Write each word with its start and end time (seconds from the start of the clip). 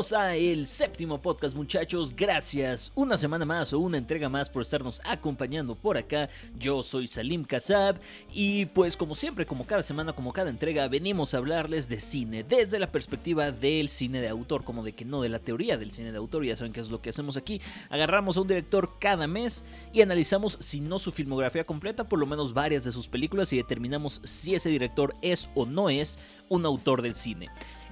Bienvenidos 0.00 0.26
a 0.26 0.34
el 0.34 0.66
séptimo 0.66 1.20
podcast 1.20 1.54
muchachos, 1.54 2.16
gracias 2.16 2.90
una 2.94 3.18
semana 3.18 3.44
más 3.44 3.74
o 3.74 3.78
una 3.80 3.98
entrega 3.98 4.30
más 4.30 4.48
por 4.48 4.62
estarnos 4.62 4.98
acompañando 5.04 5.74
por 5.74 5.98
acá. 5.98 6.30
Yo 6.58 6.82
soy 6.82 7.06
Salim 7.06 7.44
Kassab 7.44 8.00
y 8.32 8.64
pues 8.64 8.96
como 8.96 9.14
siempre, 9.14 9.44
como 9.44 9.66
cada 9.66 9.82
semana, 9.82 10.14
como 10.14 10.32
cada 10.32 10.48
entrega, 10.48 10.88
venimos 10.88 11.34
a 11.34 11.36
hablarles 11.36 11.90
de 11.90 12.00
cine 12.00 12.44
desde 12.44 12.78
la 12.78 12.90
perspectiva 12.90 13.50
del 13.50 13.90
cine 13.90 14.22
de 14.22 14.30
autor, 14.30 14.64
como 14.64 14.82
de 14.82 14.94
que 14.94 15.04
no 15.04 15.20
de 15.20 15.28
la 15.28 15.38
teoría 15.38 15.76
del 15.76 15.92
cine 15.92 16.12
de 16.12 16.18
autor, 16.18 16.46
ya 16.46 16.56
saben 16.56 16.72
qué 16.72 16.80
es 16.80 16.88
lo 16.88 17.02
que 17.02 17.10
hacemos 17.10 17.36
aquí. 17.36 17.60
Agarramos 17.90 18.38
a 18.38 18.40
un 18.40 18.48
director 18.48 18.92
cada 18.98 19.26
mes 19.26 19.64
y 19.92 20.00
analizamos 20.00 20.56
si 20.60 20.80
no 20.80 20.98
su 20.98 21.12
filmografía 21.12 21.64
completa, 21.64 22.08
por 22.08 22.18
lo 22.18 22.26
menos 22.26 22.54
varias 22.54 22.84
de 22.84 22.92
sus 22.92 23.06
películas 23.06 23.52
y 23.52 23.58
determinamos 23.58 24.22
si 24.24 24.54
ese 24.54 24.70
director 24.70 25.14
es 25.20 25.50
o 25.54 25.66
no 25.66 25.90
es 25.90 26.18
un 26.48 26.64
autor 26.64 27.02
del 27.02 27.14
cine. 27.14 27.50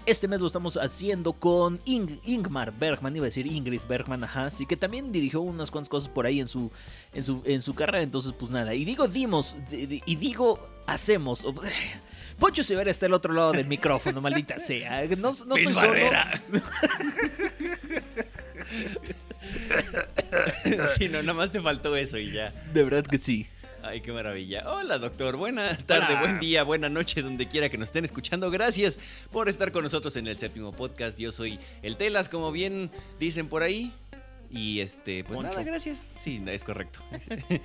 Este 0.09 0.27
mes 0.27 0.41
lo 0.41 0.47
estamos 0.47 0.79
haciendo 0.79 1.35
con 1.35 1.79
Ingmar 1.85 2.73
Bergman, 2.73 3.15
iba 3.15 3.25
a 3.25 3.29
decir 3.29 3.47
Ingrid 3.47 3.83
Bergman, 3.87 4.25
ajá, 4.25 4.47
así 4.47 4.65
que 4.65 4.75
también 4.75 5.13
dirigió 5.13 5.43
unas 5.43 5.71
cuantas 5.71 5.91
cosas 5.91 6.09
por 6.09 6.25
ahí 6.25 6.41
en 6.41 6.49
su, 6.49 6.73
en 7.13 7.23
su, 7.23 7.43
en 7.45 7.61
su 7.61 7.75
carrera, 7.75 8.03
entonces 8.03 8.33
pues 8.33 8.51
nada, 8.51 8.73
y 8.73 8.87
digo 8.87 9.07
dimos, 9.07 9.55
y 9.71 10.17
digo 10.17 10.67
hacemos. 10.87 11.45
Poncho 12.39 12.63
Severa 12.63 12.91
está 12.91 13.05
al 13.05 13.13
otro 13.13 13.35
lado 13.35 13.53
del 13.53 13.67
micrófono, 13.67 14.19
maldita 14.23 14.59
sea. 14.59 15.05
No, 15.19 15.35
no 15.47 15.57
estoy 15.57 15.75
Barrera. 15.75 16.41
sí, 20.97 21.11
no, 21.11 21.21
nada 21.21 21.35
más 21.35 21.53
te 21.53 21.61
faltó 21.61 21.95
eso 21.97 22.17
y 22.17 22.33
ya. 22.33 22.51
De 22.73 22.83
verdad 22.83 23.05
que 23.05 23.19
sí. 23.19 23.47
Ay, 23.89 24.03
qué 24.03 24.13
maravilla. 24.13 24.71
Hola, 24.71 24.99
doctor. 24.99 25.37
Buena 25.39 25.75
tarde, 25.79 26.19
buen 26.21 26.39
día, 26.41 26.63
buena 26.63 26.91
noche, 26.91 27.23
donde 27.23 27.49
quiera 27.49 27.71
que 27.71 27.79
nos 27.79 27.89
estén 27.89 28.05
escuchando. 28.05 28.51
Gracias 28.51 28.99
por 29.33 29.49
estar 29.49 29.73
con 29.73 29.83
nosotros 29.83 30.15
en 30.17 30.27
el 30.27 30.39
séptimo 30.39 30.73
podcast. 30.73 31.19
Yo 31.19 31.33
soy 31.33 31.59
el 31.81 31.97
Telas, 31.97 32.29
como 32.29 32.53
bien 32.53 32.91
dicen 33.19 33.49
por 33.49 33.63
ahí. 33.63 33.95
Y 34.51 34.81
este, 34.81 35.25
pues 35.25 35.41
nada, 35.41 35.63
gracias. 35.63 36.03
Sí, 36.21 36.43
es 36.47 36.65
correcto. 36.65 37.01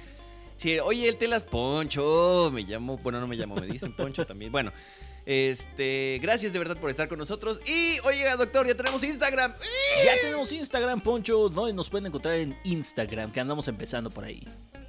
Sí, 0.56 0.80
oye, 0.80 1.10
el 1.10 1.18
Telas 1.18 1.44
Poncho, 1.44 2.50
me 2.54 2.62
llamo, 2.62 2.98
bueno, 3.00 3.20
no 3.20 3.28
me 3.28 3.36
llamo, 3.36 3.56
me 3.56 3.68
dicen 3.68 3.92
Poncho 3.92 4.26
también. 4.26 4.50
Bueno, 4.50 4.72
este, 5.26 6.20
gracias 6.22 6.54
de 6.54 6.60
verdad 6.60 6.78
por 6.78 6.90
estar 6.90 7.08
con 7.08 7.20
nosotros. 7.20 7.62
Y 7.66 8.00
oye, 8.08 8.24
doctor, 8.38 8.68
ya 8.68 8.76
tenemos 8.76 9.04
Instagram. 9.04 9.54
Ya 10.06 10.22
tenemos 10.22 10.52
Instagram, 10.52 11.02
Poncho. 11.02 11.50
No, 11.50 11.72
nos 11.72 11.90
pueden 11.90 12.08
encontrar 12.08 12.36
en 12.36 12.58
Instagram, 12.64 13.32
que 13.32 13.40
andamos 13.40 13.68
empezando 13.68 14.10
por 14.10 14.24
ahí 14.24 14.46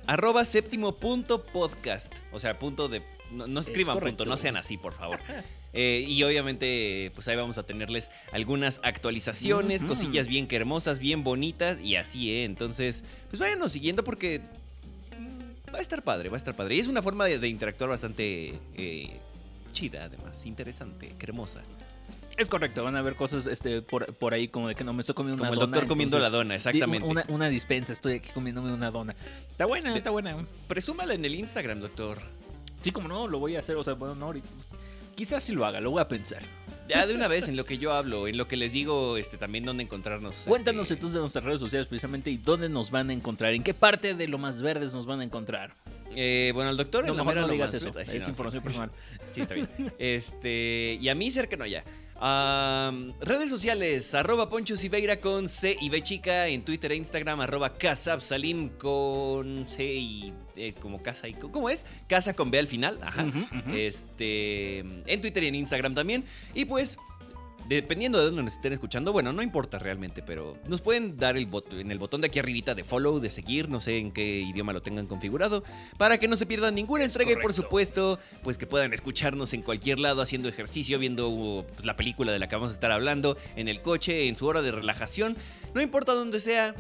arroba 0.07 0.45
séptimo 0.45 0.95
punto 0.95 1.43
podcast. 1.43 2.13
O 2.33 2.41
sea, 2.41 2.59
punto 2.59 2.89
de... 2.89 3.03
No, 3.31 3.61
escriban 3.61 3.99
punto, 3.99 4.25
no 4.25 4.37
sean 4.37 4.57
así, 4.57 4.77
por 4.77 4.93
favor. 4.93 5.19
Eh, 5.77 6.05
y 6.07 6.23
obviamente, 6.23 7.11
pues 7.17 7.27
ahí 7.27 7.35
vamos 7.35 7.59
a 7.59 7.65
tenerles 7.65 8.09
algunas 8.31 8.79
actualizaciones, 8.85 9.85
cosillas 9.85 10.29
bien 10.29 10.47
que 10.47 10.55
hermosas, 10.55 11.01
bien 11.01 11.25
bonitas 11.25 11.81
y 11.81 11.97
así, 11.97 12.31
¿eh? 12.31 12.45
Entonces, 12.45 13.03
pues 13.29 13.41
váyanos 13.41 13.73
siguiendo 13.73 14.05
porque 14.05 14.41
va 15.75 15.79
a 15.79 15.83
estar 15.83 16.05
padre, 16.05 16.29
va 16.29 16.37
a 16.37 16.39
estar 16.39 16.55
padre. 16.55 16.77
Y 16.77 16.79
es 16.79 16.87
una 16.87 17.03
forma 17.03 17.25
de, 17.25 17.49
interactuar 17.49 17.91
bastante 17.91 18.57
eh, 18.77 19.19
chida, 19.75 20.05
además, 20.05 20.47
interesante, 20.47 21.15
que 21.19 21.27
hermosa. 21.27 21.61
Es 22.37 22.49
correcto, 22.49 22.83
van 22.83 22.97
a 22.97 23.03
ver 23.03 23.15
cosas 23.15 23.47
este, 23.47 23.81
por, 23.83 24.35
ahí 24.35 24.49
como 24.49 24.69
de 24.69 24.75
que 24.75 24.83
no 24.83 24.93
me 24.93 25.01
estoy 25.01 25.15
comiendo 25.15 25.43
una 25.43 25.51
dona. 25.51 25.61
Como 25.61 25.67
el 25.67 25.71
doctor 25.71 25.89
comiendo 25.89 26.19
la 26.19 26.31
dona, 26.31 26.55
exactamente. 26.57 27.25
Una, 27.29 27.49
dispensa, 27.49 27.93
estoy 27.93 28.15
aquí 28.15 28.31
comiéndome 28.31 28.73
una 28.73 28.91
dona. 28.91 29.15
Está 29.51 29.67
buena, 29.67 29.95
está 29.95 30.11
buena. 30.11 30.45
Presúmala 30.67 31.15
en 31.15 31.25
el 31.25 31.35
Instagram, 31.35 31.81
doctor. 31.81 32.19
Sí, 32.81 32.91
como 32.91 33.09
no, 33.09 33.29
lo 33.29 33.39
voy 33.39 33.57
a 33.57 33.61
hacer, 33.61 33.77
o 33.77 33.85
sea, 33.85 33.95
bueno, 33.95 34.15
no, 34.15 34.35
quizás 35.15 35.45
sí 35.45 35.53
lo 35.53 35.65
haga, 35.65 35.81
lo 35.81 35.93
voy 35.93 36.01
a 36.01 36.09
pensar. 36.09 36.43
Ya 36.89 37.07
de 37.07 37.15
una 37.15 37.29
vez 37.29 37.49
en 37.49 37.57
lo 37.57 37.65
que 37.65 37.79
yo 37.79 37.93
hablo, 37.93 38.27
en 38.27 38.37
lo 38.37 38.47
que 38.47 38.57
les 38.57 38.73
digo 38.73 39.17
este, 39.17 39.39
también 39.39 39.65
dónde 39.65 39.85
encontrarnos. 39.85 40.45
Cuéntanos 40.47 40.83
este... 40.83 40.95
entonces 40.95 41.15
de 41.15 41.21
nuestras 41.21 41.45
redes 41.45 41.61
sociales 41.61 41.87
precisamente 41.87 42.31
y 42.31 42.37
dónde 42.37 42.69
nos 42.69 42.91
van 42.91 43.11
a 43.11 43.13
encontrar, 43.13 43.55
en 43.55 43.63
qué 43.63 43.75
parte 43.75 44.15
de 44.15 44.29
lo 44.29 44.39
más 44.39 44.61
verdes 44.61 44.93
nos 44.93 45.07
van 45.07 45.21
a 45.21 45.25
encontrar. 45.25 45.75
Eh, 46.15 46.53
bueno, 46.55 46.71
el 46.71 46.77
doctor 46.77 47.07
no, 47.07 47.19
en 47.19 47.37
no 47.41 47.49
digas 47.49 47.75
eso, 47.75 47.93
es 47.99 48.29
información 48.29 48.63
personal. 48.63 48.91
Sí, 49.35 49.41
está 49.41 49.55
bien. 49.55 49.69
Este, 49.99 50.97
y 51.01 51.09
a 51.09 51.15
mí 51.17 51.29
cercano 51.29 51.67
ya 51.67 51.83
redes 53.21 53.51
sociales, 53.51 54.15
arroba 54.15 54.49
Poncho 54.49 54.77
Siveira 54.77 55.21
con 55.21 55.49
C 55.49 55.77
y 55.81 55.89
B 55.89 56.03
chica, 56.03 56.49
en 56.49 56.65
Twitter 56.65 56.93
e 56.93 56.97
Instagram, 56.97 57.41
arroba 57.41 57.75
Salim 58.21 58.71
con 58.71 59.67
C 59.69 59.85
y 59.85 60.33
eh, 60.57 60.75
como 60.81 61.03
casa 61.03 61.29
y 61.29 61.35
¿cómo 61.35 61.69
es? 61.69 61.85
Casa 62.09 62.35
con 62.35 62.51
B 62.51 62.59
al 62.59 62.69
final, 62.69 62.99
ajá. 63.03 63.27
Este, 63.75 64.79
en 64.79 65.21
Twitter 65.21 65.43
y 65.43 65.49
en 65.49 65.55
Instagram 65.57 65.95
también. 65.95 66.25
Y 66.55 66.65
pues 66.65 66.99
dependiendo 67.69 68.19
de 68.19 68.27
dónde 68.27 68.43
nos 68.43 68.55
estén 68.55 68.73
escuchando, 68.73 69.13
bueno, 69.13 69.33
no 69.33 69.43
importa 69.43 69.79
realmente, 69.79 70.23
pero 70.23 70.57
nos 70.67 70.81
pueden 70.81 71.17
dar 71.17 71.37
el 71.37 71.49
en 71.73 71.91
el 71.91 71.99
botón 71.99 72.21
de 72.21 72.27
aquí 72.27 72.39
arribita 72.39 72.75
de 72.75 72.85
follow, 72.85 73.21
de 73.21 73.31
seguir, 73.31 73.69
no 73.69 73.81
sé 73.81 73.99
en 73.99 74.13
qué 74.13 74.41
idioma 74.41 74.73
lo 74.73 74.83
tengan 74.83 75.07
configurado, 75.07 75.65
para 75.97 76.19
que 76.19 76.29
no 76.29 76.37
se 76.37 76.47
pierdan 76.47 76.75
ninguna 76.75 77.05
entrega 77.05 77.33
y 77.33 77.37
por 77.37 77.55
supuesto, 77.55 78.19
pues 78.43 78.59
que 78.59 78.67
puedan 78.67 78.93
escucharnos 78.93 79.55
en 79.55 79.63
cualquier 79.63 79.99
lado 79.99 80.23
haciendo 80.23 80.49
ejercicio, 80.49 80.99
viendo 80.99 81.65
pues, 81.75 81.85
la 81.85 81.97
película 81.97 82.33
de 82.33 82.39
la 82.39 82.49
que 82.49 82.57
vamos 82.57 82.71
a 82.71 82.75
estar 82.75 82.91
hablando, 82.91 83.37
en 83.57 83.69
el 83.69 83.81
coche, 83.83 84.29
en 84.29 84.37
su 84.37 84.47
hora 84.47 84.63
de 84.63 84.73
relajación, 84.73 85.37
no 85.75 85.81
importa 85.81 86.15
dónde 86.15 86.41
sea, 86.41 86.75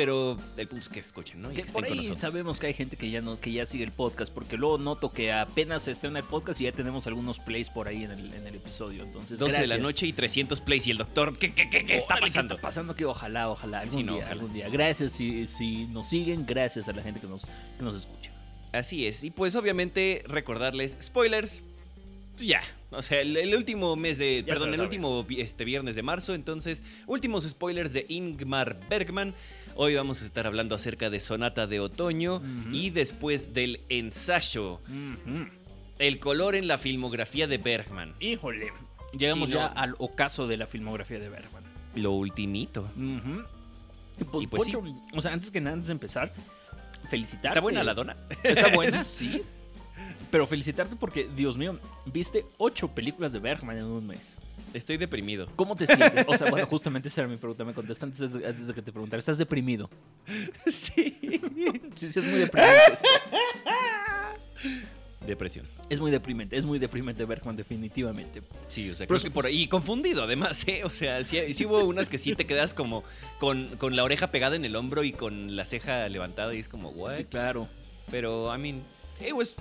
pero 0.00 0.38
el 0.56 0.66
punto 0.66 0.82
es 0.84 0.88
que 0.88 0.98
escuchen, 0.98 1.42
¿no? 1.42 1.50
que, 1.50 1.62
por 1.66 1.84
ahí 1.84 2.16
sabemos 2.16 2.58
que 2.58 2.68
hay 2.68 2.72
gente 2.72 2.96
que 2.96 3.10
ya 3.10 3.20
no, 3.20 3.38
que 3.38 3.52
ya 3.52 3.66
sigue 3.66 3.84
el 3.84 3.92
podcast, 3.92 4.32
porque 4.32 4.56
luego 4.56 4.78
noto 4.78 5.12
que 5.12 5.30
apenas 5.30 5.88
está 5.88 6.06
en 6.08 6.16
el 6.16 6.24
podcast 6.24 6.58
y 6.62 6.64
ya 6.64 6.72
tenemos 6.72 7.06
algunos 7.06 7.38
plays 7.38 7.68
por 7.68 7.86
ahí 7.86 8.04
en 8.04 8.12
el, 8.12 8.32
en 8.32 8.46
el 8.46 8.54
episodio. 8.54 9.02
Entonces, 9.02 9.38
12 9.38 9.60
de 9.60 9.66
la 9.66 9.76
noche 9.76 10.06
y 10.06 10.14
300 10.14 10.62
plays 10.62 10.86
y 10.86 10.92
el 10.92 10.96
doctor, 10.96 11.36
¿qué, 11.36 11.52
qué, 11.52 11.68
qué, 11.68 11.98
está 11.98 12.16
pasando? 12.18 12.54
está 12.54 12.66
pasando 12.66 12.96
que 12.96 13.04
ojalá, 13.04 13.50
ojalá, 13.50 13.80
algún 13.80 14.06
día, 14.06 14.26
algún 14.30 14.54
día. 14.54 14.70
Gracias 14.70 15.12
si, 15.12 15.46
si 15.46 15.84
nos 15.88 16.08
siguen, 16.08 16.46
gracias 16.46 16.88
a 16.88 16.94
la 16.94 17.02
gente 17.02 17.20
que 17.20 17.26
nos, 17.26 17.42
que 17.44 17.82
nos 17.82 17.94
escucha. 17.94 18.32
Así 18.72 19.06
es, 19.06 19.22
y 19.22 19.30
pues 19.30 19.54
obviamente 19.54 20.24
recordarles 20.26 20.96
spoilers, 21.02 21.62
ya, 22.38 22.62
o 22.92 23.02
sea, 23.02 23.20
el, 23.20 23.54
último 23.54 23.94
mes 23.94 24.18
de. 24.18 24.42
perdón, 24.46 24.74
el 24.74 24.80
último 24.80 25.24
este, 25.30 25.64
viernes 25.64 25.94
de 25.94 26.02
marzo. 26.02 26.34
Entonces, 26.34 26.82
últimos 27.06 27.48
spoilers 27.48 27.92
de 27.92 28.04
Ingmar 28.08 28.80
Bergman. 28.88 29.32
Hoy 29.76 29.94
vamos 29.94 30.22
a 30.22 30.26
estar 30.26 30.46
hablando 30.46 30.74
acerca 30.74 31.10
de 31.10 31.20
Sonata 31.20 31.66
de 31.66 31.80
Otoño 31.80 32.42
y 32.72 32.90
después 32.90 33.54
del 33.54 33.80
ensayo. 33.88 34.80
El 35.98 36.18
color 36.18 36.54
en 36.54 36.66
la 36.66 36.78
filmografía 36.78 37.46
de 37.46 37.58
Bergman. 37.58 38.14
Híjole. 38.20 38.72
Llegamos 39.12 39.48
ya 39.48 39.66
al 39.66 39.94
ocaso 39.98 40.46
de 40.46 40.56
la 40.56 40.66
filmografía 40.66 41.18
de 41.18 41.28
Bergman. 41.28 41.64
Lo 41.94 42.12
ultimito. 42.12 42.88
y 44.38 44.46
pues, 44.46 44.64
sí. 44.64 44.72
O 45.14 45.20
sea, 45.20 45.32
antes 45.32 45.50
que 45.50 45.60
nada, 45.60 45.74
antes 45.74 45.88
de 45.88 45.92
empezar, 45.92 46.32
felicitarte. 47.08 47.48
¿Está 47.48 47.60
buena 47.60 47.82
la 47.84 47.94
dona? 47.94 48.16
Está 48.42 48.74
buena, 48.74 49.04
sí. 49.04 49.42
Pero 50.30 50.46
felicitarte 50.46 50.94
porque, 50.94 51.28
Dios 51.34 51.56
mío, 51.56 51.78
viste 52.06 52.46
ocho 52.58 52.88
películas 52.88 53.32
de 53.32 53.40
Bergman 53.40 53.78
en 53.78 53.84
un 53.84 54.06
mes. 54.06 54.38
Estoy 54.72 54.96
deprimido. 54.96 55.48
¿Cómo 55.56 55.74
te 55.76 55.86
sientes? 55.86 56.24
O 56.28 56.36
sea, 56.36 56.50
bueno, 56.50 56.66
justamente 56.70 57.08
esa 57.08 57.22
era 57.22 57.28
mi 57.28 57.36
pregunta. 57.36 57.64
Me 57.64 57.74
contestaste 57.74 58.24
antes 58.24 58.66
de, 58.66 58.74
que 58.74 58.82
te 58.82 58.92
preguntara. 58.92 59.18
¿Estás 59.18 59.38
deprimido? 59.38 59.90
Sí. 60.70 61.16
Sí, 61.96 62.08
sí, 62.08 62.18
es 62.18 62.24
muy 62.24 62.38
deprimente. 62.38 63.02
Depresión. 65.26 65.66
Es 65.90 66.00
muy 66.00 66.10
deprimente, 66.10 66.56
es 66.56 66.64
muy 66.64 66.78
deprimente 66.78 67.24
Bergman, 67.24 67.54
definitivamente. 67.54 68.40
Sí, 68.68 68.90
o 68.90 68.96
sea, 68.96 69.06
creo 69.06 69.20
que 69.20 69.30
por 69.30 69.44
ahí. 69.46 69.62
Y 69.62 69.68
confundido, 69.68 70.22
además, 70.22 70.66
¿eh? 70.66 70.82
O 70.84 70.90
sea, 70.90 71.22
sí, 71.24 71.66
hubo 71.66 71.84
unas 71.84 72.08
que 72.08 72.16
sí 72.16 72.34
te 72.34 72.46
quedas 72.46 72.72
como 72.72 73.04
con, 73.38 73.68
con, 73.76 73.96
la 73.96 74.04
oreja 74.04 74.30
pegada 74.30 74.56
en 74.56 74.64
el 74.64 74.76
hombro 74.76 75.04
y 75.04 75.12
con 75.12 75.56
la 75.56 75.66
ceja 75.66 76.08
levantada 76.08 76.54
y 76.54 76.58
es 76.58 76.68
como, 76.68 76.88
¿what? 76.90 77.16
Sí, 77.16 77.24
claro. 77.24 77.68
Pero, 78.10 78.54
I 78.54 78.58
mean, 78.58 78.82
it 79.20 79.32
was. 79.32 79.56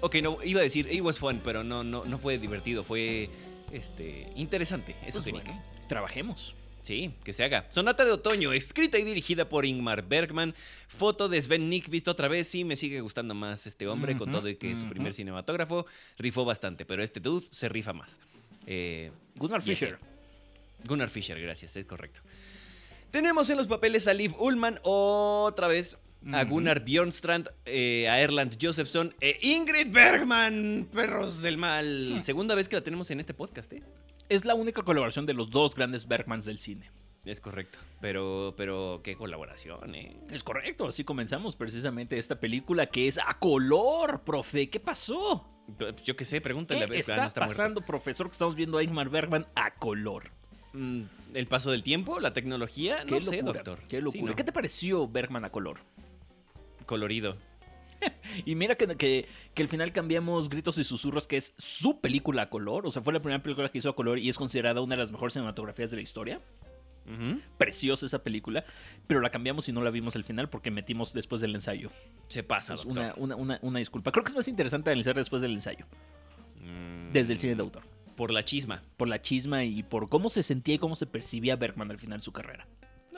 Ok, 0.00 0.16
no, 0.22 0.38
iba 0.42 0.60
a 0.60 0.64
decir, 0.64 0.88
it 0.90 1.02
was 1.02 1.18
fun, 1.18 1.40
pero 1.44 1.62
no, 1.62 1.84
no, 1.84 2.04
no 2.04 2.18
fue 2.18 2.38
divertido, 2.38 2.82
fue 2.82 3.28
este, 3.72 4.32
interesante. 4.36 4.94
Eso 5.06 5.22
pues 5.22 5.32
bueno, 5.32 5.62
trabajemos. 5.88 6.54
Sí, 6.82 7.14
que 7.24 7.32
se 7.32 7.44
haga. 7.44 7.66
Sonata 7.68 8.04
de 8.04 8.10
otoño, 8.10 8.52
escrita 8.52 8.98
y 8.98 9.04
dirigida 9.04 9.48
por 9.48 9.64
Ingmar 9.64 10.02
Bergman. 10.02 10.54
Foto 10.88 11.28
de 11.28 11.40
Sven 11.40 11.70
Nick, 11.70 11.88
visto 11.88 12.10
otra 12.10 12.26
vez. 12.26 12.48
Sí, 12.48 12.64
me 12.64 12.74
sigue 12.74 13.00
gustando 13.00 13.34
más 13.34 13.66
este 13.66 13.86
hombre, 13.86 14.16
con 14.16 14.30
todo 14.32 14.48
y 14.48 14.56
que 14.56 14.72
es 14.72 14.80
su 14.80 14.88
primer 14.88 15.14
cinematógrafo 15.14 15.86
rifó 16.18 16.44
bastante, 16.44 16.84
pero 16.84 17.02
este 17.02 17.20
dude 17.20 17.46
se 17.50 17.68
rifa 17.68 17.92
más. 17.92 18.18
Eh, 18.66 19.12
Gunnar 19.36 19.62
Fischer. 19.62 19.98
Gunnar 20.84 21.08
Fischer, 21.08 21.40
gracias, 21.40 21.76
es 21.76 21.86
correcto. 21.86 22.20
Tenemos 23.12 23.48
en 23.50 23.58
los 23.58 23.68
papeles 23.68 24.08
a 24.08 24.14
Liv 24.14 24.34
Ullman 24.40 24.80
otra 24.82 25.68
vez 25.68 25.98
a 26.32 26.44
Gunnar 26.44 26.84
Bjornstrand, 26.84 27.48
eh, 27.64 28.08
a 28.08 28.20
Erland 28.20 28.56
Josephson, 28.60 29.14
e 29.20 29.38
Ingrid 29.42 29.90
Bergman, 29.92 30.88
perros 30.92 31.42
del 31.42 31.56
mal. 31.56 32.16
Hmm. 32.16 32.20
Segunda 32.22 32.54
vez 32.54 32.68
que 32.68 32.76
la 32.76 32.82
tenemos 32.82 33.10
en 33.10 33.20
este 33.20 33.34
podcast, 33.34 33.72
¿eh? 33.72 33.82
Es 34.28 34.44
la 34.44 34.54
única 34.54 34.82
colaboración 34.82 35.26
de 35.26 35.34
los 35.34 35.50
dos 35.50 35.74
grandes 35.74 36.06
Bergmans 36.06 36.44
del 36.44 36.58
cine. 36.58 36.90
Es 37.24 37.40
correcto, 37.40 37.78
pero, 38.00 38.54
pero 38.56 39.00
qué 39.04 39.14
colaboración, 39.16 39.94
¿eh? 39.94 40.16
Es 40.30 40.42
correcto, 40.42 40.88
así 40.88 41.04
comenzamos 41.04 41.54
precisamente 41.54 42.18
esta 42.18 42.40
película 42.40 42.86
que 42.86 43.06
es 43.06 43.18
a 43.18 43.38
color, 43.38 44.22
profe. 44.24 44.68
¿Qué 44.70 44.80
pasó? 44.80 45.48
Yo 46.04 46.16
qué 46.16 46.24
sé, 46.24 46.40
pregúntale 46.40 46.80
¿Qué 46.80 46.84
a 46.84 46.88
ver. 46.88 46.98
está 46.98 47.30
pasando, 47.32 47.80
profesor, 47.82 48.26
que 48.26 48.32
estamos 48.32 48.56
viendo 48.56 48.78
a 48.78 48.82
Ingmar 48.82 49.08
Bergman 49.08 49.46
a 49.54 49.72
color? 49.74 50.30
Mm, 50.72 51.02
¿El 51.34 51.46
paso 51.46 51.70
del 51.70 51.82
tiempo? 51.84 52.18
¿La 52.18 52.32
tecnología? 52.32 53.04
Qué 53.06 53.14
no 53.14 53.20
sé, 53.20 53.36
locura, 53.42 53.52
doctor. 53.62 53.78
Qué 53.88 53.98
Sí, 53.98 54.02
locura. 54.02 54.30
¿no? 54.30 54.36
¿Qué 54.36 54.44
te 54.44 54.52
pareció 54.52 55.06
Bergman 55.06 55.44
a 55.44 55.50
color? 55.50 55.78
Colorido. 56.92 57.36
Y 58.44 58.54
mira 58.56 58.74
que, 58.74 58.86
que, 58.96 59.28
que 59.54 59.62
al 59.62 59.68
final 59.68 59.92
cambiamos 59.92 60.48
Gritos 60.50 60.76
y 60.76 60.84
Susurros, 60.84 61.26
que 61.26 61.36
es 61.36 61.54
su 61.56 62.00
película 62.00 62.42
a 62.42 62.50
color. 62.50 62.86
O 62.86 62.90
sea, 62.90 63.00
fue 63.00 63.12
la 63.12 63.20
primera 63.20 63.42
película 63.42 63.70
que 63.70 63.78
hizo 63.78 63.88
a 63.88 63.94
color 63.96 64.18
y 64.18 64.28
es 64.28 64.36
considerada 64.36 64.80
una 64.80 64.96
de 64.96 65.02
las 65.02 65.12
mejores 65.12 65.32
cinematografías 65.34 65.90
de 65.90 65.96
la 65.98 66.02
historia. 66.02 66.40
Preciosa 67.58 68.06
esa 68.06 68.22
película, 68.22 68.64
pero 69.06 69.20
la 69.20 69.30
cambiamos 69.30 69.68
y 69.68 69.72
no 69.72 69.82
la 69.82 69.90
vimos 69.90 70.14
al 70.16 70.24
final 70.24 70.48
porque 70.50 70.70
metimos 70.70 71.12
después 71.12 71.40
del 71.40 71.54
ensayo. 71.54 71.90
Se 72.28 72.42
pasa, 72.42 72.74
Es 72.74 72.84
doctor. 72.84 72.98
una, 72.98 73.14
una, 73.16 73.36
una, 73.36 73.58
una 73.62 73.78
disculpa. 73.78 74.10
Creo 74.12 74.24
que 74.24 74.30
es 74.30 74.36
más 74.36 74.48
interesante 74.48 74.90
analizar 74.90 75.14
después 75.16 75.40
del 75.42 75.52
ensayo, 75.52 75.86
Mm, 76.60 77.12
desde 77.12 77.32
el 77.32 77.38
cine 77.38 77.54
de 77.56 77.62
autor. 77.62 77.82
Por 78.16 78.30
la 78.32 78.44
chisma. 78.44 78.82
Por 78.96 79.08
la 79.08 79.20
chisma 79.22 79.64
y 79.64 79.82
por 79.82 80.08
cómo 80.08 80.28
se 80.28 80.42
sentía 80.42 80.74
y 80.74 80.78
cómo 80.78 80.94
se 80.96 81.06
percibía 81.06 81.56
Bergman 81.56 81.90
al 81.90 81.98
final 81.98 82.18
de 82.18 82.24
su 82.24 82.32
carrera. 82.32 82.66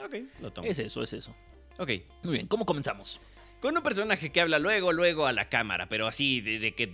Ok, 0.03 0.15
lo 0.41 0.51
tomo. 0.51 0.67
Es 0.67 0.79
eso, 0.79 1.01
es 1.03 1.13
eso. 1.13 1.35
Ok. 1.77 1.89
Muy 2.23 2.33
bien, 2.33 2.47
¿cómo 2.47 2.65
comenzamos? 2.65 3.19
Con 3.61 3.75
un 3.75 3.83
personaje 3.83 4.31
que 4.31 4.41
habla 4.41 4.59
luego, 4.59 4.91
luego 4.91 5.25
a 5.25 5.33
la 5.33 5.49
cámara, 5.49 5.89
pero 5.89 6.07
así, 6.07 6.41
de, 6.41 6.59
de 6.59 6.73
que 6.73 6.93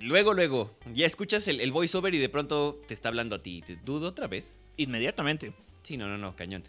luego, 0.00 0.34
luego, 0.34 0.76
ya 0.92 1.06
escuchas 1.06 1.48
el, 1.48 1.60
el 1.60 1.72
voiceover 1.72 2.14
y 2.14 2.18
de 2.18 2.28
pronto 2.28 2.80
te 2.86 2.92
está 2.92 3.08
hablando 3.08 3.36
a 3.36 3.38
ti. 3.38 3.62
¿Te 3.66 3.76
¿Dudo 3.76 4.08
otra 4.08 4.26
vez? 4.26 4.50
Inmediatamente. 4.76 5.52
Sí, 5.82 5.96
no, 5.96 6.08
no, 6.08 6.18
no, 6.18 6.36
cañón. 6.36 6.64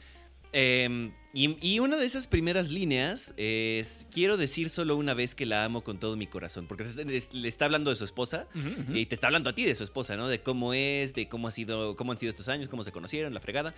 Eh, 0.55 1.11
y, 1.33 1.57
y 1.67 1.79
una 1.79 1.97
de 1.97 2.05
esas 2.05 2.27
primeras 2.27 2.69
líneas 2.69 3.33
es, 3.37 4.05
quiero 4.11 4.37
decir 4.37 4.69
solo 4.69 4.95
una 4.95 5.15
vez 5.15 5.33
que 5.33 5.47
la 5.47 5.65
amo 5.65 5.83
con 5.83 5.99
todo 5.99 6.15
mi 6.15 6.27
corazón, 6.27 6.67
porque 6.67 6.85
le 7.31 7.47
está 7.47 7.65
hablando 7.65 7.89
de 7.89 7.95
su 7.95 8.03
esposa 8.03 8.47
y 8.93 9.07
te 9.07 9.15
está 9.15 9.27
hablando 9.27 9.49
a 9.49 9.55
ti 9.55 9.63
de 9.63 9.73
su 9.73 9.83
esposa, 9.83 10.15
¿no? 10.15 10.27
De 10.27 10.41
cómo 10.41 10.75
es, 10.75 11.15
de 11.15 11.27
cómo 11.27 11.47
ha 11.47 11.51
sido, 11.51 11.95
cómo 11.95 12.11
han 12.11 12.19
sido 12.19 12.29
estos 12.29 12.49
años, 12.49 12.69
cómo 12.69 12.83
se 12.83 12.91
conocieron, 12.91 13.33
la 13.33 13.39
fregada. 13.39 13.73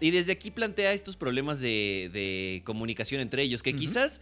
Y 0.00 0.10
desde 0.10 0.32
aquí 0.32 0.50
plantea 0.50 0.92
estos 0.92 1.16
problemas 1.16 1.60
de, 1.60 2.10
de 2.12 2.62
comunicación 2.64 3.20
entre 3.20 3.42
ellos, 3.42 3.62
que 3.62 3.76
quizás, 3.76 4.20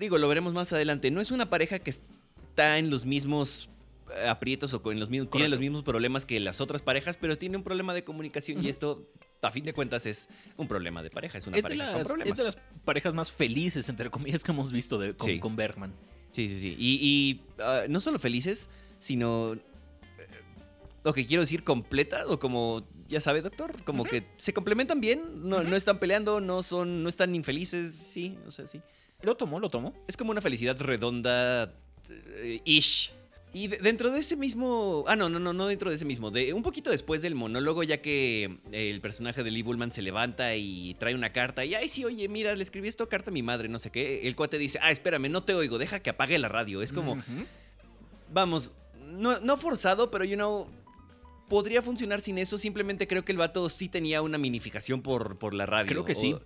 digo, 0.00 0.18
lo 0.18 0.26
veremos 0.28 0.52
más 0.52 0.72
adelante, 0.72 1.10
no 1.12 1.20
es 1.20 1.30
una 1.30 1.48
pareja 1.50 1.78
que 1.78 1.90
está 1.90 2.78
en 2.78 2.90
los 2.90 3.04
mismos 3.04 3.70
eh, 4.16 4.26
aprietos 4.28 4.74
o 4.74 4.82
con 4.82 4.98
los 4.98 5.08
mismos, 5.10 5.30
tiene 5.30 5.48
los 5.48 5.60
mismos 5.60 5.84
problemas 5.84 6.26
que 6.26 6.40
las 6.40 6.60
otras 6.60 6.82
parejas, 6.82 7.16
pero 7.16 7.38
tiene 7.38 7.56
un 7.56 7.62
problema 7.62 7.94
de 7.94 8.02
comunicación 8.02 8.64
y 8.64 8.68
esto, 8.68 9.06
a 9.42 9.52
fin 9.52 9.64
de 9.64 9.72
cuentas, 9.72 10.06
es 10.06 10.28
un 10.56 10.66
problema 10.66 11.02
de 11.02 11.10
pareja, 11.10 11.38
es 11.38 11.46
una 11.46 11.56
Es 11.58 11.62
pareja 11.62 11.86
con 11.92 11.98
las, 11.98 12.08
problemas. 12.08 12.30
es 12.32 12.36
de 12.38 12.44
las 12.44 12.58
parejas 12.84 13.14
más 13.14 13.30
felices, 13.30 13.88
entre 13.88 14.10
comillas, 14.10 14.42
que 14.42 14.50
hemos 14.52 14.72
visto 14.72 14.98
de, 14.98 15.14
con, 15.14 15.28
Sí. 15.28 15.38
con 15.38 15.54
Bergman. 15.54 15.92
Sí, 16.32 16.48
sí, 16.48 16.60
sí. 16.60 16.76
Y, 16.78 16.98
y, 17.02 17.42
ah, 17.62 17.82
no 17.88 18.00
solo 18.00 18.18
felices, 18.18 18.68
sino. 18.98 19.54
eh, 19.54 19.60
Lo 21.04 21.12
que 21.12 21.26
quiero 21.26 21.42
decir, 21.42 21.62
completas, 21.64 22.26
o 22.28 22.38
como, 22.38 22.86
ya 23.08 23.20
sabe, 23.20 23.42
doctor, 23.42 23.82
como 23.84 24.04
que 24.04 24.26
se 24.36 24.52
complementan 24.52 25.00
bien, 25.00 25.48
no, 25.48 25.62
no 25.62 25.76
están 25.76 25.98
peleando, 25.98 26.40
no 26.40 26.62
son, 26.62 27.02
no 27.02 27.08
están 27.08 27.34
infelices, 27.34 27.94
sí, 27.94 28.38
o 28.46 28.50
sea, 28.50 28.66
sí. 28.66 28.80
Lo 29.22 29.36
tomó, 29.36 29.60
lo 29.60 29.68
tomó. 29.70 29.94
Es 30.08 30.16
como 30.16 30.30
una 30.30 30.40
felicidad 30.40 30.78
redonda, 30.80 31.74
eh, 32.08 32.60
ish. 32.64 33.12
Y 33.52 33.66
de- 33.66 33.78
dentro 33.78 34.10
de 34.10 34.20
ese 34.20 34.36
mismo. 34.36 35.04
Ah, 35.08 35.16
no, 35.16 35.28
no, 35.28 35.40
no, 35.40 35.52
no 35.52 35.66
dentro 35.66 35.90
de 35.90 35.96
ese 35.96 36.04
mismo. 36.04 36.30
De, 36.30 36.52
un 36.54 36.62
poquito 36.62 36.88
después 36.90 37.20
del 37.20 37.34
monólogo, 37.34 37.82
ya 37.82 38.00
que 38.00 38.58
el 38.70 39.00
personaje 39.00 39.42
de 39.42 39.50
Lee 39.50 39.62
Bullman 39.62 39.90
se 39.90 40.02
levanta 40.02 40.54
y 40.54 40.94
trae 41.00 41.14
una 41.16 41.32
carta. 41.32 41.64
Y 41.64 41.74
ay, 41.74 41.88
sí, 41.88 42.04
oye, 42.04 42.28
mira, 42.28 42.54
le 42.54 42.62
escribí 42.62 42.86
esta 42.88 43.06
carta 43.06 43.30
a 43.30 43.32
mi 43.32 43.42
madre, 43.42 43.68
no 43.68 43.78
sé 43.80 43.90
qué. 43.90 44.28
El 44.28 44.36
cuate 44.36 44.56
dice, 44.56 44.78
ah, 44.80 44.92
espérame, 44.92 45.28
no 45.30 45.42
te 45.42 45.54
oigo, 45.54 45.78
deja 45.78 45.98
que 46.00 46.10
apague 46.10 46.38
la 46.38 46.48
radio. 46.48 46.80
Es 46.80 46.92
como, 46.92 47.16
vamos, 48.32 48.74
no, 49.04 49.40
no 49.40 49.56
forzado, 49.56 50.10
pero 50.10 50.24
you 50.24 50.36
know. 50.36 50.68
Podría 51.48 51.82
funcionar 51.82 52.20
sin 52.20 52.38
eso. 52.38 52.56
Simplemente 52.58 53.08
creo 53.08 53.24
que 53.24 53.32
el 53.32 53.38
vato 53.38 53.68
sí 53.68 53.88
tenía 53.88 54.22
una 54.22 54.38
minificación 54.38 55.02
por, 55.02 55.36
por 55.36 55.52
la 55.52 55.66
radio. 55.66 55.88
Creo 55.88 56.04
que 56.04 56.14
sí. 56.14 56.36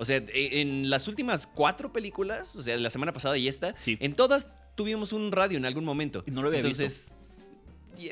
O, 0.00 0.04
sea, 0.04 0.16
e- 0.16 0.60
en 0.60 0.88
las 0.90 1.06
últimas 1.08 1.46
cuatro 1.46 1.92
películas, 1.92 2.56
o 2.56 2.62
sea, 2.62 2.76
la 2.78 2.90
semana 2.90 3.12
pasada 3.12 3.36
y 3.38 3.46
esta, 3.48 3.74
Sí. 3.80 3.96
en 4.00 4.14
todas 4.14 4.48
tuvimos 4.74 5.12
un 5.12 5.30
radio 5.30 5.58
en 5.58 5.66
algún 5.66 5.84
momento. 5.84 6.22
Y 6.26 6.30
no 6.30 6.40
lo 6.42 6.48
había 6.48 6.60
Entonces, 6.60 7.12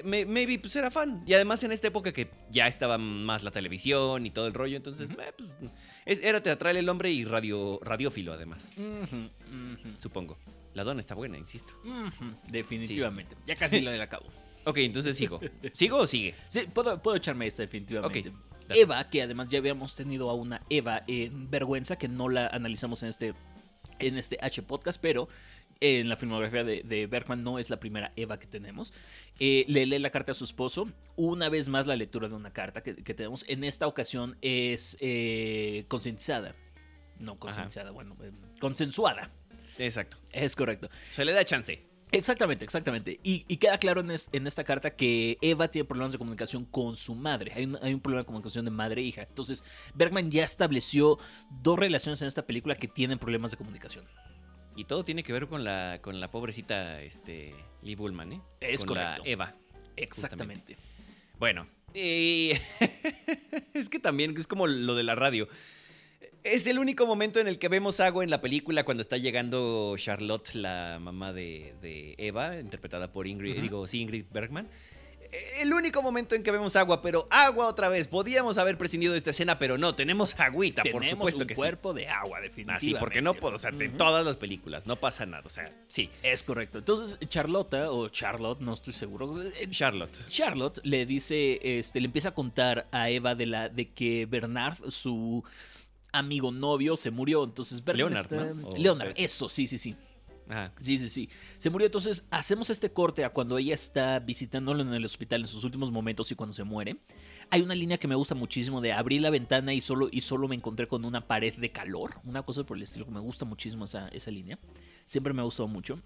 maybe 0.05 0.59
pues 0.59 0.77
era 0.77 0.91
fan. 0.91 1.23
Y 1.27 1.33
además 1.33 1.65
en 1.65 1.73
esta 1.73 1.89
época 1.89 2.13
que 2.13 2.31
ya 2.51 2.69
estaba 2.69 2.99
más 2.99 3.43
la 3.43 3.51
televisión 3.51 4.27
y 4.27 4.31
todo 4.31 4.47
el 4.47 4.53
rollo, 4.55 4.77
entonces, 4.77 5.09
Ujú. 5.09 5.19
eh, 5.21 5.33
pues, 5.37 5.51
es- 6.05 6.23
era 6.23 6.43
teatral 6.43 6.77
el 6.77 6.89
hombre 6.91 7.11
y 7.11 7.25
radio, 7.25 7.81
radiófilo 7.83 8.35
además, 8.35 8.71
supongo. 9.97 10.37
La 10.75 10.85
dona 10.85 11.01
está 11.01 11.15
buena, 11.15 11.39
insisto. 11.39 11.73
Definitivamente. 12.49 13.35
Ya 13.47 13.57
casi 13.57 13.81
lo 13.81 13.91
acabo. 14.03 14.27
Ok, 14.65 14.77
entonces 14.79 15.17
sigo. 15.17 15.41
¿Sigo 15.73 15.97
o 15.97 16.07
sigue? 16.07 16.35
Sí, 16.49 16.65
puedo, 16.73 17.01
puedo 17.03 17.17
echarme 17.17 17.47
esta 17.47 17.63
definitivamente. 17.63 18.19
Ok, 18.19 18.25
dale. 18.27 18.37
Eva, 18.71 19.09
que 19.11 19.23
además 19.23 19.49
ya 19.49 19.59
habíamos 19.59 19.95
tenido 19.95 20.31
a 20.31 20.35
una 20.35 20.63
Eva 20.69 21.03
en 21.07 21.51
Vergüenza, 21.51 21.97
que 21.97 22.09
no 22.09 22.29
la 22.29 22.47
analizamos 22.49 23.03
en 23.03 23.09
este, 23.11 23.35
en 23.99 24.19
este 24.19 24.39
H 24.41 24.63
podcast, 24.63 25.01
pero 25.01 25.29
en 25.81 26.09
la 26.09 26.17
filmografía 26.17 26.65
de, 26.65 26.83
de 26.83 27.07
Bergman 27.07 27.45
no 27.45 27.59
es 27.59 27.71
la 27.71 27.79
primera 27.79 28.13
Eva 28.17 28.39
que 28.39 28.47
tenemos. 28.47 28.93
Eh, 29.39 29.65
le 29.69 29.87
lee 29.87 29.99
la 29.99 30.11
carta 30.11 30.33
a 30.33 30.35
su 30.35 30.45
esposo. 30.45 30.89
Una 31.17 31.49
vez 31.49 31.69
más 31.69 31.87
la 31.87 31.97
lectura 31.97 32.29
de 32.29 32.35
una 32.35 32.53
carta 32.53 32.83
que, 32.83 32.97
que 32.97 33.15
tenemos. 33.15 33.45
En 33.49 33.65
esta 33.65 33.87
ocasión 33.87 34.37
es 34.43 34.97
eh, 35.01 35.85
concientizada. 35.89 36.55
No 37.19 37.37
concientizada, 37.37 37.91
bueno, 37.91 38.17
eh, 38.23 38.33
consensuada. 38.61 39.31
Exacto. 39.79 40.17
Es 40.33 40.57
correcto. 40.57 40.89
Se 41.11 41.25
le 41.25 41.33
da 41.33 41.45
chance. 41.45 41.88
Exactamente, 42.13 42.65
exactamente. 42.65 43.21
Y, 43.23 43.45
y 43.49 43.57
queda 43.59 43.79
claro 43.79 44.01
en, 44.01 44.11
es- 44.11 44.29
en 44.33 44.47
esta 44.47 44.65
carta 44.65 44.91
que 44.97 45.37
Eva 45.43 45.69
tiene 45.69 45.87
problemas 45.87 46.13
de 46.13 46.19
comunicación 46.19 46.65
con 46.65 46.97
su 46.97 47.15
madre. 47.15 47.53
Hay 47.55 47.65
un, 47.65 47.79
hay 47.83 47.93
un 47.95 48.01
problema 48.01 48.23
de 48.23 48.27
comunicación 48.27 48.65
de 48.65 48.71
madre 48.71 49.03
e 49.03 49.05
hija. 49.05 49.23
Entonces, 49.23 49.63
Bergman 49.95 50.31
ya 50.31 50.45
estableció 50.45 51.19
dos 51.63 51.79
relaciones 51.79 52.23
en 52.23 52.29
esta 52.29 52.47
película 52.47 52.75
que 52.75 52.89
tienen 52.89 53.19
problemas 53.19 53.51
de 53.51 53.57
comunicación. 53.59 54.05
Y 54.77 54.85
todo 54.85 55.05
tiene 55.05 55.23
que 55.23 55.33
ver 55.33 55.49
con 55.49 55.65
la, 55.65 55.99
con 56.01 56.21
la 56.21 56.31
pobrecita 56.31 57.03
este, 57.03 57.53
Lee 57.83 57.95
Bullman, 57.97 58.33
¿eh? 58.33 58.41
Es 58.61 58.85
con 58.85 58.97
correcto. 58.97 59.25
la 59.25 59.31
Eva. 59.31 59.55
Exactamente. 59.97 60.77
Bueno, 61.39 61.67
y 61.95 62.53
es 63.75 63.89
que 63.89 63.99
también 63.99 64.35
es 64.37 64.47
como 64.47 64.67
lo 64.67 64.95
de 64.95 65.03
la 65.03 65.15
radio. 65.15 65.49
Es 66.45 66.67
el 66.67 66.79
único 66.79 67.07
momento 67.07 67.41
en 67.41 67.49
el 67.49 67.59
que 67.59 67.69
vemos 67.69 68.01
agua 68.01 68.25
en 68.25 68.31
la 68.31 68.41
película 68.41 68.85
cuando 68.85 69.03
está 69.03 69.17
llegando 69.17 69.95
Charlotte, 69.97 70.55
la 70.55 70.99
mamá 71.01 71.33
de, 71.33 71.75
de 71.83 72.15
Eva, 72.19 72.59
interpretada 72.59 73.13
por 73.13 73.27
Ingrid, 73.27 73.61
digo, 73.61 73.87
sí, 73.87 74.01
Ingrid 74.01 74.25
Bergman. 74.31 74.69
El 75.61 75.75
único 75.75 76.01
momento 76.01 76.35
en 76.35 76.43
que 76.43 76.51
vemos 76.51 76.75
agua, 76.75 77.03
pero 77.03 77.29
agua 77.31 77.67
otra 77.67 77.91
vez. 77.91 78.09
Podíamos 78.09 78.57
haber 78.57 78.79
prescindido 78.79 79.13
de 79.13 79.19
esta 79.19 79.31
escena, 79.31 79.59
pero 79.59 79.77
no, 79.77 79.95
tenemos 79.95 80.39
agüita, 80.41 80.83
por 80.83 81.03
Tenemos 81.03 81.11
supuesto 81.11 81.43
un 81.43 81.47
que 81.49 81.55
cuerpo 81.55 81.93
de 81.93 82.09
agua, 82.09 82.39
sí. 82.39 82.45
definitivamente. 82.45 82.87
Así, 82.87 82.95
porque 82.99 83.21
no 83.21 83.35
puedo, 83.35 83.57
o 83.57 83.59
sea, 83.59 83.71
en 83.71 83.97
todas 83.97 84.25
las 84.25 84.39
películas, 84.39 84.87
no 84.87 84.97
pasa 84.97 85.27
nada, 85.27 85.43
o 85.45 85.51
sea, 85.51 85.71
sí. 85.87 86.09
Es 86.23 86.43
correcto. 86.43 86.79
Entonces, 86.79 87.19
Charlotta, 87.29 87.91
o 87.91 88.09
Charlotte, 88.09 88.61
no 88.61 88.73
estoy 88.73 88.95
seguro. 88.95 89.35
Charlotte. 89.69 90.27
Charlotte 90.29 90.81
le 90.83 91.05
dice, 91.05 91.61
este, 91.63 92.01
le 92.01 92.07
empieza 92.07 92.31
a 92.31 92.35
contar 92.35 92.89
a 92.91 93.11
Eva 93.11 93.35
de 93.35 93.47
la, 93.47 93.69
de 93.69 93.91
que 93.91 94.25
Bernard, 94.25 94.79
su 94.91 95.45
amigo 96.13 96.51
novio, 96.53 96.97
se 96.97 97.11
murió. 97.11 97.45
Entonces, 97.45 97.85
Bernard 97.85 98.31
Leonard, 98.31 98.33
está- 98.33 98.55
¿no? 98.55 98.69
O- 98.69 98.77
Leonard, 98.77 99.13
eso, 99.17 99.49
sí, 99.49 99.67
sí, 99.67 99.79
sí. 99.79 99.97
Ajá. 100.51 100.73
Sí, 100.81 100.97
sí, 100.97 101.11
sí. 101.11 101.29
Se 101.59 101.69
murió. 101.69 101.85
Entonces, 101.87 102.25
hacemos 102.31 102.71
este 102.71 102.91
corte 102.91 103.23
a 103.23 103.29
cuando 103.31 103.59
ella 103.59 103.75
está 103.75 104.19
visitándolo 104.19 104.81
en 104.81 104.95
el 104.95 105.05
hospital 105.05 105.43
en 105.43 105.47
sus 105.47 105.63
últimos 105.63 105.93
momentos 105.93 106.31
y 106.33 106.35
cuando 106.37 106.55
se 106.55 106.65
muere. 106.65 106.97
Hay 107.51 107.61
una 107.61 107.75
línea 107.75 107.99
que 107.99 108.09
me 108.09 108.15
gusta 108.15 108.35
muchísimo 108.35 108.81
de 108.81 108.93
abrir 108.95 109.21
la 109.21 109.29
ventana 109.29 109.75
y 109.75 109.83
solo, 109.83 110.09
y 110.11 110.23
solo 110.23 110.49
me 110.49 110.55
encontré 110.55 110.89
con 110.89 111.05
una 111.05 111.27
pared 111.27 111.55
de 111.55 111.71
calor. 111.71 112.15
Una 112.25 112.43
cosa 112.43 112.65
por 112.65 112.79
el 112.79 112.83
estilo 112.83 113.05
que 113.05 113.11
me 113.13 113.21
gusta 113.21 113.45
muchísimo 113.45 113.85
esa, 113.85 114.09
esa 114.09 114.31
línea. 114.31 114.59
Siempre 115.05 115.35
me 115.35 115.43
ha 115.43 115.45
gustado 115.45 115.69
mucho. 115.69 116.01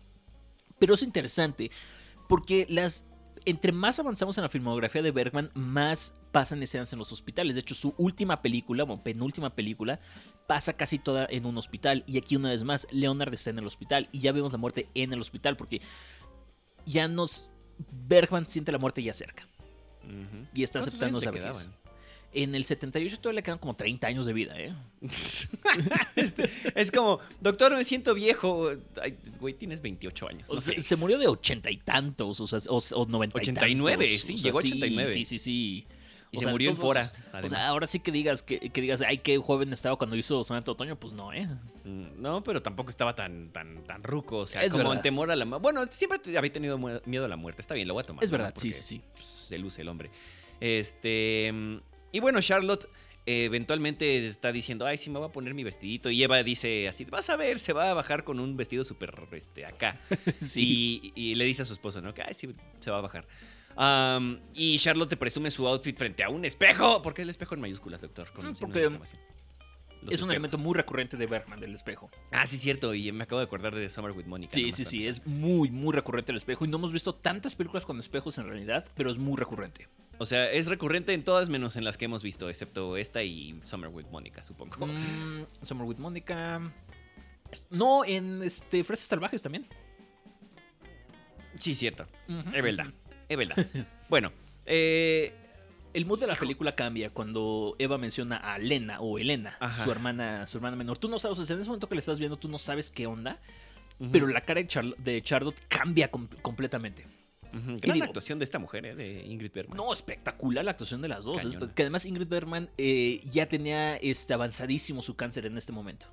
Pero 0.80 0.94
es 0.94 1.02
interesante 1.04 1.70
porque 2.28 2.66
las. 2.68 3.04
Entre 3.44 3.72
más 3.72 3.98
avanzamos 3.98 4.38
en 4.38 4.42
la 4.42 4.48
filmografía 4.48 5.02
de 5.02 5.10
Bergman, 5.10 5.50
más 5.54 6.14
pasan 6.30 6.62
escenas 6.62 6.92
en 6.92 6.98
los 6.98 7.12
hospitales. 7.12 7.54
De 7.54 7.60
hecho, 7.60 7.74
su 7.74 7.94
última 7.98 8.42
película, 8.42 8.84
bueno, 8.84 9.02
penúltima 9.02 9.50
película, 9.50 10.00
pasa 10.46 10.74
casi 10.74 10.98
toda 10.98 11.26
en 11.30 11.46
un 11.46 11.58
hospital. 11.58 12.04
Y 12.06 12.18
aquí 12.18 12.36
una 12.36 12.50
vez 12.50 12.64
más, 12.64 12.86
Leonard 12.90 13.34
está 13.34 13.50
en 13.50 13.58
el 13.58 13.66
hospital. 13.66 14.08
Y 14.12 14.20
ya 14.20 14.32
vemos 14.32 14.52
la 14.52 14.58
muerte 14.58 14.88
en 14.94 15.12
el 15.12 15.20
hospital 15.20 15.56
porque 15.56 15.80
ya 16.86 17.08
nos... 17.08 17.50
Bergman 18.06 18.46
siente 18.46 18.70
la 18.70 18.78
muerte 18.78 19.02
ya 19.02 19.12
cerca. 19.12 19.48
Y 20.54 20.62
está 20.62 20.78
¿Cuántos 20.78 20.94
aceptando 20.94 21.18
esa 21.18 21.30
vejez. 21.30 21.70
En 22.34 22.54
el 22.54 22.64
78 22.64 23.18
todavía 23.20 23.40
le 23.40 23.42
quedan 23.42 23.58
como 23.58 23.76
30 23.76 24.06
años 24.06 24.24
de 24.24 24.32
vida, 24.32 24.58
¿eh? 24.58 24.74
Este, 26.16 26.48
es 26.74 26.90
como, 26.90 27.20
doctor, 27.40 27.76
me 27.76 27.84
siento 27.84 28.14
viejo. 28.14 28.70
Ay, 29.02 29.18
güey, 29.40 29.54
tienes 29.54 29.80
28 29.82 30.28
años. 30.28 30.48
O 30.50 30.60
sea, 30.60 30.80
se 30.80 30.96
murió 30.96 31.18
de 31.18 31.26
ochenta 31.26 31.70
y 31.70 31.76
tantos, 31.78 32.40
o 32.40 32.46
sea, 32.46 32.58
o, 32.68 32.78
o 32.94 33.06
90 33.06 33.38
y 33.38 33.40
89, 33.40 34.04
tantos, 34.06 34.20
sí, 34.26 34.32
o 34.32 34.36
sea, 34.36 34.44
llegó 34.44 34.58
a 34.58 34.62
89. 34.62 35.12
Sí, 35.12 35.24
sí, 35.24 35.38
sí. 35.38 35.86
Y 36.34 36.38
O 36.38 36.40
se 36.40 36.44
sea, 36.44 36.52
murió 36.52 36.70
en 36.70 36.78
Fora, 36.78 37.12
O 37.42 37.48
sea, 37.48 37.68
ahora 37.68 37.86
sí 37.86 38.00
que 38.00 38.10
digas 38.10 38.42
que, 38.42 38.58
que 38.58 38.80
digas, 38.80 39.02
ay, 39.06 39.18
qué 39.18 39.36
joven 39.36 39.70
estaba 39.70 39.96
cuando 39.96 40.16
hizo 40.16 40.42
Sonata 40.44 40.72
Otoño, 40.72 40.98
pues 40.98 41.12
no, 41.12 41.30
¿eh? 41.34 41.46
Mm, 41.84 42.22
No, 42.22 42.42
pero 42.42 42.62
tampoco 42.62 42.88
estaba 42.88 43.14
tan, 43.14 43.50
tan, 43.52 43.84
tan 43.84 44.02
ruco. 44.02 44.38
O 44.38 44.46
sea, 44.46 44.62
Es 44.62 44.72
como 44.72 44.94
en 44.94 45.02
temor 45.02 45.30
a 45.30 45.36
la 45.36 45.44
muerte. 45.44 45.62
Bueno, 45.62 45.82
siempre 45.90 46.18
había 46.38 46.50
tenido 46.50 46.78
miedo 47.04 47.26
a 47.26 47.28
la 47.28 47.36
muerte. 47.36 47.60
Está 47.60 47.74
bien, 47.74 47.86
lo 47.86 47.92
voy 47.92 48.00
a 48.00 48.04
tomar. 48.06 48.24
Es 48.24 48.30
verdad, 48.30 48.54
sí, 48.56 48.72
sí, 48.72 48.80
sí. 48.80 49.02
pues, 49.12 49.26
se 49.26 49.58
luce 49.58 49.82
el 49.82 49.88
hombre. 49.88 50.10
Este. 50.58 51.52
Y 52.12 52.20
bueno, 52.20 52.40
Charlotte 52.40 52.88
eh, 53.24 53.44
eventualmente 53.44 54.26
está 54.26 54.52
diciendo, 54.52 54.86
ay, 54.86 54.98
sí, 54.98 55.10
me 55.10 55.18
voy 55.18 55.28
a 55.28 55.32
poner 55.32 55.54
mi 55.54 55.64
vestidito. 55.64 56.10
Y 56.10 56.22
Eva 56.22 56.42
dice 56.42 56.88
así, 56.88 57.04
vas 57.04 57.30
a 57.30 57.36
ver, 57.36 57.60
se 57.60 57.72
va 57.72 57.90
a 57.90 57.94
bajar 57.94 58.24
con 58.24 58.40
un 58.40 58.56
vestido 58.56 58.84
súper 58.84 59.14
este, 59.32 59.64
acá. 59.64 60.00
Sí. 60.42 61.12
Y, 61.14 61.30
y 61.30 61.34
le 61.34 61.44
dice 61.44 61.62
a 61.62 61.64
su 61.64 61.72
esposo, 61.72 62.00
¿no? 62.02 62.14
Que, 62.14 62.22
ay, 62.22 62.34
sí, 62.34 62.54
se 62.80 62.90
va 62.90 62.98
a 62.98 63.02
bajar. 63.02 63.26
Am, 63.76 64.40
y 64.54 64.78
Charlotte 64.78 65.16
presume 65.16 65.50
su 65.50 65.66
outfit 65.66 65.96
frente 65.96 66.22
a 66.22 66.28
un 66.28 66.44
espejo. 66.44 67.00
¿Por 67.00 67.14
qué 67.14 67.22
el 67.22 67.30
espejo 67.30 67.54
en 67.54 67.60
mayúsculas, 67.60 68.02
doctor? 68.02 68.30
Con 68.32 68.46
Ah, 68.46 68.52
porque 68.58 68.88
es 70.10 70.20
un 70.20 70.30
elemento 70.30 70.58
muy 70.58 70.74
recurrente 70.74 71.16
de 71.16 71.26
Bergman, 71.26 71.60
del 71.60 71.74
espejo. 71.74 72.10
Ah, 72.32 72.46
sí, 72.46 72.58
cierto. 72.58 72.92
Y 72.92 73.12
me 73.12 73.24
acabo 73.24 73.38
de 73.38 73.46
acordar 73.46 73.74
de 73.74 73.88
Summer 73.88 74.12
with 74.12 74.26
Monica. 74.26 74.52
Sí, 74.52 74.72
sí, 74.72 74.84
sí, 74.84 75.06
es 75.06 75.24
muy, 75.26 75.70
muy 75.70 75.92
recurrente 75.92 76.32
el 76.32 76.38
espejo. 76.38 76.64
Y 76.64 76.68
no 76.68 76.78
hemos 76.78 76.92
visto 76.92 77.14
tantas 77.14 77.54
películas 77.54 77.86
con 77.86 77.98
espejos 78.00 78.36
en 78.38 78.46
realidad, 78.46 78.86
pero 78.96 79.10
es 79.10 79.18
muy 79.18 79.36
recurrente. 79.36 79.88
O 80.18 80.26
sea, 80.26 80.50
es 80.52 80.66
recurrente 80.66 81.12
en 81.14 81.24
todas 81.24 81.48
menos 81.48 81.74
en 81.76 81.84
las 81.84 81.96
que 81.98 82.04
hemos 82.04 82.22
visto, 82.22 82.48
excepto 82.48 82.96
esta 82.96 83.22
y 83.22 83.58
Summer 83.62 83.88
with 83.90 84.06
Monica, 84.12 84.44
supongo. 84.44 84.86
Mm, 84.86 85.46
Summer 85.64 85.86
with 85.86 85.96
Monica. 85.98 86.60
No, 87.70 88.04
en 88.04 88.42
este 88.42 88.84
Fresas 88.84 89.06
Salvajes 89.08 89.42
también. 89.42 89.66
Sí, 91.58 91.74
cierto. 91.74 92.06
Es 92.54 92.62
verdad. 92.62 92.86
Es 93.28 93.36
verdad. 93.36 93.66
bueno, 94.08 94.32
eh, 94.66 95.32
El 95.92 96.06
mood 96.06 96.20
de 96.20 96.26
la 96.26 96.34
película 96.36 96.72
cambia 96.72 97.10
cuando 97.10 97.76
Eva 97.78 97.98
menciona 97.98 98.36
a 98.36 98.58
Lena 98.58 99.00
o 99.00 99.18
Elena, 99.18 99.56
Ajá. 99.60 99.84
su 99.84 99.90
hermana, 99.90 100.46
su 100.46 100.58
hermana 100.58 100.76
menor. 100.76 100.98
Tú 100.98 101.08
no 101.08 101.18
sabes, 101.18 101.38
o 101.38 101.44
sea, 101.44 101.54
en 101.54 101.60
ese 101.60 101.68
momento 101.68 101.88
que 101.88 101.94
le 101.94 101.98
estás 102.00 102.18
viendo, 102.18 102.36
tú 102.38 102.48
no 102.48 102.58
sabes 102.58 102.90
qué 102.90 103.06
onda, 103.06 103.38
pero 104.10 104.26
la 104.26 104.40
cara 104.40 104.60
de, 104.62 104.68
Charl- 104.68 104.96
de 104.96 105.20
Charlotte 105.22 105.60
cambia 105.68 106.10
com- 106.10 106.28
completamente. 106.40 107.06
Ujú. 107.54 107.70
y 107.72 107.76
Gran 107.80 107.94
digo- 107.94 108.06
actuación 108.06 108.38
de 108.38 108.44
esta 108.44 108.58
mujer, 108.58 108.86
eh, 108.86 108.94
de 108.94 109.22
Ingrid 109.26 109.52
Bergman. 109.52 109.76
No, 109.76 109.92
espectacular 109.92 110.64
la 110.64 110.70
actuación 110.72 111.02
de 111.02 111.08
las 111.08 111.24
dos. 111.24 111.44
Es- 111.44 111.56
que 111.74 111.82
además 111.82 112.04
Ingrid 112.06 112.28
Bergman 112.28 112.70
eh, 112.78 113.20
ya 113.30 113.48
tenía 113.48 113.96
este, 113.96 114.34
avanzadísimo 114.34 115.02
su 115.02 115.14
cáncer 115.16 115.46
en 115.46 115.56
este 115.56 115.72
momento. 115.72 116.06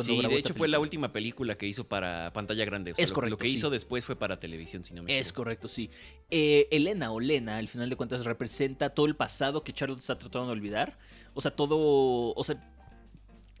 Sí, 0.00 0.20
de 0.20 0.34
hecho 0.36 0.54
fue 0.54 0.66
la 0.66 0.80
última 0.80 1.12
película 1.12 1.54
que 1.54 1.68
hizo 1.68 1.86
para 1.86 2.32
pantalla 2.32 2.64
grande. 2.64 2.90
O 2.90 2.94
sea, 2.96 3.04
Es 3.04 3.10
lo- 3.10 3.14
correcto, 3.14 3.30
Lo 3.34 3.38
que 3.38 3.46
sí. 3.46 3.54
hizo 3.54 3.70
después 3.70 4.04
fue 4.04 4.16
para 4.16 4.40
televisión, 4.40 4.82
si 4.84 4.92
no 4.92 5.04
me 5.04 5.12
Es 5.12 5.28
equivoco. 5.28 5.36
correcto, 5.44 5.68
sí. 5.68 5.88
Eh, 6.30 6.66
Elena 6.72 7.12
o 7.12 7.20
Lena, 7.20 7.58
al 7.58 7.68
final 7.68 7.88
de 7.88 7.94
cuentas, 7.94 8.24
representa 8.24 8.90
todo 8.90 9.06
el 9.06 9.14
pasado 9.14 9.62
que 9.62 9.72
Charlotte 9.72 10.00
está 10.00 10.18
tratando 10.18 10.46
de 10.48 10.52
olvidar. 10.54 10.98
O 11.34 11.40
sea, 11.40 11.52
todo. 11.52 12.32
O 12.34 12.42
sea. 12.44 12.56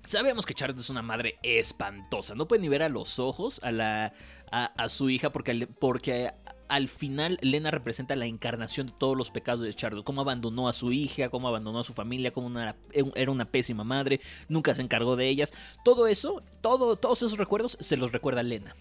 Sabemos 0.02 0.44
que 0.44 0.52
Charlotte 0.54 0.80
es 0.80 0.90
una 0.90 1.02
madre 1.02 1.38
espantosa. 1.42 2.34
No 2.34 2.46
puede 2.46 2.60
ni 2.62 2.68
ver 2.68 2.82
a 2.82 2.88
los 2.88 3.18
ojos 3.18 3.58
a 3.62 3.70
la. 3.72 4.12
a, 4.50 4.64
a 4.66 4.88
su 4.88 5.08
hija. 5.10 5.30
Porque, 5.32 5.66
porque 5.66 6.30
al 6.68 6.88
final 6.88 7.38
Lena 7.42 7.70
representa 7.70 8.16
la 8.16 8.26
encarnación 8.26 8.86
de 8.88 8.92
todos 8.98 9.16
los 9.16 9.30
pecados 9.30 9.60
de 9.60 9.74
Charlotte. 9.74 10.04
Cómo 10.04 10.20
abandonó 10.20 10.68
a 10.68 10.72
su 10.72 10.92
hija, 10.92 11.28
cómo 11.28 11.48
abandonó 11.48 11.80
a 11.80 11.84
su 11.84 11.92
familia, 11.94 12.32
cómo 12.32 12.46
una- 12.46 12.76
era 13.14 13.30
una 13.30 13.44
pésima 13.44 13.84
madre, 13.84 14.20
nunca 14.48 14.74
se 14.74 14.82
encargó 14.82 15.16
de 15.16 15.28
ellas. 15.28 15.52
Todo 15.84 16.06
eso, 16.06 16.42
todo, 16.60 16.96
todos 16.96 17.18
esos 17.18 17.38
recuerdos 17.38 17.76
se 17.80 17.96
los 17.96 18.12
recuerda 18.12 18.42
Lena. 18.42 18.74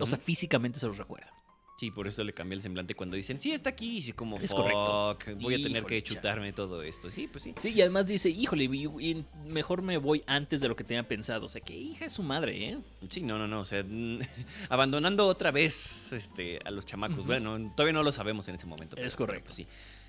O 0.00 0.06
sea, 0.06 0.18
físicamente 0.18 0.78
se 0.78 0.86
los 0.86 0.98
recuerda. 0.98 1.32
Sí, 1.78 1.92
por 1.92 2.08
eso 2.08 2.24
le 2.24 2.32
cambié 2.32 2.56
el 2.56 2.60
semblante 2.62 2.96
cuando 2.96 3.16
dicen, 3.16 3.38
sí, 3.38 3.52
está 3.52 3.70
aquí. 3.70 3.98
Y 3.98 4.02
sí, 4.02 4.12
como, 4.12 4.36
Es 4.38 4.50
correcto. 4.52 5.16
voy 5.40 5.54
a 5.54 5.58
tener 5.58 5.76
Híjole, 5.78 5.86
que 5.86 6.02
chutarme 6.02 6.52
todo 6.52 6.82
esto. 6.82 7.08
Sí, 7.08 7.28
pues 7.30 7.44
sí. 7.44 7.54
Sí, 7.60 7.68
y 7.68 7.80
además 7.82 8.08
dice, 8.08 8.28
híjole, 8.30 8.64
y- 8.64 9.24
mejor 9.46 9.82
me 9.82 9.96
voy 9.96 10.24
antes 10.26 10.60
de 10.60 10.66
lo 10.66 10.74
que 10.74 10.82
tenía 10.82 11.06
pensado. 11.06 11.46
O 11.46 11.48
sea, 11.48 11.60
que 11.60 11.76
hija 11.76 12.06
es 12.06 12.14
su 12.14 12.24
madre, 12.24 12.70
¿eh? 12.70 12.78
Sí, 13.08 13.20
no, 13.20 13.38
no, 13.38 13.46
no. 13.46 13.60
O 13.60 13.64
sea, 13.64 13.84
abandonando 14.68 15.26
otra 15.28 15.52
vez 15.52 16.12
este, 16.12 16.58
a 16.64 16.72
los 16.72 16.84
chamacos. 16.84 17.24
Bueno, 17.24 17.72
todavía 17.76 17.92
no 17.92 18.02
lo 18.02 18.10
sabemos 18.10 18.48
en 18.48 18.56
ese 18.56 18.66
momento. 18.66 18.96
Es 18.96 19.14
pero- 19.14 19.16
correcto. 19.16 19.50
pero, 19.50 19.56
pues, 19.56 19.56
sí. 19.56 19.66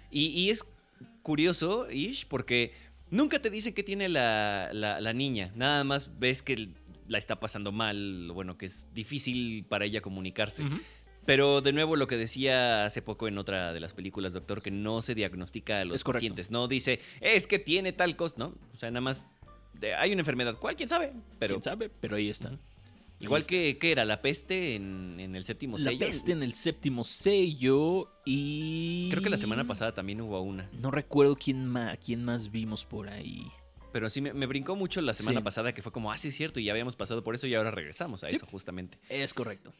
Y, 0.09 0.27
y 0.41 0.49
es 0.49 0.65
curioso, 1.21 1.89
Ish, 1.91 2.25
porque 2.27 2.73
nunca 3.11 3.39
te 3.41 3.49
dice 3.51 3.75
qué 3.75 3.83
tiene 3.83 4.09
la, 4.09 4.69
la- 4.73 4.99
la 4.99 5.13
niña. 5.13 5.51
Nada 5.55 5.83
más 5.83 6.17
ves 6.19 6.41
que 6.41 6.69
la 7.07 7.17
está 7.17 7.39
pasando 7.39 7.71
mal, 7.71 8.31
bueno, 8.33 8.57
que 8.57 8.67
es 8.67 8.85
difícil 8.93 9.65
para 9.67 9.85
ella 9.85 10.01
comunicarse. 10.01 10.63
Ujú. 10.63 10.77
Pero 11.29 11.62
de 11.62 11.74
nuevo 11.74 11.95
lo 11.95 12.07
que 12.07 12.17
decía 12.17 12.86
hace 12.86 13.03
poco 13.03 13.27
en 13.27 13.38
otra 13.38 13.71
de 13.71 13.79
las 13.79 13.93
películas, 13.93 14.33
doctor, 14.33 14.63
que 14.63 14.71
no 14.71 15.03
se 15.03 15.13
diagnostica 15.13 15.81
a 15.81 15.86
los 15.86 16.03
pacientes. 16.03 16.50
No 16.50 16.67
dice, 16.67 17.00
es 17.21 17.45
que 17.45 17.59
tiene 17.59 17.93
tal 17.93 18.15
cosa, 18.15 18.36
¿no? 18.39 18.55
O 18.74 18.77
sea, 18.77 18.89
nada 18.89 19.01
más 19.01 19.21
de- 19.74 19.93
hay 19.93 20.12
una 20.12 20.21
enfermedad. 20.21 20.57
¿Cuál? 20.57 20.75
¿Quién 20.75 20.89
sabe? 20.89 21.13
Pero 21.38 21.55
¿Quién 21.55 21.63
sabe? 21.63 21.89
Pero 22.01 22.15
ahí 22.15 22.31
está. 22.31 22.57
igual 23.19 23.43
Ahí 23.48 23.57
está. 23.67 23.79
que, 23.79 23.91
era 23.91 24.05
la 24.05 24.24
peste 24.24 24.74
en, 24.75 25.19
en 25.19 25.36
el 25.36 25.43
séptimo 25.43 25.77
La 25.77 25.83
sello. 25.91 26.00
peste 26.00 26.31
en 26.31 26.41
el 26.41 26.53
séptimo 26.53 27.03
sello 27.03 28.09
y... 28.25 29.07
Creo 29.12 29.21
que 29.21 29.29
la 29.29 29.38
semana 29.38 29.67
pasada 29.67 29.93
también 29.93 30.21
hubo 30.21 30.41
una. 30.41 30.67
No 30.81 30.89
recuerdo 30.89 31.36
quién 31.36 31.67
más, 31.67 31.98
quién 32.00 32.24
más 32.25 32.50
vimos 32.50 32.86
por 32.86 33.07
ahí. 33.07 33.51
Pero 33.93 34.09
sí 34.09 34.19
me, 34.21 34.33
me 34.33 34.45
brincó 34.48 34.75
mucho 34.75 35.00
la 35.01 35.13
semana 35.13 35.41
Sí. 35.41 35.43
pasada 35.43 35.74
que 35.74 35.81
fue 35.83 35.91
como, 35.91 36.12
ah, 36.12 36.17
sí 36.17 36.29
es 36.29 36.36
cierto, 36.36 36.59
y 36.59 36.63
ya 36.65 36.71
habíamos 36.71 36.95
pasado 36.95 37.24
por 37.24 37.36
eso 37.36 37.45
y 37.45 37.53
ahora 37.55 37.69
regresamos 37.71 38.24
a 38.24 38.29
Sí. 38.29 38.36
eso 38.38 38.45
justamente. 38.48 38.98
Es 39.09 39.33
correcto. 39.33 39.71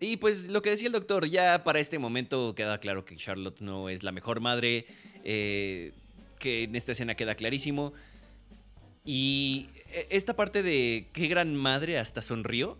Y 0.00 0.16
pues 0.18 0.48
lo 0.48 0.62
que 0.62 0.70
decía 0.70 0.86
el 0.86 0.92
doctor, 0.92 1.26
ya 1.26 1.64
para 1.64 1.80
este 1.80 1.98
momento 1.98 2.54
queda 2.54 2.78
claro 2.78 3.04
que 3.04 3.16
Charlotte 3.16 3.60
no 3.60 3.88
es 3.88 4.02
la 4.02 4.12
mejor 4.12 4.40
madre, 4.40 4.86
eh, 5.24 5.92
que 6.38 6.64
en 6.64 6.76
esta 6.76 6.92
escena 6.92 7.14
queda 7.14 7.34
clarísimo. 7.34 7.92
Y 9.04 9.68
eh, 9.90 10.06
esta 10.10 10.36
parte 10.36 10.62
de 10.62 11.08
qué 11.12 11.26
gran 11.26 11.54
madre 11.54 11.98
hasta 11.98 12.22
sonrió. 12.22 12.78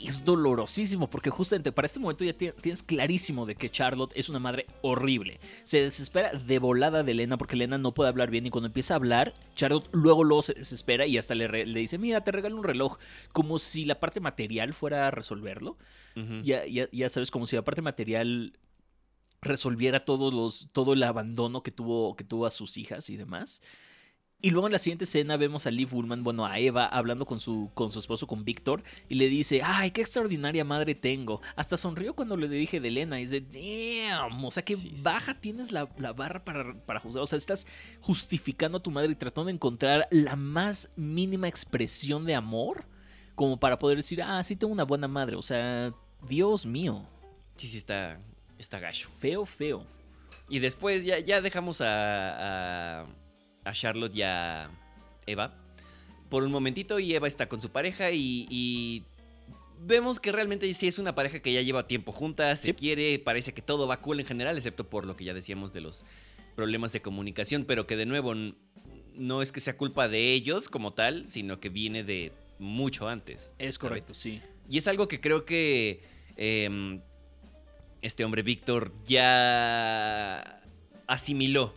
Es 0.00 0.24
dolorosísimo 0.24 1.08
porque 1.08 1.30
justamente 1.30 1.72
para 1.72 1.86
este 1.86 1.98
momento 1.98 2.22
ya 2.24 2.32
ti- 2.34 2.50
tienes 2.60 2.82
clarísimo 2.82 3.46
de 3.46 3.54
que 3.54 3.70
Charlotte 3.70 4.12
es 4.14 4.28
una 4.28 4.38
madre 4.38 4.66
horrible. 4.82 5.40
Se 5.64 5.80
desespera 5.80 6.32
de 6.32 6.58
volada 6.58 7.02
de 7.02 7.12
Elena 7.12 7.36
porque 7.38 7.54
Elena 7.54 7.78
no 7.78 7.92
puede 7.94 8.10
hablar 8.10 8.30
bien 8.30 8.46
y 8.46 8.50
cuando 8.50 8.66
empieza 8.66 8.94
a 8.94 8.98
hablar, 8.98 9.34
Charlotte 9.54 9.88
luego 9.92 10.22
luego 10.22 10.42
se 10.42 10.54
desespera 10.54 11.06
y 11.06 11.16
hasta 11.18 11.34
le, 11.34 11.66
le 11.66 11.80
dice, 11.80 11.98
mira, 11.98 12.22
te 12.22 12.30
regalo 12.32 12.56
un 12.56 12.64
reloj, 12.64 12.98
como 13.32 13.58
si 13.58 13.84
la 13.84 13.98
parte 13.98 14.20
material 14.20 14.74
fuera 14.74 15.08
a 15.08 15.10
resolverlo. 15.10 15.78
Ya, 16.44 16.64
ya, 16.66 16.88
ya 16.92 17.08
sabes, 17.08 17.30
como 17.30 17.46
si 17.46 17.56
la 17.56 17.62
parte 17.62 17.82
material 17.82 18.52
resolviera 19.42 20.04
todos 20.04 20.32
los, 20.32 20.68
todo 20.72 20.92
el 20.94 21.02
abandono 21.02 21.62
que 21.62 21.70
tuvo, 21.70 22.16
que 22.16 22.24
tuvo 22.24 22.46
a 22.46 22.50
sus 22.50 22.76
hijas 22.76 23.10
y 23.10 23.16
demás. 23.16 23.62
Y 24.46 24.50
luego 24.50 24.68
en 24.68 24.72
la 24.74 24.78
siguiente 24.78 25.02
escena 25.06 25.36
vemos 25.36 25.66
a 25.66 25.72
Liv 25.72 25.92
Ullman, 25.92 26.22
bueno, 26.22 26.46
a 26.46 26.60
Eva, 26.60 26.86
hablando 26.86 27.26
con 27.26 27.40
su, 27.40 27.68
con 27.74 27.90
su 27.90 27.98
esposo, 27.98 28.28
con 28.28 28.44
Víctor, 28.44 28.84
y 29.08 29.16
le 29.16 29.28
dice, 29.28 29.60
ay, 29.64 29.90
qué 29.90 30.02
extraordinaria 30.02 30.64
madre 30.64 30.94
tengo. 30.94 31.40
Hasta 31.56 31.76
sonrió 31.76 32.14
cuando 32.14 32.36
le 32.36 32.48
dije 32.48 32.78
de 32.78 32.86
Elena, 32.86 33.18
y 33.18 33.26
dice, 33.26 33.40
damn, 33.40 34.44
o 34.44 34.50
sea, 34.52 34.64
que 34.64 34.76
Sí, 34.76 34.92
sí, 34.94 35.02
baja 35.02 35.40
tienes 35.40 35.72
la, 35.72 35.88
la 35.98 36.12
barra 36.12 36.44
para, 36.44 36.74
para 36.86 37.00
juzgar. 37.00 37.24
O 37.24 37.26
sea, 37.26 37.38
estás 37.38 37.66
justificando 38.00 38.78
a 38.78 38.82
tu 38.84 38.92
madre 38.92 39.10
y 39.10 39.16
tratando 39.16 39.46
de 39.46 39.54
encontrar 39.54 40.06
la 40.12 40.36
más 40.36 40.90
mínima 40.94 41.48
expresión 41.48 42.24
de 42.24 42.36
amor 42.36 42.84
como 43.34 43.58
para 43.58 43.80
poder 43.80 43.96
decir, 43.96 44.22
ah, 44.22 44.44
sí 44.44 44.54
tengo 44.54 44.72
una 44.72 44.84
buena 44.84 45.08
madre. 45.08 45.34
O 45.34 45.42
sea, 45.42 45.92
Dios 46.28 46.66
mío, 46.66 47.04
Sí, 47.56 47.66
sí, 47.66 47.78
está, 47.78 48.20
está 48.58 48.78
gacho. 48.78 49.10
feo, 49.10 49.44
feo. 49.44 49.84
Y 50.48 50.60
después 50.60 51.04
ya, 51.04 51.18
ya 51.18 51.40
dejamos 51.40 51.80
a, 51.80 53.00
a, 53.00 53.06
a 53.66 53.72
Charlotte 53.72 54.14
y 54.14 54.22
a 54.22 54.70
Eva 55.26 55.54
por 56.30 56.42
un 56.42 56.50
momentito 56.52 56.98
y 56.98 57.14
Eva 57.14 57.28
está 57.28 57.48
con 57.48 57.60
su 57.60 57.70
pareja 57.70 58.10
y, 58.10 58.46
y 58.50 59.02
vemos 59.86 60.18
que 60.18 60.32
realmente 60.32 60.72
sí 60.74 60.88
es 60.88 60.98
una 60.98 61.14
pareja 61.14 61.40
que 61.40 61.52
ya 61.52 61.60
lleva 61.62 61.86
tiempo 61.86 62.10
juntas, 62.12 62.60
se 62.60 62.66
Sí. 62.66 62.72
quiere, 62.72 63.18
parece 63.18 63.52
que 63.54 63.62
todo 63.62 63.86
va 63.86 64.00
cool 64.00 64.20
en 64.20 64.26
general, 64.26 64.56
excepto 64.56 64.88
por 64.88 65.04
lo 65.06 65.16
que 65.16 65.24
ya 65.24 65.34
decíamos 65.34 65.72
de 65.72 65.82
los 65.82 66.04
problemas 66.56 66.92
de 66.92 67.00
comunicación, 67.02 67.64
pero 67.64 67.86
que 67.86 67.96
de 67.96 68.06
nuevo 68.06 68.34
no 69.14 69.42
es 69.42 69.52
que 69.52 69.60
sea 69.60 69.76
culpa 69.76 70.08
de 70.08 70.32
ellos 70.32 70.68
como 70.68 70.94
tal, 70.94 71.28
sino 71.28 71.60
que 71.60 71.68
viene 71.68 72.02
de 72.02 72.32
mucho 72.58 73.08
antes. 73.08 73.52
Es 73.58 73.78
correcto, 73.78 74.14
sí. 74.14 74.40
Y 74.68 74.78
es 74.78 74.88
algo 74.88 75.06
que 75.08 75.20
creo 75.20 75.44
que 75.44 76.02
em, 76.36 77.00
este 78.02 78.24
hombre 78.24 78.42
Víctor 78.42 78.92
ya 79.04 80.60
asimiló, 81.06 81.74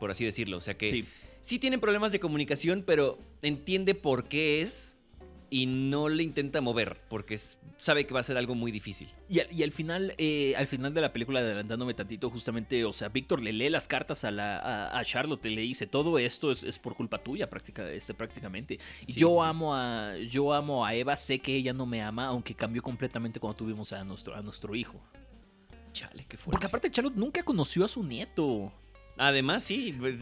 por 0.00 0.10
así 0.10 0.24
decirlo. 0.24 0.56
O 0.56 0.60
sea 0.60 0.76
que 0.76 0.88
Sí. 0.88 1.04
Sí. 1.42 1.58
tienen 1.58 1.80
problemas 1.80 2.12
de 2.12 2.20
comunicación, 2.20 2.82
pero 2.86 3.18
entiende 3.42 3.94
por 3.94 4.24
qué 4.28 4.62
es 4.62 4.98
y 5.50 5.66
no 5.66 6.08
le 6.08 6.22
intenta 6.22 6.62
mover, 6.62 6.96
porque 7.10 7.38
sabe 7.76 8.06
que 8.06 8.14
va 8.14 8.20
a 8.20 8.22
ser 8.22 8.38
algo 8.38 8.54
muy 8.54 8.72
difícil. 8.72 9.10
Y 9.28 9.40
al, 9.40 9.52
y 9.52 9.62
al 9.62 9.70
final, 9.70 10.14
eh, 10.16 10.54
al 10.56 10.66
final 10.66 10.94
de 10.94 11.02
la 11.02 11.12
película, 11.12 11.40
adelantándome 11.40 11.92
tantito, 11.92 12.30
justamente, 12.30 12.86
o 12.86 12.94
sea, 12.94 13.10
Víctor 13.10 13.42
le 13.42 13.52
lee 13.52 13.68
las 13.68 13.86
cartas 13.86 14.24
a, 14.24 14.30
la, 14.30 14.56
a, 14.56 14.98
a 14.98 15.04
Charlotte 15.04 15.44
y 15.44 15.54
le 15.54 15.60
dice, 15.60 15.86
todo 15.86 16.18
esto 16.18 16.50
es, 16.50 16.62
es 16.62 16.78
por 16.78 16.96
culpa 16.96 17.18
tuya 17.18 17.50
práctica, 17.50 17.86
este, 17.90 18.14
prácticamente. 18.14 18.78
Y 19.06 19.12
Sí, 19.12 19.20
yo 19.20 19.28
sí, 19.28 19.36
amo 19.42 19.74
a. 19.74 20.16
Yo 20.30 20.54
amo 20.54 20.86
a 20.86 20.94
Eva, 20.94 21.18
sé 21.18 21.40
que 21.40 21.54
ella 21.54 21.74
no 21.74 21.84
me 21.84 22.00
ama, 22.00 22.28
aunque 22.28 22.54
cambió 22.54 22.80
completamente 22.82 23.38
cuando 23.38 23.56
tuvimos 23.58 23.92
a 23.92 24.02
nuestro, 24.04 24.34
a 24.34 24.40
nuestro 24.40 24.74
hijo. 24.74 24.98
Chale, 25.92 26.24
qué 26.26 26.38
Porque 26.38 26.42
fuerte. 26.42 26.66
aparte 26.66 26.90
Charlotte 26.90 27.16
nunca 27.16 27.42
conoció 27.42 27.84
a 27.84 27.88
su 27.88 28.02
nieto. 28.02 28.72
Además, 29.18 29.62
sí, 29.62 29.94
pues, 29.98 30.16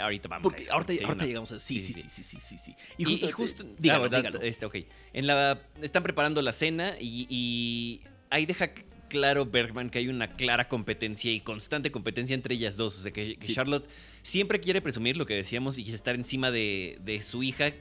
ahorita 0.00 0.28
vamos 0.28 0.42
Porque 0.44 0.62
a 0.62 0.64
eso. 0.66 0.72
ahorita, 0.74 0.92
Sí, 0.94 1.04
ahorita 1.04 1.24
no. 1.24 1.28
llegamos 1.28 1.52
a. 1.52 1.60
Sí, 1.60 1.80
sí, 1.80 1.92
Sí, 1.92 2.02
sí, 2.02 2.08
sí, 2.10 2.22
sí, 2.22 2.38
sí, 2.40 2.58
sí. 2.58 2.76
Y, 2.96 3.12
y 3.26 3.30
justo, 3.32 3.64
dígalo, 3.78 4.04
ah, 4.04 4.08
verdad, 4.08 4.18
dígalo. 4.18 4.40
Este, 4.42 4.66
ok. 4.66 4.76
En 5.12 5.26
la, 5.26 5.60
están 5.82 6.02
preparando 6.02 6.40
la 6.42 6.52
cena 6.52 6.94
y, 7.00 7.26
y 7.28 8.00
ahí 8.30 8.46
deja 8.46 8.72
claro 9.08 9.46
Bergman 9.46 9.88
que 9.90 9.98
hay 9.98 10.08
una 10.08 10.28
clara 10.34 10.68
competencia 10.68 11.32
y 11.32 11.40
constante 11.40 11.90
competencia 11.90 12.34
entre 12.34 12.54
ellas 12.54 12.76
dos. 12.76 12.98
O 12.98 13.02
sea, 13.02 13.12
que. 13.12 13.36
Charlotte 13.40 13.88
siempre 14.22 14.60
quiere 14.60 14.80
presumir 14.80 15.16
lo 15.16 15.26
que 15.26 15.34
decíamos 15.34 15.76
y 15.78 15.90
estar 15.92 16.14
encima 16.14 16.50
de, 16.52 16.98
de 17.02 17.22
su 17.22 17.42
hija, 17.42 17.72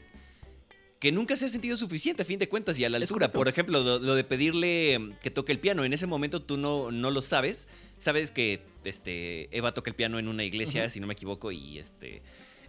que 1.00 1.12
nunca 1.12 1.36
se 1.36 1.46
ha 1.46 1.50
sentido 1.50 1.78
suficiente 1.78 2.24
a 2.24 2.26
fin 2.26 2.40
de 2.40 2.50
cuentas 2.50 2.80
y 2.80 2.86
a 2.86 2.90
la 2.90 2.98
altura. 2.98 3.32
Por 3.32 3.48
ejemplo, 3.48 3.84
lo, 3.84 4.00
lo 4.00 4.16
de 4.16 4.24
pedirle 4.24 5.16
que 5.22 5.30
toque 5.30 5.52
el 5.52 5.60
piano. 5.60 5.84
En 5.86 5.94
ese 5.94 6.08
momento 6.08 6.42
tú 6.42 6.58
no, 6.58 6.90
no 6.92 7.12
lo 7.12 7.22
sabes. 7.22 7.68
Sabes 8.00 8.32
que 8.32 8.62
este, 8.86 9.56
Eva 9.56 9.74
toca 9.74 9.90
el 9.90 9.96
piano 9.96 10.20
en 10.20 10.28
una 10.28 10.44
iglesia, 10.44 10.90
si 10.90 11.00
no 11.00 11.08
me 11.08 11.14
equivoco, 11.14 11.52
y 11.52 11.80
este, 11.80 12.22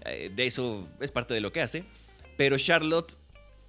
eh, 0.05 0.31
de 0.35 0.47
eso 0.47 0.89
es 1.01 1.11
parte 1.11 1.35
de 1.35 1.41
lo 1.41 1.53
que 1.53 1.63
hace. 1.63 1.85
Pero 2.37 2.59
Charlotte 2.59 3.17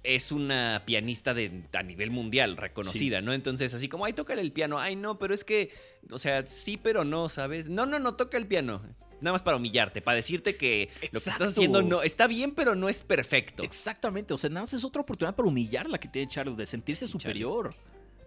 es 0.02 0.32
una 0.32 0.82
pianista 0.86 1.34
de, 1.34 1.64
a 1.72 1.82
nivel 1.82 2.10
mundial, 2.10 2.56
reconocida, 2.56 3.20
¿no? 3.20 3.32
Entonces, 3.32 3.74
así 3.74 3.88
como, 3.88 4.04
ay, 4.04 4.12
tócale 4.12 4.40
el 4.40 4.52
piano. 4.52 4.78
Ay, 4.78 4.96
no, 4.96 5.18
pero 5.18 5.34
es 5.34 5.44
que, 5.44 5.70
o 6.10 6.18
sea, 6.18 6.46
sí, 6.46 6.76
pero 6.76 7.04
no, 7.04 7.28
¿sabes? 7.28 7.68
No, 7.68 7.86
no, 7.86 7.98
no, 7.98 8.14
toca 8.14 8.38
el 8.38 8.46
piano. 8.46 8.82
Nada 9.20 9.32
más 9.32 9.42
para 9.42 9.56
humillarte, 9.56 10.00
para 10.00 10.14
decirte 10.14 10.56
que 10.56 10.90
lo 11.10 11.20
que 11.20 11.30
estás 11.30 11.40
haciendo 11.40 11.82
no 11.82 12.02
está 12.02 12.28
bien, 12.28 12.52
pero 12.52 12.76
no 12.76 12.88
es 12.88 13.00
perfecto. 13.00 13.64
Exactamente, 13.64 14.32
o 14.32 14.38
sea, 14.38 14.48
nada 14.48 14.60
más 14.60 14.72
es 14.74 14.84
otra 14.84 15.02
oportunidad 15.02 15.34
para 15.34 15.48
humillar 15.48 15.88
la 15.90 15.98
que 15.98 16.06
tiene 16.06 16.28
Charlotte, 16.28 16.56
de 16.56 16.66
sentirse 16.66 17.06
Sí, 17.06 17.12
superior. 17.12 17.74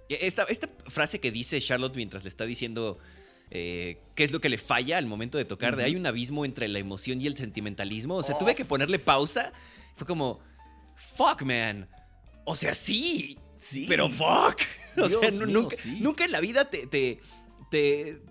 Esta, 0.09 0.43
esta 0.43 0.69
frase 0.87 1.21
que 1.21 1.31
dice 1.31 1.61
Charlotte 1.61 1.95
mientras 1.95 2.23
le 2.23 2.29
está 2.29 2.45
diciendo 2.45 2.97
eh, 3.51 3.99
qué 4.15 4.23
es 4.23 4.31
lo 4.31 4.39
que 4.39 4.49
le 4.49 4.57
falla 4.57 4.97
al 4.97 5.05
momento 5.05 5.37
de 5.37 5.45
tocar, 5.45 5.75
de 5.75 5.83
Ujú. 5.83 5.87
hay 5.89 5.95
un 5.95 6.05
abismo 6.05 6.45
entre 6.45 6.67
la 6.67 6.79
emoción 6.79 7.21
y 7.21 7.27
el 7.27 7.35
sentimentalismo. 7.37 8.15
O 8.15 8.23
sea, 8.23 8.35
Oh, 8.35 8.37
tuve 8.37 8.55
que 8.55 8.65
ponerle 8.65 8.97
pausa. 8.97 9.51
Fue 9.95 10.07
como, 10.07 10.39
fuck, 10.95 11.41
man. 11.43 11.87
O 12.45 12.55
sea, 12.55 12.73
sí, 12.73 13.37
Sí. 13.59 13.85
pero 13.87 14.09
fuck. 14.09 14.57
O 14.97 15.07
sea, 15.07 15.31
mío, 15.31 15.45
nunca, 15.47 15.75
sí. 15.75 15.97
nunca 16.01 16.25
en 16.25 16.31
la 16.33 16.39
vida 16.41 16.69
te, 16.69 16.85
te, 16.87 17.19
te- 17.69 18.21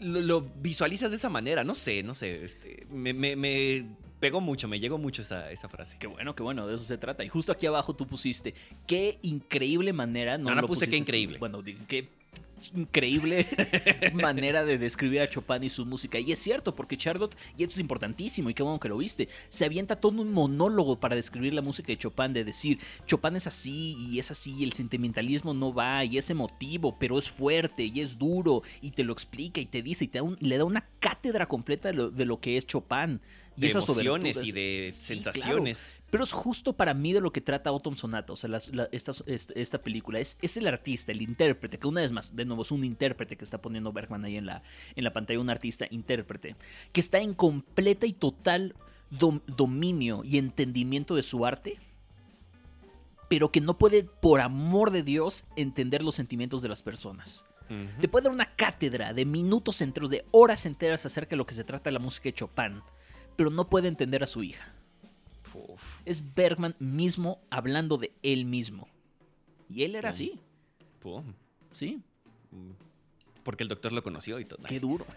lo, 0.00 0.20
lo 0.20 0.40
visualizas 0.40 1.10
de 1.10 1.16
esa 1.18 1.28
manera. 1.28 1.64
No 1.64 1.74
sé, 1.74 2.02
no 2.02 2.14
sé. 2.14 2.44
Este, 2.44 2.86
me, 2.90 3.12
me- 3.12 3.36
me 3.36 3.84
pegó 4.20 4.40
mucho, 4.40 4.68
me 4.68 4.80
llegó 4.80 4.96
mucho 4.98 5.22
esa, 5.22 5.50
esa 5.50 5.68
frase. 5.68 5.96
Qué 5.98 6.06
bueno, 6.06 6.34
qué 6.34 6.42
bueno, 6.42 6.66
de 6.66 6.74
eso 6.76 6.84
se 6.84 6.96
trata. 6.98 7.24
Y 7.24 7.28
justo 7.28 7.52
aquí 7.52 7.66
abajo 7.66 7.94
tú 7.94 8.06
pusiste, 8.06 8.54
qué 8.86 9.18
increíble 9.22 9.92
manera. 9.92 10.38
No, 10.38 10.48
No, 10.50 10.54
no 10.56 10.62
lo 10.62 10.66
puse 10.68 10.86
qué 10.88 10.96
así, 10.96 11.02
increíble. 11.02 11.38
Bueno, 11.38 11.62
qué 11.86 12.08
increíble 12.74 13.46
manera 14.14 14.64
de 14.64 14.78
describir 14.78 15.20
a 15.20 15.28
Chopin 15.28 15.64
y 15.64 15.70
su 15.70 15.84
música. 15.86 16.18
Y 16.18 16.32
es 16.32 16.38
cierto, 16.38 16.74
porque 16.74 16.96
Charlotte, 16.96 17.36
y 17.56 17.62
esto 17.62 17.74
es 17.74 17.80
importantísimo, 17.80 18.50
y 18.50 18.54
qué 18.54 18.62
bueno 18.62 18.80
que 18.80 18.88
lo 18.88 18.98
viste, 18.98 19.28
se 19.48 19.64
avienta 19.64 19.96
todo 19.96 20.20
un 20.20 20.32
monólogo 20.32 20.98
para 20.98 21.16
describir 21.16 21.54
la 21.54 21.62
música 21.62 21.88
de 21.88 21.98
Chopin, 21.98 22.32
de 22.32 22.44
decir, 22.44 22.78
Chopin 23.06 23.36
es 23.36 23.46
así, 23.46 23.94
y 23.98 24.18
es 24.18 24.30
así, 24.30 24.54
y 24.58 24.64
el 24.64 24.72
sentimentalismo 24.72 25.54
no 25.54 25.72
va, 25.72 26.04
y 26.04 26.18
es 26.18 26.30
emotivo, 26.30 26.96
pero 26.98 27.18
es 27.18 27.28
fuerte, 27.30 27.84
y 27.84 28.00
es 28.00 28.18
duro, 28.18 28.62
y 28.82 28.90
te 28.90 29.04
lo 29.04 29.12
explica, 29.12 29.60
y 29.60 29.66
te 29.66 29.82
dice, 29.82 30.04
y 30.04 30.08
te 30.08 30.18
da 30.18 30.22
un- 30.24 30.38
le 30.40 30.58
da 30.58 30.64
una 30.64 30.86
cátedra 31.00 31.46
completa 31.46 31.88
de 31.88 31.94
lo, 31.94 32.10
de 32.10 32.24
lo 32.24 32.40
que 32.40 32.56
es 32.56 32.66
Chopin. 32.66 33.20
Y 33.58 33.60
De 33.62 33.66
esas 33.68 33.88
emociones 33.88 34.44
y 34.44 34.52
de 34.52 34.88
Sí, 34.90 35.06
sensaciones. 35.16 35.90
Pero 36.10 36.22
es 36.24 36.32
justo 36.32 36.72
para 36.72 36.94
mí 36.94 37.12
de 37.12 37.20
lo 37.20 37.32
que 37.32 37.40
trata 37.40 37.70
Autumn 37.70 37.96
Sonata, 37.96 38.32
o 38.32 38.36
sea, 38.36 38.48
la- 38.48 38.88
esta, 38.92 39.12
esta, 39.26 39.52
esta 39.54 39.78
película. 39.80 40.20
Es, 40.20 40.38
es 40.40 40.56
el 40.56 40.66
artista, 40.68 41.12
el 41.12 41.20
intérprete, 41.22 41.76
que 41.78 41.86
una 41.88 42.00
vez 42.00 42.12
más, 42.12 42.34
de 42.36 42.44
nuevo, 42.44 42.62
es 42.62 42.70
un 42.70 42.84
intérprete 42.84 43.36
que 43.36 43.44
está 43.44 43.60
poniendo 43.60 43.92
Bergman 43.92 44.24
ahí 44.24 44.36
en 44.36 44.46
la, 44.46 44.62
en 44.94 45.04
la 45.04 45.12
pantalla, 45.12 45.40
un 45.40 45.50
artista 45.50 45.86
intérprete, 45.90 46.54
que 46.92 47.00
está 47.00 47.18
en 47.18 47.34
completa 47.34 48.06
y 48.06 48.12
total 48.12 48.74
dom- 49.10 49.42
dominio 49.46 50.22
y 50.24 50.38
entendimiento 50.38 51.14
de 51.16 51.22
su 51.22 51.44
arte, 51.44 51.78
pero 53.28 53.50
que 53.52 53.60
no 53.60 53.76
puede, 53.76 54.04
por 54.04 54.40
amor 54.40 54.90
de 54.90 55.02
Dios, 55.02 55.44
entender 55.56 56.02
los 56.02 56.14
sentimientos 56.14 56.62
de 56.62 56.68
las 56.68 56.82
personas. 56.82 57.44
Te 58.00 58.08
puede 58.08 58.24
dar 58.24 58.32
una 58.32 58.54
cátedra 58.56 59.12
de 59.12 59.26
minutos 59.26 59.82
enteros, 59.82 60.08
de 60.08 60.24
horas 60.30 60.64
enteras 60.64 61.04
acerca 61.04 61.30
de 61.30 61.36
lo 61.36 61.44
que 61.44 61.54
se 61.54 61.64
trata 61.64 61.90
de 61.90 61.92
la 61.92 61.98
música 61.98 62.30
de 62.30 62.32
Chopin, 62.32 62.80
pero 63.38 63.50
no 63.50 63.68
puede 63.70 63.86
entender 63.86 64.24
a 64.24 64.26
su 64.26 64.42
hija. 64.42 64.74
Uf. 65.54 65.80
Es 66.04 66.34
Bergman 66.34 66.74
mismo 66.80 67.40
hablando 67.50 67.96
de 67.96 68.10
él 68.24 68.44
mismo. 68.46 68.88
Y 69.70 69.84
él 69.84 69.94
era 69.94 70.08
Pum. 70.08 70.10
así, 70.10 70.32
Pum. 70.98 71.24
sí. 71.72 72.02
Porque 73.44 73.62
el 73.62 73.68
doctor 73.68 73.92
lo 73.92 74.02
conoció 74.02 74.40
y 74.40 74.44
todo. 74.44 74.58
Qué 74.68 74.80
duro. 74.80 75.06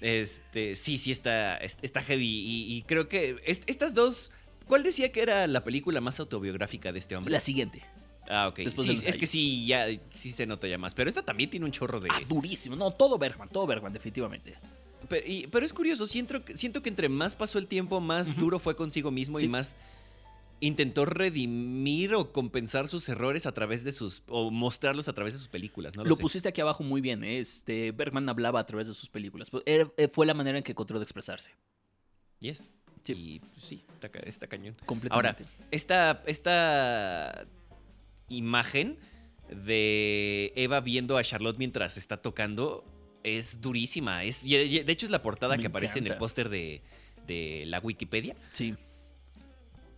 Este, 0.00 0.76
sí, 0.76 0.96
sí 0.96 1.12
está, 1.12 1.58
es- 1.58 1.76
está 1.82 2.00
heavy. 2.02 2.26
Y, 2.26 2.74
y 2.76 2.82
creo 2.84 3.06
que 3.08 3.36
est- 3.44 3.68
estas 3.68 3.92
dos. 3.94 4.32
¿Cuál 4.66 4.82
decía 4.82 5.12
que 5.12 5.20
era 5.20 5.46
la 5.46 5.62
película 5.62 6.00
más 6.00 6.18
autobiográfica 6.20 6.90
de 6.90 6.98
este 6.98 7.16
hombre? 7.16 7.32
La 7.32 7.40
siguiente. 7.40 7.82
Ah, 8.26 8.48
ok. 8.48 8.60
después 8.60 8.86
Sí, 8.86 8.96
del 8.96 9.06
es 9.06 9.18
que 9.18 9.26
sí, 9.26 9.66
ya 9.66 9.86
sí 10.08 10.32
se 10.32 10.46
nota 10.46 10.66
ya 10.68 10.78
más. 10.78 10.94
Pero 10.94 11.10
esta 11.10 11.22
también 11.22 11.50
tiene 11.50 11.66
un 11.66 11.72
chorro 11.72 12.00
de. 12.00 12.08
Ah, 12.10 12.20
durísimo. 12.26 12.76
No, 12.76 12.92
todo 12.92 13.18
Bergman, 13.18 13.50
todo 13.50 13.66
Bergman, 13.66 13.92
definitivamente. 13.92 14.54
Pero, 15.10 15.26
y- 15.26 15.46
pero 15.48 15.66
es 15.66 15.74
curioso, 15.74 16.06
siento, 16.06 16.42
que- 16.44 16.56
siento 16.56 16.82
que 16.82 16.88
entre 16.88 17.10
más 17.10 17.36
pasó 17.36 17.58
el 17.58 17.66
tiempo, 17.66 18.00
más 18.00 18.34
duro 18.36 18.58
fue 18.58 18.74
consigo 18.76 19.10
mismo 19.10 19.38
Sí. 19.38 19.44
y 19.44 19.48
más 19.48 19.76
intentó 20.62 21.04
redimir 21.06 22.14
o 22.14 22.32
compensar 22.32 22.86
sus 22.88 23.08
errores 23.08 23.44
a 23.46 23.52
través 23.52 23.82
de 23.82 23.92
sus. 23.92 24.22
o 24.28 24.50
mostrarlos 24.50 25.08
a 25.08 25.12
través 25.14 25.32
de 25.32 25.38
sus 25.38 25.48
películas, 25.48 25.96
¿no? 25.96 26.04
Lo 26.04 26.16
pusiste 26.16 26.48
aquí 26.48 26.60
abajo 26.60 26.82
muy 26.84 27.00
bien. 27.00 27.24
¿eh? 27.24 27.40
Este, 27.40 27.92
Bergman 27.92 28.28
hablaba 28.28 28.60
a 28.60 28.66
través 28.66 28.86
de 28.86 28.94
sus 28.94 29.08
películas. 29.08 29.50
Pues, 29.50 29.62
era- 29.66 29.90
eh, 29.96 30.08
fue 30.08 30.26
la 30.26 30.34
manera 30.34 30.58
en 30.58 30.64
que 30.64 30.72
encontró 30.72 30.98
de 30.98 31.02
expresarse. 31.04 31.50
Yes. 32.40 32.70
Sí. 33.02 33.12
Y 33.16 33.40
pues, 33.40 33.52
sí, 33.64 33.84
está, 33.94 34.10
está 34.20 34.46
cañón. 34.46 34.76
Completamente. 34.86 35.44
Esta, 35.70 36.22
esta 36.26 37.46
imagen 38.28 38.98
de 39.48 40.52
Eva 40.54 40.80
viendo 40.80 41.16
a 41.16 41.24
Charlotte 41.24 41.56
mientras 41.58 41.96
está 41.96 42.18
tocando 42.18 42.84
es 43.24 43.60
durísima. 43.60 44.24
Es, 44.24 44.42
de 44.42 44.84
hecho, 44.88 45.06
es 45.06 45.12
la 45.12 45.22
portada 45.22 45.56
Me 45.56 45.62
que 45.62 45.66
aparece 45.68 45.98
en 45.98 46.06
el 46.06 46.16
póster 46.16 46.48
de, 46.48 46.82
de 47.26 47.64
la 47.66 47.78
Wikipedia. 47.80 48.36
Sí. 48.52 48.74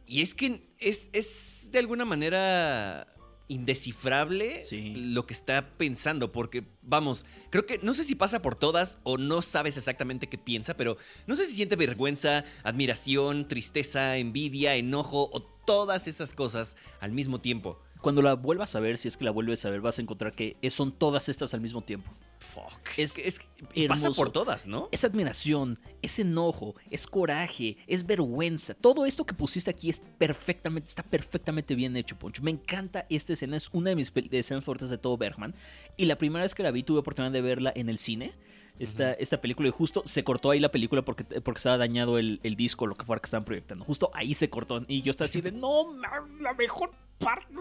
Y 0.07 0.21
es 0.23 0.35
que 0.35 0.69
es, 0.79 1.09
es 1.13 1.69
de 1.71 1.79
alguna 1.79 2.05
manera 2.05 3.07
indescifrable 3.49 4.65
Sí. 4.65 4.95
lo 4.95 5.27
que 5.27 5.35
está 5.35 5.77
pensando, 5.77 6.33
porque 6.33 6.65
vamos, 6.83 7.27
creo 7.51 7.67
que 7.67 7.79
no 7.83 7.93
sé 7.95 8.05
si 8.05 8.15
pasa 8.15 8.41
por 8.41 8.55
todas 8.55 8.99
o 9.03 9.19
no 9.19 9.43
sabes 9.43 9.77
exactamente 9.77 10.29
qué 10.29 10.39
piensa, 10.39 10.77
pero 10.77 10.97
no 11.27 11.37
sé 11.37 11.45
si 11.47 11.53
siente 11.53 11.77
vergüenza, 11.77 12.45
admiración, 12.63 13.49
tristeza, 13.49 14.17
envidia, 14.17 14.75
enojo 14.77 15.29
o 15.33 15.43
todas 15.43 16.09
esas 16.09 16.35
cosas 16.35 16.77
al 17.01 17.13
mismo 17.13 17.41
tiempo. 17.41 17.79
Cuando 18.03 18.21
la 18.21 18.35
vuelvas 18.35 18.75
a 18.77 18.81
ver, 18.81 18.99
si 18.99 19.09
es 19.09 19.17
que 19.17 19.25
la 19.25 19.31
vuelves 19.31 19.65
a 19.65 19.71
ver, 19.71 19.81
vas 19.81 19.99
a 19.99 20.03
encontrar 20.03 20.35
que 20.35 20.57
son 20.71 20.93
todas 20.93 21.29
estas 21.29 21.55
al 21.55 21.61
mismo 21.61 21.83
tiempo. 21.83 22.11
Fuck. 22.41 22.99
Es 22.99 23.17
Es, 23.17 23.41
pasa 23.89 24.11
por 24.11 24.31
todas, 24.31 24.67
¿no? 24.67 24.89
Es 24.91 25.05
admiración, 25.05 25.79
es 26.03 26.19
enojo, 26.19 26.75
es 26.91 27.07
coraje, 27.07 27.77
es 27.87 28.05
vergüenza. 28.05 28.75
Todo 28.75 29.07
esto 29.07 29.25
que 29.25 29.35
pusiste 29.35 29.71
aquí 29.71 29.89
es 29.89 30.01
perfectamente, 30.19 30.89
está 30.89 31.05
perfectamente 31.05 31.75
bien 31.77 31.97
hecho, 31.97 32.19
Poncho. 32.19 32.43
Me 32.43 32.51
encanta 32.51 33.07
esta 33.09 33.33
escena, 33.35 33.57
es 33.57 33.69
una 33.73 33.91
de 33.91 33.97
mis 33.97 34.13
escenas 34.33 34.65
fuertes 34.65 34.91
de 34.91 34.99
todo 34.99 35.17
Bergman. 35.17 35.55
Y 35.97 36.07
la 36.07 36.17
primera 36.17 36.43
vez 36.43 36.55
que 36.55 36.65
la 36.65 36.73
vi 36.73 36.83
tuve 36.83 36.99
oportunidad 36.99 37.33
de 37.33 37.41
verla 37.41 37.73
en 37.75 37.89
el 37.89 37.99
cine. 37.99 38.33
Esta, 38.79 39.13
esta 39.13 39.41
película 39.41 39.69
y 39.69 39.71
justo 39.71 40.03
se 40.07 40.25
cortó 40.25 40.51
ahí 40.51 40.59
la 40.59 40.71
película 40.73 41.03
porque, 41.03 41.23
porque 41.23 41.59
estaba 41.59 41.77
dañado 41.77 42.19
el, 42.19 42.41
el 42.43 42.57
disco, 42.57 42.87
lo 42.87 42.97
que 42.97 43.05
fuera 43.05 43.21
que 43.21 43.27
estaban 43.27 43.45
proyectando. 43.45 43.85
Justo 43.85 44.11
ahí 44.13 44.35
se 44.35 44.51
cortó 44.51 44.85
y 44.89 45.03
yo 45.03 45.11
estaba 45.11 45.27
así 45.27 45.41
de, 45.41 45.53
no, 45.53 45.95
la 46.41 46.55
mejor 46.55 46.91
parte, 47.23 47.55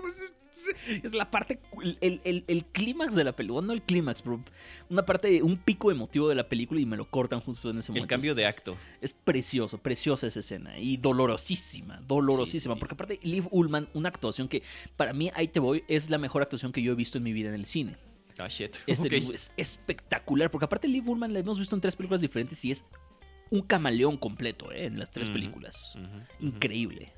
es, 1.04 1.13
la 1.13 1.32
parte, 1.32 1.60
el, 2.02 2.21
el, 2.24 2.43
el 2.47 2.65
clímax 2.65 3.15
de 3.15 3.24
la 3.24 3.36
película, 3.36 3.65
no 3.65 3.74
el 3.74 3.82
clímax, 3.82 4.21
pero 4.21 4.43
una 4.89 5.06
parte, 5.06 5.41
un 5.41 5.58
pico 5.58 5.91
emotivo 5.91 6.28
de 6.28 6.36
la 6.36 6.47
película 6.50 6.82
y 6.82 6.86
me 6.86 6.97
lo 6.97 7.10
cortan 7.10 7.39
justo 7.39 7.69
en 7.69 7.78
ese 7.80 7.91
El 7.91 8.00
momento. 8.00 8.08
cambio 8.08 8.36
de 8.36 8.45
acto. 8.45 8.78
Es 9.00 9.13
precioso, 9.13 9.78
preciosa 9.78 10.28
esa 10.28 10.41
escena 10.41 10.78
y 10.78 10.97
dolorosísima, 10.97 12.02
dolorosísima. 12.08 12.45
Sí, 12.52 12.60
sí, 12.60 12.74
sí. 12.74 12.80
Porque 12.80 12.93
aparte, 12.95 13.19
Liv 13.24 13.47
Ullman, 13.52 13.88
una 13.93 14.10
actuación 14.10 14.47
que 14.47 14.63
para 14.97 15.13
mí, 15.13 15.32
ahí 15.36 15.47
te 15.47 15.60
voy, 15.60 15.84
es 15.88 16.10
la 16.10 16.17
mejor 16.17 16.41
actuación 16.41 16.71
que 16.71 16.82
yo 16.82 16.91
he 16.91 16.95
visto 16.95 17.17
en 17.17 17.24
mi 17.24 17.34
vida 17.34 17.50
en 17.50 17.56
el 17.56 17.65
cine. 17.65 17.97
Ah, 18.38 18.47
shit. 18.47 18.76
Este 18.88 19.17
es 19.17 19.52
espectacular, 19.58 20.52
porque 20.52 20.65
aparte, 20.65 20.88
Liv 20.88 21.08
Ullman 21.08 21.34
la 21.34 21.39
hemos 21.39 21.60
visto 21.60 21.76
en 21.76 21.82
tres 21.82 21.95
películas 21.95 22.21
diferentes 22.21 22.63
y 22.65 22.71
es 22.71 22.86
un 23.52 23.62
camaleón 23.62 24.17
completo 24.17 24.71
¿eh? 24.71 24.86
en 24.86 24.97
las 24.97 25.12
tres 25.12 25.30
películas. 25.30 25.95
Increíble. 26.39 27.13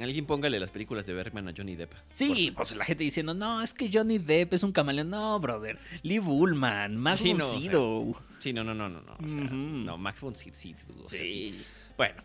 Alguien 0.00 0.26
póngale 0.26 0.60
las 0.60 0.70
películas 0.70 1.06
de 1.06 1.14
Bergman 1.14 1.48
a 1.48 1.54
Johnny 1.56 1.74
Depp. 1.74 1.92
Sí, 2.10 2.52
pues 2.54 2.76
la 2.76 2.84
gente 2.84 3.04
diciendo, 3.04 3.34
no, 3.34 3.62
es 3.62 3.72
que 3.72 3.90
Johnny 3.92 4.18
Depp 4.18 4.52
es 4.54 4.62
un 4.62 4.72
camaleón. 4.72 5.10
No, 5.10 5.40
brother. 5.40 5.78
Liv 6.02 6.28
Ullman, 6.28 6.96
Max 6.96 7.20
Sí, 7.20 7.28
von 7.30 7.38
no, 7.38 7.46
o 7.46 7.50
sea, 7.52 7.60
Sydow. 7.60 8.16
Sí, 8.38 8.52
no, 8.52 8.64
no, 8.64 8.74
no, 8.74 8.88
no, 8.88 9.00
no. 9.00 9.16
o 9.22 9.28
sea. 9.28 9.40
No, 9.40 9.96
Max 9.98 10.20
von 10.20 10.36
Sydow, 10.36 10.54
sí, 10.54 10.74
o 11.00 11.06
sea, 11.06 11.18
sí. 11.20 11.26
Sí. 11.26 11.64
Bueno, 11.96 12.22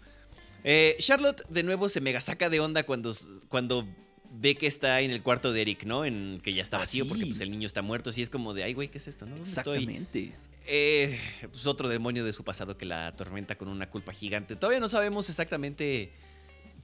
eh, 0.63 0.95
Charlotte 0.99 1.41
de 1.49 1.63
nuevo 1.63 1.89
se 1.89 2.01
mega 2.01 2.21
saca 2.21 2.49
de 2.49 2.59
onda 2.59 2.83
cuando, 2.83 3.13
cuando 3.49 3.87
ve 4.31 4.55
que 4.55 4.67
está 4.67 4.99
en 5.01 5.11
el 5.11 5.21
cuarto 5.23 5.51
de 5.53 5.61
Eric, 5.61 5.83
¿no? 5.83 6.05
En 6.05 6.39
que 6.43 6.53
ya 6.53 6.61
está 6.61 6.77
Ah, 6.77 6.81
vacío 6.81 7.07
porque 7.07 7.25
pues, 7.25 7.39
el 7.41 7.49
niño 7.51 7.65
está 7.67 7.81
muerto. 7.81 8.09
Así 8.09 8.21
es 8.21 8.29
como 8.29 8.53
de, 8.53 8.63
ay, 8.63 8.73
güey, 8.73 8.89
¿qué 8.89 8.97
es 8.97 9.07
esto? 9.07 9.25
¿No? 9.25 9.35
¿Dónde 9.35 9.49
estoy? 9.49 9.77
Exactamente. 9.77 10.33
Eh, 10.65 11.19
pues 11.41 11.65
otro 11.65 11.89
demonio 11.89 12.23
de 12.23 12.31
su 12.33 12.43
pasado 12.43 12.77
que 12.77 12.85
la 12.85 13.07
atormenta 13.07 13.55
con 13.55 13.67
una 13.67 13.89
culpa 13.89 14.13
gigante. 14.13 14.55
Todavía 14.55 14.79
no 14.79 14.89
sabemos 14.89 15.29
exactamente 15.29 16.11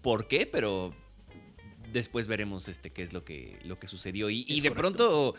por 0.02 0.28
qué, 0.28 0.46
pero 0.46 0.94
después 1.92 2.28
veremos 2.28 2.68
este 2.68 2.92
qué 2.92 3.02
es 3.02 3.14
lo 3.14 3.24
que, 3.24 3.58
lo 3.66 3.80
que 3.80 3.88
sucedió. 3.88 4.30
Y, 4.30 4.44
de 4.44 4.70
correcto. 4.70 4.74
pronto 4.76 5.36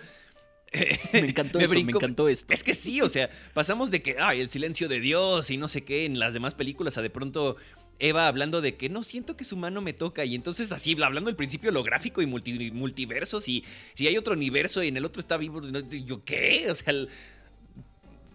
Me 1.12 1.18
encantó 1.20 1.59
Me 1.59 1.64
esto, 1.64 1.75
me 1.75 1.81
encantó 1.92 2.29
esto. 2.29 2.53
Es 2.53 2.62
que 2.64 2.75
sí, 2.75 3.01
o 3.01 3.09
sea, 3.09 3.31
pasamos 3.55 3.90
de 3.90 4.03
que, 4.03 4.16
ay, 4.18 4.40
el 4.40 4.51
silencio 4.51 4.88
de 4.88 5.01
Dios 5.01 5.51
y 5.51 5.57
no 5.57 5.68
sé 5.68 5.83
qué 5.85 6.05
en 6.05 6.18
las 6.18 6.33
demás 6.35 6.55
películas 6.55 6.96
a 6.99 7.03
de 7.03 7.11
pronto 7.11 7.57
Eva 7.99 8.29
hablando 8.29 8.61
de 8.62 8.77
que 8.77 8.88
no 8.88 9.03
siento 9.03 9.37
que 9.37 9.44
su 9.44 9.57
mano 9.57 9.83
me 9.83 9.92
toca 9.92 10.25
y 10.25 10.35
entonces 10.35 10.73
así 10.73 10.92
hablando 11.03 11.29
del 11.29 11.37
principio 11.37 11.68
holográfico 11.70 12.23
y 12.23 12.27
multi- 12.27 12.73
multiversos 12.73 13.46
y 13.49 13.62
si 13.94 14.07
hay 14.07 14.16
otro 14.16 14.33
universo 14.33 14.83
y 14.83 14.88
en 14.88 14.96
el 14.96 15.05
otro 15.05 15.20
está 15.20 15.37
vivo, 15.37 15.61
yo 16.07 16.25
qué, 16.25 16.70
o 16.70 16.75
sea, 16.75 16.92
el- 16.94 17.09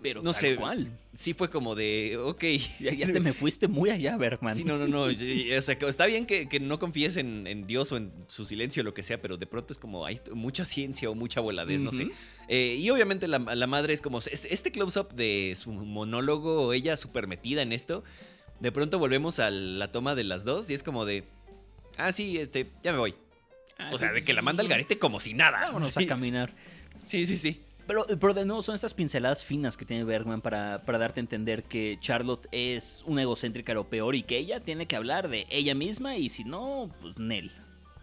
Pero 0.08 0.22
no 0.22 0.32
tal 0.32 0.42
sé. 0.42 0.56
cual. 0.56 0.88
sí 1.14 1.34
fue 1.34 1.50
como 1.50 1.74
de, 1.76 2.18
ok. 2.22 2.44
Ya, 2.80 2.94
ya 2.94 3.12
te 3.12 3.20
me 3.20 3.34
fuiste 3.34 3.68
muy 3.68 3.90
allá, 3.90 4.16
Bergman. 4.18 4.56
Sí, 4.56 4.64
no, 4.64 4.78
no, 4.78 4.88
no. 4.88 5.04
O 5.06 5.14
sea, 5.14 5.78
está 5.88 6.06
bien 6.06 6.26
que, 6.26 6.48
que 6.48 6.60
no 6.60 6.78
confíes 6.80 7.18
en, 7.18 7.48
en 7.48 7.66
Dios 7.66 7.92
o 7.92 7.98
en 7.98 8.12
su 8.28 8.46
silencio 8.46 8.82
o 8.82 8.84
lo 8.84 8.94
que 8.94 9.02
sea, 9.04 9.22
pero 9.22 9.38
de 9.38 9.48
pronto 9.48 9.74
es 9.74 9.80
como 9.80 10.06
hay 10.06 10.22
mucha 10.34 10.64
ciencia 10.66 11.10
o 11.10 11.16
mucha 11.16 11.42
voladez, 11.42 11.82
no 11.82 11.92
sé. 11.92 12.10
Eh, 12.48 12.78
y 12.80 12.90
obviamente 12.92 13.28
la, 13.28 13.40
la 13.40 13.68
madre 13.68 13.94
es 13.94 14.02
como. 14.02 14.20
es- 14.20 14.46
Este 14.50 14.72
close-up 14.72 15.14
de 15.16 15.54
su 15.56 15.72
monólogo, 15.72 16.72
ella 16.74 16.98
súper 16.98 17.28
metida 17.28 17.62
en 17.62 17.72
esto. 17.74 18.04
De 18.60 18.72
pronto 18.72 19.00
volvemos 19.00 19.40
a 19.40 19.50
la 19.50 19.92
toma 19.92 20.16
de 20.16 20.24
las 20.24 20.46
dos 20.46 20.70
y 20.70 20.74
es 20.76 20.84
como 20.84 21.06
de. 21.06 21.24
Ah, 21.98 22.12
sí, 22.12 22.38
este, 22.38 22.68
ya 22.84 22.92
me 22.92 23.00
voy. 23.00 23.16
Ah, 23.78 23.90
O 23.94 23.98
sea, 23.98 24.10
sí. 24.10 24.16
de 24.16 24.24
que 24.24 24.34
la 24.34 24.42
manda 24.42 24.62
al 24.64 24.70
garete 24.70 24.98
como 24.98 25.20
si 25.20 25.34
nada. 25.34 25.60
Vámonos 25.62 25.94
sí. 25.94 26.04
a 26.04 26.08
caminar. 26.08 26.54
sí, 27.06 27.26
sí, 27.26 27.36
sí. 27.36 27.60
Pero, 27.88 28.06
pero 28.20 28.34
de 28.34 28.46
nuevo 28.46 28.62
son 28.62 28.76
estas 28.76 28.94
pinceladas 28.94 29.46
finas 29.46 29.78
que 29.78 29.86
tiene 29.86 30.04
Bergman 30.04 30.42
para, 30.42 30.82
para 30.86 30.98
darte 30.98 31.20
a 31.20 31.22
entender 31.22 31.64
que 31.64 31.98
Charlotte 32.00 32.48
es 32.52 33.04
una 33.06 33.22
egocéntrica 33.22 33.74
lo 33.74 33.90
peor 33.90 34.16
y 34.16 34.24
que 34.24 34.38
ella 34.38 34.60
tiene 34.60 34.88
que 34.88 34.96
hablar 34.96 35.30
de 35.30 35.46
ella 35.50 35.76
misma 35.76 36.18
y 36.18 36.30
si 36.30 36.44
no, 36.44 36.90
pues 37.02 37.18
Nel. 37.20 37.52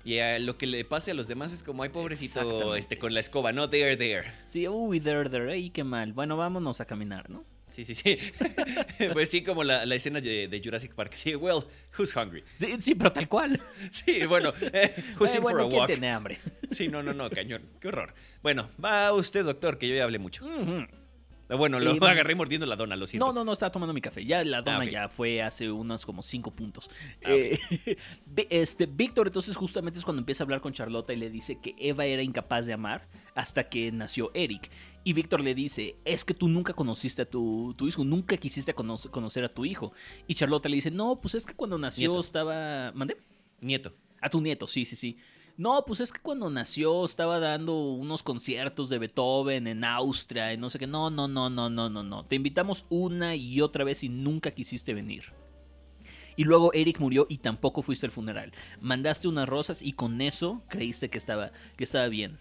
Y 0.05 0.19
a 0.19 0.39
lo 0.39 0.57
que 0.59 0.67
le 0.67 0.85
pase 0.85 1.13
a 1.13 1.15
los 1.15 1.29
demás 1.29 1.53
es 1.53 1.63
como, 1.63 1.83
ay, 1.83 1.89
pobrecito, 1.89 2.75
este, 2.75 2.99
con 2.99 3.15
la 3.15 3.21
escoba, 3.21 3.53
no, 3.53 3.71
there, 3.71 3.97
there. 3.97 4.33
Sí, 4.49 4.67
uy, 4.67 4.99
there, 5.01 5.29
there, 5.31 5.53
ey, 5.53 5.71
qué 5.71 5.85
mal. 5.85 6.13
Bueno, 6.13 6.37
vámonos 6.37 6.81
a 6.81 6.87
caminar, 6.87 7.31
¿no? 7.31 7.45
Sí, 7.73 7.85
sí, 7.85 7.95
sí. 7.95 8.19
pues 9.15 9.31
sí, 9.31 9.43
como 9.43 9.65
la, 9.65 9.85
la 9.87 9.95
escena 9.95 10.21
de, 10.21 10.47
de 10.47 10.61
Jurassic 10.63 10.95
Park. 10.95 11.15
Sí, 11.17 11.35
well, 11.35 11.65
who's 11.99 12.15
hungry? 12.15 12.45
Sí, 12.57 12.77
sí, 12.81 12.95
pero 12.95 13.11
tal 13.13 13.29
cual. 13.29 13.61
Sí, 13.91 14.27
bueno, 14.27 14.53
eh, 14.73 14.95
who's 15.19 15.31
Eh, 15.35 15.39
in 15.39 15.43
bueno, 15.43 15.59
for 15.61 15.67
a 15.67 15.69
¿quién 15.69 15.81
walk? 15.81 15.87
tiene 15.89 16.11
hambre? 16.11 16.39
Sí, 16.71 16.89
no, 16.89 17.03
no, 17.03 17.13
no, 17.15 17.31
cañón. 17.31 17.63
Qué 17.81 17.89
horror. 17.89 18.15
Bueno, 18.43 18.71
va 18.83 19.13
usted, 19.13 19.45
doctor, 19.45 19.79
que 19.79 19.89
yo 19.89 19.95
ya 19.97 20.05
hablé 20.05 20.19
mucho. 20.19 20.45
Ujú. 20.45 20.87
Ah, 20.89 20.89
Bueno, 21.57 21.79
lo 21.81 21.93
Eh, 21.93 21.99
agarré 22.03 22.35
mordiendo 22.35 22.67
la 22.67 22.77
dona, 22.77 22.97
lo 22.97 23.07
siento. 23.07 23.27
No, 23.27 23.33
no, 23.33 23.45
no, 23.45 23.53
estaba 23.53 23.71
tomando 23.73 23.93
mi 23.93 24.01
café. 24.01 24.25
Ya 24.25 24.45
la 24.45 24.63
dona 24.63 24.79
Ah, 24.79 24.85
ok. 24.85 24.91
ya 24.91 25.09
fue 25.09 25.43
hace 25.43 25.71
unos 25.71 26.05
como 26.07 26.23
cinco 26.23 26.51
puntos. 26.51 26.91
Ah, 27.25 27.29
Eh, 27.31 27.59
este, 28.51 28.87
Víctor 28.87 29.27
entonces 29.29 29.57
justamente 29.57 29.99
es 29.99 30.05
cuando 30.05 30.21
empieza 30.21 30.43
a 30.43 30.45
hablar 30.45 30.61
con 30.61 30.73
Charlotta 30.73 31.13
y 31.13 31.17
le 31.17 31.31
dice 31.31 31.59
que 31.61 31.75
Eva 31.79 32.05
era 32.05 32.23
incapaz 32.23 32.67
de 32.67 32.73
amar 32.73 33.09
hasta 33.35 33.69
que 33.69 33.91
nació 33.93 34.31
Eric. 34.35 34.71
Y 35.05 35.13
Víctor 35.15 35.41
le 35.41 35.55
dice, 35.55 35.97
es 36.05 36.25
que 36.25 36.33
tú 36.35 36.49
nunca 36.49 36.75
conociste 36.75 37.23
a 37.23 37.25
tu, 37.29 37.75
tu 37.77 37.89
hijo, 37.89 38.05
nunca 38.05 38.37
quisiste 38.37 38.73
cono- 38.75 38.99
conocer 39.11 39.45
a 39.45 39.49
tu 39.49 39.65
hijo. 39.65 39.93
Y 40.29 40.35
Charlotta 40.35 40.69
le 40.69 40.77
dice, 40.77 40.91
no, 40.91 41.21
pues 41.21 41.35
es 41.35 41.45
que 41.45 41.55
cuando 41.55 41.77
nació 41.79 42.11
Nieto. 42.11 42.21
estaba... 42.21 42.93
¿Mandé? 42.95 43.17
Nieto. 43.61 43.93
A 44.21 44.31
tu 44.31 44.41
nieto, 44.41 44.67
sí, 44.69 44.85
sí, 44.85 44.95
sí. 44.95 45.17
No, 45.63 45.85
pues 45.87 46.01
es 46.01 46.13
que 46.13 46.19
cuando 46.19 46.51
nació 46.51 47.05
estaba 47.05 47.39
dando 47.39 47.93
unos 47.93 48.25
conciertos 48.25 48.89
de 48.89 48.99
Beethoven 48.99 49.69
en 49.69 49.85
Austria 49.85 50.53
y 50.53 50.57
no 50.57 50.69
sé 50.69 50.81
qué. 50.81 50.89
No, 50.89 51.09
no, 51.09 51.29
no, 51.29 51.49
no, 51.51 51.71
no, 51.71 51.89
no, 51.89 52.03
no. 52.03 52.25
Te 52.25 52.35
invitamos 52.35 52.85
una 52.89 53.37
y 53.37 53.61
otra 53.61 53.85
vez 53.85 54.03
y 54.03 54.09
nunca 54.09 54.51
quisiste 54.51 54.93
venir. 54.93 55.27
Y 56.35 56.43
luego 56.43 56.73
Eric 56.73 56.99
murió 56.99 57.29
y 57.29 57.39
tampoco 57.39 57.83
fuiste 57.83 58.07
al 58.07 58.11
funeral. 58.11 58.53
Mandaste 58.81 59.29
unas 59.29 59.49
rosas 59.49 59.83
y 59.83 59.93
con 59.93 60.21
eso 60.21 60.63
creíste 60.67 61.11
que 61.11 61.19
estaba, 61.19 61.53
que 61.77 61.85
estaba 61.85 62.09
bien. 62.09 62.41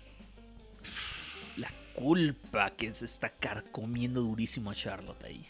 La 1.58 1.70
culpa 1.94 2.72
que 2.72 2.92
se 2.92 3.06
está 3.06 3.30
carcomiendo 3.30 4.22
durísimo 4.22 4.72
a 4.72 4.74
Charlotte 4.74 5.24
ahí. 5.26 5.46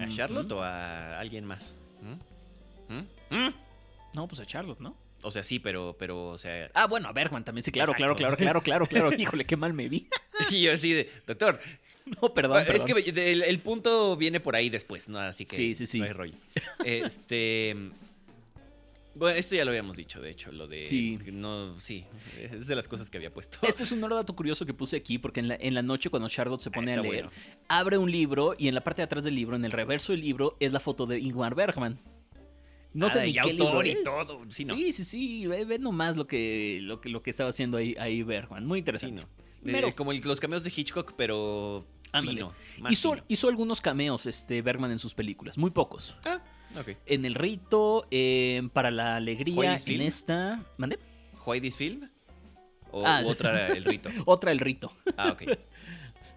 ¿A. 0.00 0.08
Charlotte 0.08 0.50
o 0.50 0.60
a 0.60 1.20
alguien 1.20 1.44
más? 1.44 1.72
¿Mm? 2.02 2.94
¿Mm? 2.94 3.46
¿Mm? 3.46 3.54
No, 4.16 4.26
pues 4.26 4.40
a 4.40 4.44
Charlotte, 4.44 4.80
¿no? 4.80 4.96
O 5.22 5.30
sea, 5.30 5.42
sí, 5.44 5.58
pero, 5.58 5.96
pero, 5.98 6.28
o 6.28 6.38
sea... 6.38 6.70
Ah, 6.74 6.86
bueno, 6.86 7.08
a 7.08 7.12
Bergman 7.12 7.44
también, 7.44 7.62
sí, 7.62 7.70
claro, 7.72 7.92
claro, 7.92 8.12
Exacto. 8.14 8.36
claro, 8.36 8.62
claro, 8.62 8.86
claro, 8.86 9.08
claro. 9.10 9.12
Híjole, 9.22 9.44
qué 9.44 9.56
mal 9.56 9.72
me 9.74 9.88
vi. 9.88 10.08
Y 10.50 10.62
yo 10.62 10.72
así 10.72 10.92
de, 10.92 11.10
doctor, 11.26 11.60
No, 12.22 12.34
perdón, 12.34 12.62
es 12.62 12.82
perdón. 12.82 13.02
que 13.04 13.32
el, 13.32 13.42
el 13.42 13.58
punto 13.60 14.16
viene 14.16 14.40
por 14.40 14.56
ahí 14.56 14.68
después, 14.70 15.08
¿no? 15.08 15.18
Así 15.18 15.44
que 15.44 15.54
Sí, 15.54 15.74
sí, 15.74 15.86
sí. 15.86 15.98
no 15.98 16.04
hay 16.06 16.12
rollo. 16.12 16.34
Este... 16.84 17.76
Bueno, 19.14 19.36
esto 19.36 19.56
ya 19.56 19.64
lo 19.64 19.70
habíamos 19.70 19.96
dicho, 19.96 20.20
de 20.20 20.30
hecho, 20.30 20.52
lo 20.52 20.68
de... 20.68 20.86
Sí. 20.86 21.18
No, 21.32 21.78
sí, 21.80 22.04
es 22.40 22.66
de 22.68 22.74
las 22.76 22.86
cosas 22.86 23.10
que 23.10 23.16
había 23.18 23.32
puesto. 23.34 23.58
Este 23.62 23.82
es 23.82 23.90
un 23.90 24.00
dato 24.00 24.34
curioso 24.34 24.64
que 24.64 24.72
puse 24.72 24.96
aquí 24.96 25.18
porque 25.18 25.40
en 25.40 25.48
la, 25.48 25.56
en 25.56 25.74
la 25.74 25.82
noche 25.82 26.10
cuando 26.10 26.28
Charlotte 26.28 26.60
se 26.60 26.70
pone 26.70 26.92
a 26.92 27.02
leer, 27.02 27.24
bueno. 27.24 27.30
abre 27.68 27.98
un 27.98 28.10
libro 28.10 28.54
y 28.56 28.68
en 28.68 28.74
la 28.74 28.82
parte 28.82 29.02
de 29.02 29.06
atrás 29.06 29.24
del 29.24 29.34
libro, 29.34 29.56
en 29.56 29.64
el 29.64 29.72
reverso 29.72 30.12
del 30.12 30.20
libro, 30.22 30.56
es 30.60 30.72
la 30.72 30.80
foto 30.80 31.06
de 31.06 31.18
Ingmar 31.18 31.54
Bergman. 31.56 31.98
No 32.92 33.08
sé 33.10 33.22
ni 33.24 33.30
y 33.30 33.32
qué 33.34 33.40
autor 33.40 33.56
libro 33.58 33.86
y 33.86 33.90
es. 33.90 34.02
todo, 34.02 34.40
sí, 34.48 34.64
no. 34.64 34.74
sí, 34.74 34.92
sí, 34.92 35.04
sí, 35.04 35.46
ve, 35.46 35.64
ve 35.64 35.78
nomás 35.78 36.16
lo 36.16 36.26
que, 36.26 36.80
lo, 36.82 37.00
que, 37.00 37.08
lo 37.08 37.22
que 37.22 37.30
estaba 37.30 37.50
haciendo 37.50 37.76
ahí, 37.76 37.94
ahí 37.98 38.22
Bergman. 38.22 38.66
Muy 38.66 38.78
Sí, 38.78 38.80
interesante. 38.80 39.22
no. 39.62 39.70
Eh, 39.78 39.94
como 39.94 40.10
el- 40.12 40.20
los 40.22 40.40
cameos 40.40 40.64
de 40.64 40.72
Hitchcock, 40.74 41.12
pero 41.16 41.86
fino. 42.22 42.52
más 42.80 42.92
Hizo, 42.92 43.12
fino. 43.12 43.24
hizo 43.28 43.48
algunos 43.48 43.80
cameos 43.80 44.26
este, 44.26 44.62
Bergman 44.62 44.90
en 44.90 44.98
sus 44.98 45.14
películas, 45.14 45.56
muy 45.58 45.70
pocos. 45.70 46.16
Ah, 46.24 46.40
ok. 46.80 46.96
En 47.06 47.24
El 47.24 47.34
Rito, 47.34 48.06
eh, 48.10 48.62
Para 48.72 48.90
la 48.90 49.16
Alegría, 49.16 49.54
¿Juárez 49.54 49.82
en 49.82 49.86
Film? 49.86 50.02
esta... 50.02 50.64
¿Mande? 50.78 50.98
¿Whitey's 51.46 51.76
Film? 51.76 52.08
¿O 52.90 53.04
Ah, 53.06 53.20
sí. 53.22 53.30
otra 53.30 53.68
el 53.68 53.84
rito? 53.84 54.10
Otra 54.26 54.50
El 54.50 54.58
Rito. 54.58 54.92
Ah, 55.16 55.30
ok. 55.32 55.42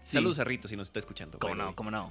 Sí. 0.04 0.12
Saludos 0.18 0.38
a 0.40 0.44
Rito 0.44 0.68
si 0.68 0.76
nos 0.76 0.90
está 0.90 1.00
escuchando. 1.00 1.40
¿Cómo 1.40 1.56
no? 1.56 1.76
¿Cómo 1.76 1.90
no? 1.92 2.10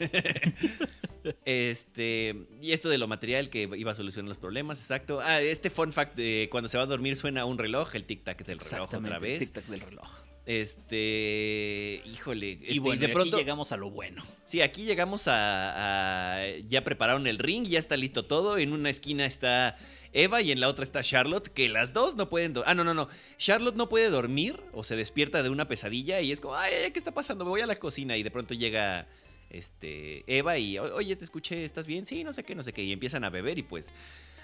Este, 1.45 2.35
y 2.61 2.73
esto 2.73 2.89
de 2.89 2.99
lo 2.99 3.07
material 3.07 3.49
que 3.51 3.69
iba 3.77 3.93
a 3.93 3.95
solucionar 3.95 4.29
los 4.29 4.39
problemas, 4.39 4.81
exacto. 4.81 5.21
Ah, 5.23 5.41
este 5.41 5.71
fun 5.71 5.93
fact 5.93 6.17
de 6.17 6.49
cuando 6.51 6.69
se 6.69 6.79
va 6.79 6.85
a 6.85 6.87
dormir 6.87 7.17
suena 7.17 7.45
un 7.45 7.59
reloj, 7.59 7.95
el 7.95 8.07
tic-tac 8.07 8.45
del 8.45 8.59
reloj 8.59 8.95
otra 8.95 9.19
vez. 9.19 9.43
tic-tac 9.53 9.67
del 9.67 9.81
reloj. 9.81 10.09
Este, 10.45 12.03
híjole. 12.05 12.53
este, 12.53 12.75
y 12.75 12.79
bueno, 12.81 13.01
de 13.01 13.07
y 13.11 13.13
pronto, 13.13 13.37
aquí 13.37 13.45
llegamos 13.45 13.71
a 13.71 13.77
lo 13.77 13.91
bueno. 13.91 14.25
sí, 14.45 14.61
aquí 14.61 14.85
llegamos 14.85 15.29
a, 15.29 16.39
a- 16.41 16.57
ya 16.67 16.83
prepararon 16.83 17.27
el 17.29 17.39
ring, 17.39 17.65
ya 17.67 17.79
está 17.79 17.97
listo 17.97 18.25
todo. 18.25 18.59
En 18.59 18.73
una 18.73 18.91
esquina 18.91 19.25
está 19.25 19.77
Eva 20.13 20.43
y 20.43 20.53
en 20.53 20.61
la 20.61 20.69
otra 20.69 20.85
está 20.85 21.03
Charlotte, 21.03 21.49
que 21.49 21.69
las 21.69 21.93
dos 21.93 22.17
no 22.17 22.29
pueden. 22.29 22.53
do- 22.53 22.65
Ah, 22.67 22.75
no, 22.75 22.85
no, 22.85 22.95
no. 22.95 23.09
Charlotte 23.39 23.77
no 23.77 23.89
puede 23.89 24.11
dormir 24.11 24.61
o 24.73 24.83
se 24.85 24.97
despierta 24.97 25.43
de 25.43 25.49
una 25.51 25.69
pesadilla 25.69 26.21
y 26.21 26.33
es 26.33 26.41
como, 26.41 26.55
ay, 26.57 26.91
¿qué 26.93 26.99
está 26.99 27.13
pasando? 27.13 27.45
Me 27.45 27.51
voy 27.51 27.61
a 27.63 27.67
la 27.67 27.77
cocina 27.77 28.17
y 28.17 28.23
de 28.23 28.31
pronto 28.31 28.55
llega 28.55 29.07
este 29.51 30.25
Eva 30.27 30.59
y, 30.59 30.79
"O- 30.79 30.95
oye, 30.95 31.15
te 31.17 31.25
escuché, 31.25 31.65
¿estás 31.65 31.87
bien? 31.87 32.07
Sí, 32.07 32.25
no 32.25 32.33
sé 32.33 32.43
qué, 32.45 32.55
no 32.55 32.63
sé 32.63 32.73
qué. 32.73 32.83
Y 32.83 32.93
empiezan 32.93 33.25
a 33.25 33.31
beber 33.31 33.59
y 33.59 33.63
pues, 33.63 33.93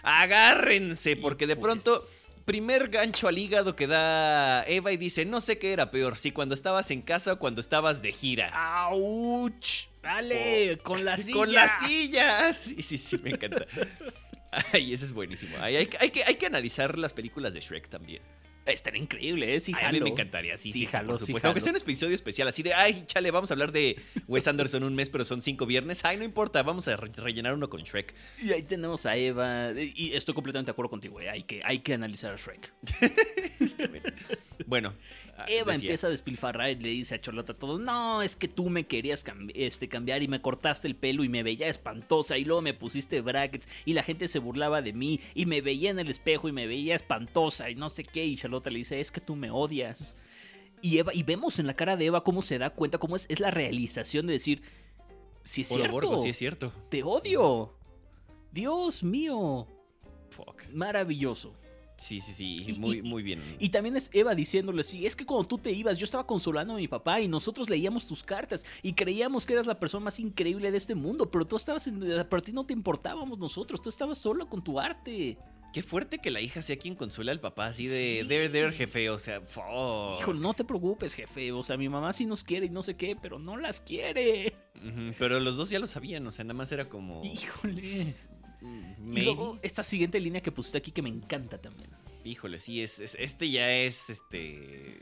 agárrense, 0.02 1.16
porque 1.16 1.46
de 1.46 1.56
pronto. 1.56 2.00
Primer 2.44 2.88
gancho 2.88 3.28
al 3.28 3.36
hígado 3.36 3.76
que 3.76 3.86
da 3.86 4.64
Eva 4.66 4.90
y 4.90 4.96
dice, 4.96 5.26
no 5.26 5.38
sé 5.42 5.58
qué 5.58 5.74
era 5.74 5.90
peor, 5.90 6.16
si 6.16 6.30
cuando 6.32 6.54
estabas 6.54 6.90
en 6.90 7.02
casa 7.02 7.34
o 7.34 7.38
cuando 7.38 7.60
estabas 7.60 8.00
de 8.00 8.10
gira. 8.10 8.50
¡Auch! 8.86 9.52
¡Dale! 10.02 10.78
¡Con 10.82 11.04
la 11.04 11.18
silla! 11.18 11.34
Con 11.38 11.52
la 11.52 11.68
silla. 11.86 12.52
Sí, 12.58 12.80
sí, 12.82 12.96
sí, 12.96 13.18
me 13.18 13.30
encanta. 13.32 13.66
Ay, 14.72 14.92
eso 14.94 15.04
es 15.04 15.12
buenísimo. 15.12 15.56
Ay, 15.60 15.76
hay, 15.76 15.86
que- 15.86 15.98
hay 16.00 16.10
que, 16.10 16.24
hay 16.24 16.36
que 16.36 16.46
analizar 16.46 16.98
las 16.98 17.12
películas 17.12 17.52
de 17.52 17.60
Shrek 17.60 17.88
también. 17.88 18.22
Estaría 18.66 19.00
increíble, 19.00 19.54
¿eh? 19.54 19.60
Sí, 19.60 19.72
a 19.80 19.90
mí 19.90 19.98
me 19.98 20.10
encantaría, 20.10 20.58
sí, 20.58 20.70
sí, 20.70 20.80
sí, 20.80 20.86
jalo, 20.86 21.12
por 21.12 21.20
supuesto. 21.20 21.48
Aunque 21.48 21.60
sea 21.62 21.72
un 21.72 21.78
episodio 21.78 22.14
especial, 22.14 22.48
así 22.48 22.62
de, 22.62 22.74
ay, 22.74 23.02
chale, 23.06 23.30
vamos 23.30 23.50
a 23.50 23.54
hablar 23.54 23.72
de 23.72 23.96
Wes 24.26 24.46
Anderson 24.46 24.82
un 24.84 24.94
mes, 24.94 25.08
pero 25.08 25.24
son 25.24 25.40
cinco 25.40 25.64
viernes. 25.64 26.04
Ay, 26.04 26.18
no 26.18 26.24
importa, 26.24 26.62
vamos 26.62 26.86
a 26.86 26.94
re- 26.98 27.10
rellenar 27.16 27.54
uno 27.54 27.70
con 27.70 27.82
Shrek. 27.82 28.14
Y 28.42 28.52
ahí 28.52 28.62
tenemos 28.64 29.06
a 29.06 29.16
Eva. 29.16 29.70
Y 29.72 30.12
estoy 30.12 30.34
completamente 30.34 30.66
de 30.68 30.72
acuerdo 30.72 30.90
contigo, 30.90 31.18
¿eh? 31.18 31.30
Hay 31.30 31.44
que, 31.44 31.62
hay 31.64 31.78
que 31.78 31.94
analizar 31.94 32.34
a 32.34 32.36
Shrek. 32.36 32.70
Bueno. 34.66 34.92
Ah, 35.38 35.44
Eva 35.48 35.72
decía. 35.72 35.86
empieza 35.86 36.06
a 36.08 36.10
despilfarrar 36.10 36.70
y 36.70 36.76
le 36.76 36.88
dice 36.90 37.14
a 37.14 37.20
Charlotte 37.20 37.56
todo, 37.56 37.78
no, 37.78 38.22
es 38.22 38.36
que 38.36 38.48
tú 38.48 38.68
me 38.68 38.86
querías 38.86 39.24
este, 39.54 39.88
cambiar 39.88 40.22
y 40.22 40.28
me 40.28 40.42
cortaste 40.42 40.88
el 40.88 40.96
pelo 40.96 41.24
y 41.24 41.28
me 41.28 41.42
veía 41.42 41.68
espantosa 41.68 42.36
y 42.36 42.44
luego 42.44 42.62
me 42.62 42.74
pusiste 42.74 43.20
brackets 43.20 43.68
y 43.84 43.92
la 43.92 44.02
gente 44.02 44.28
se 44.28 44.38
burlaba 44.38 44.82
de 44.82 44.92
mí 44.92 45.20
y 45.34 45.46
me 45.46 45.60
veía 45.60 45.90
en 45.90 45.98
el 45.98 46.08
espejo 46.08 46.48
y 46.48 46.52
me 46.52 46.66
veía 46.66 46.94
espantosa 46.94 47.70
y 47.70 47.74
no 47.74 47.88
sé 47.88 48.04
qué 48.04 48.24
y 48.24 48.36
Charlotte 48.36 48.66
le 48.66 48.78
dice, 48.78 49.00
es 49.00 49.10
que 49.10 49.20
tú 49.20 49.36
me 49.36 49.50
odias. 49.50 50.16
Y, 50.80 50.98
Eva, 50.98 51.12
y 51.12 51.22
vemos 51.22 51.58
en 51.58 51.66
la 51.66 51.74
cara 51.74 51.96
de 51.96 52.06
Eva 52.06 52.22
cómo 52.22 52.42
se 52.42 52.58
da 52.58 52.70
cuenta, 52.70 52.98
cómo 52.98 53.16
es, 53.16 53.26
es 53.28 53.40
la 53.40 53.50
realización 53.50 54.26
de 54.26 54.34
decir, 54.34 54.62
si 55.42 55.62
es 55.62 55.68
cierto, 55.68 55.92
Borgo, 55.92 56.18
sí 56.18 56.28
es 56.28 56.36
cierto. 56.36 56.72
te 56.88 57.02
odio. 57.02 57.74
Dios 58.52 59.02
mío, 59.02 59.66
Fuck. 60.30 60.68
maravilloso. 60.72 61.54
Sí, 61.98 62.20
sí, 62.20 62.32
sí, 62.32 62.64
Y- 62.66 62.72
muy, 62.78 62.98
y- 62.98 63.02
muy 63.02 63.22
bien. 63.24 63.42
Y 63.58 63.68
también 63.70 63.96
es 63.96 64.08
Eva 64.12 64.34
diciéndole 64.34 64.80
así, 64.82 65.04
es 65.04 65.16
que 65.16 65.26
cuando 65.26 65.48
tú 65.48 65.58
te 65.58 65.72
ibas, 65.72 65.98
yo 65.98 66.04
estaba 66.04 66.24
consolando 66.26 66.72
a 66.74 66.76
mi 66.76 66.86
papá 66.88 67.20
y 67.20 67.26
nosotros 67.28 67.68
leíamos 67.68 68.06
tus 68.06 68.22
cartas 68.22 68.64
y 68.82 68.92
creíamos 68.92 69.44
que 69.44 69.52
eras 69.54 69.66
la 69.66 69.78
persona 69.80 70.04
más 70.04 70.20
increíble 70.20 70.70
de 70.70 70.76
este 70.78 70.94
mundo, 70.94 71.28
pero 71.30 71.44
tú 71.46 71.56
estabas 71.56 71.86
en, 71.88 71.98
pero 72.00 72.36
a 72.36 72.40
ti 72.40 72.52
no 72.52 72.64
te 72.64 72.72
importábamos 72.72 73.38
nosotros, 73.38 73.82
tú 73.82 73.88
estabas 73.88 74.16
solo 74.16 74.48
con 74.48 74.62
tu 74.62 74.78
arte. 74.78 75.36
Qué 75.70 75.82
fuerte 75.82 76.18
que 76.18 76.30
la 76.30 76.40
hija 76.40 76.62
sea 76.62 76.78
quien 76.78 76.94
consuela 76.94 77.30
al 77.30 77.40
papá, 77.40 77.66
así 77.66 77.86
de, 77.88 78.20
Sí. 78.22 78.28
there, 78.28 78.48
there, 78.48 78.72
jefe, 78.72 79.10
o 79.10 79.18
sea, 79.18 79.42
fuck. 79.42 80.18
Híjole, 80.20 80.40
no 80.40 80.54
te 80.54 80.64
preocupes, 80.64 81.12
jefe. 81.12 81.52
O 81.52 81.62
sea, 81.62 81.76
mi 81.76 81.90
mamá 81.90 82.12
sí 82.14 82.24
nos 82.24 82.42
quiere 82.42 82.66
y 82.66 82.70
no 82.70 82.82
sé 82.82 82.96
qué, 82.96 83.16
pero 83.20 83.38
no 83.38 83.58
las 83.58 83.80
quiere. 83.82 84.54
Pero 85.18 85.38
los 85.40 85.56
dos 85.58 85.68
ya 85.68 85.78
lo 85.78 85.86
sabían, 85.86 86.26
o 86.26 86.32
sea, 86.32 86.44
nada 86.44 86.54
más 86.54 86.72
era 86.72 86.88
como... 86.88 87.22
Híjole. 87.24 88.14
Y 88.62 89.20
luego, 89.22 89.58
esta 89.62 89.82
siguiente 89.82 90.18
línea 90.20 90.40
que 90.40 90.50
pusiste 90.52 90.78
aquí 90.78 90.90
que 90.90 91.02
me 91.02 91.08
encanta 91.08 91.58
también. 91.58 91.90
Híjole, 92.24 92.58
sí, 92.60 92.82
es, 92.82 92.98
es- 93.00 93.16
este 93.18 93.50
ya 93.50 93.70
es, 93.72 94.10
este... 94.10 95.00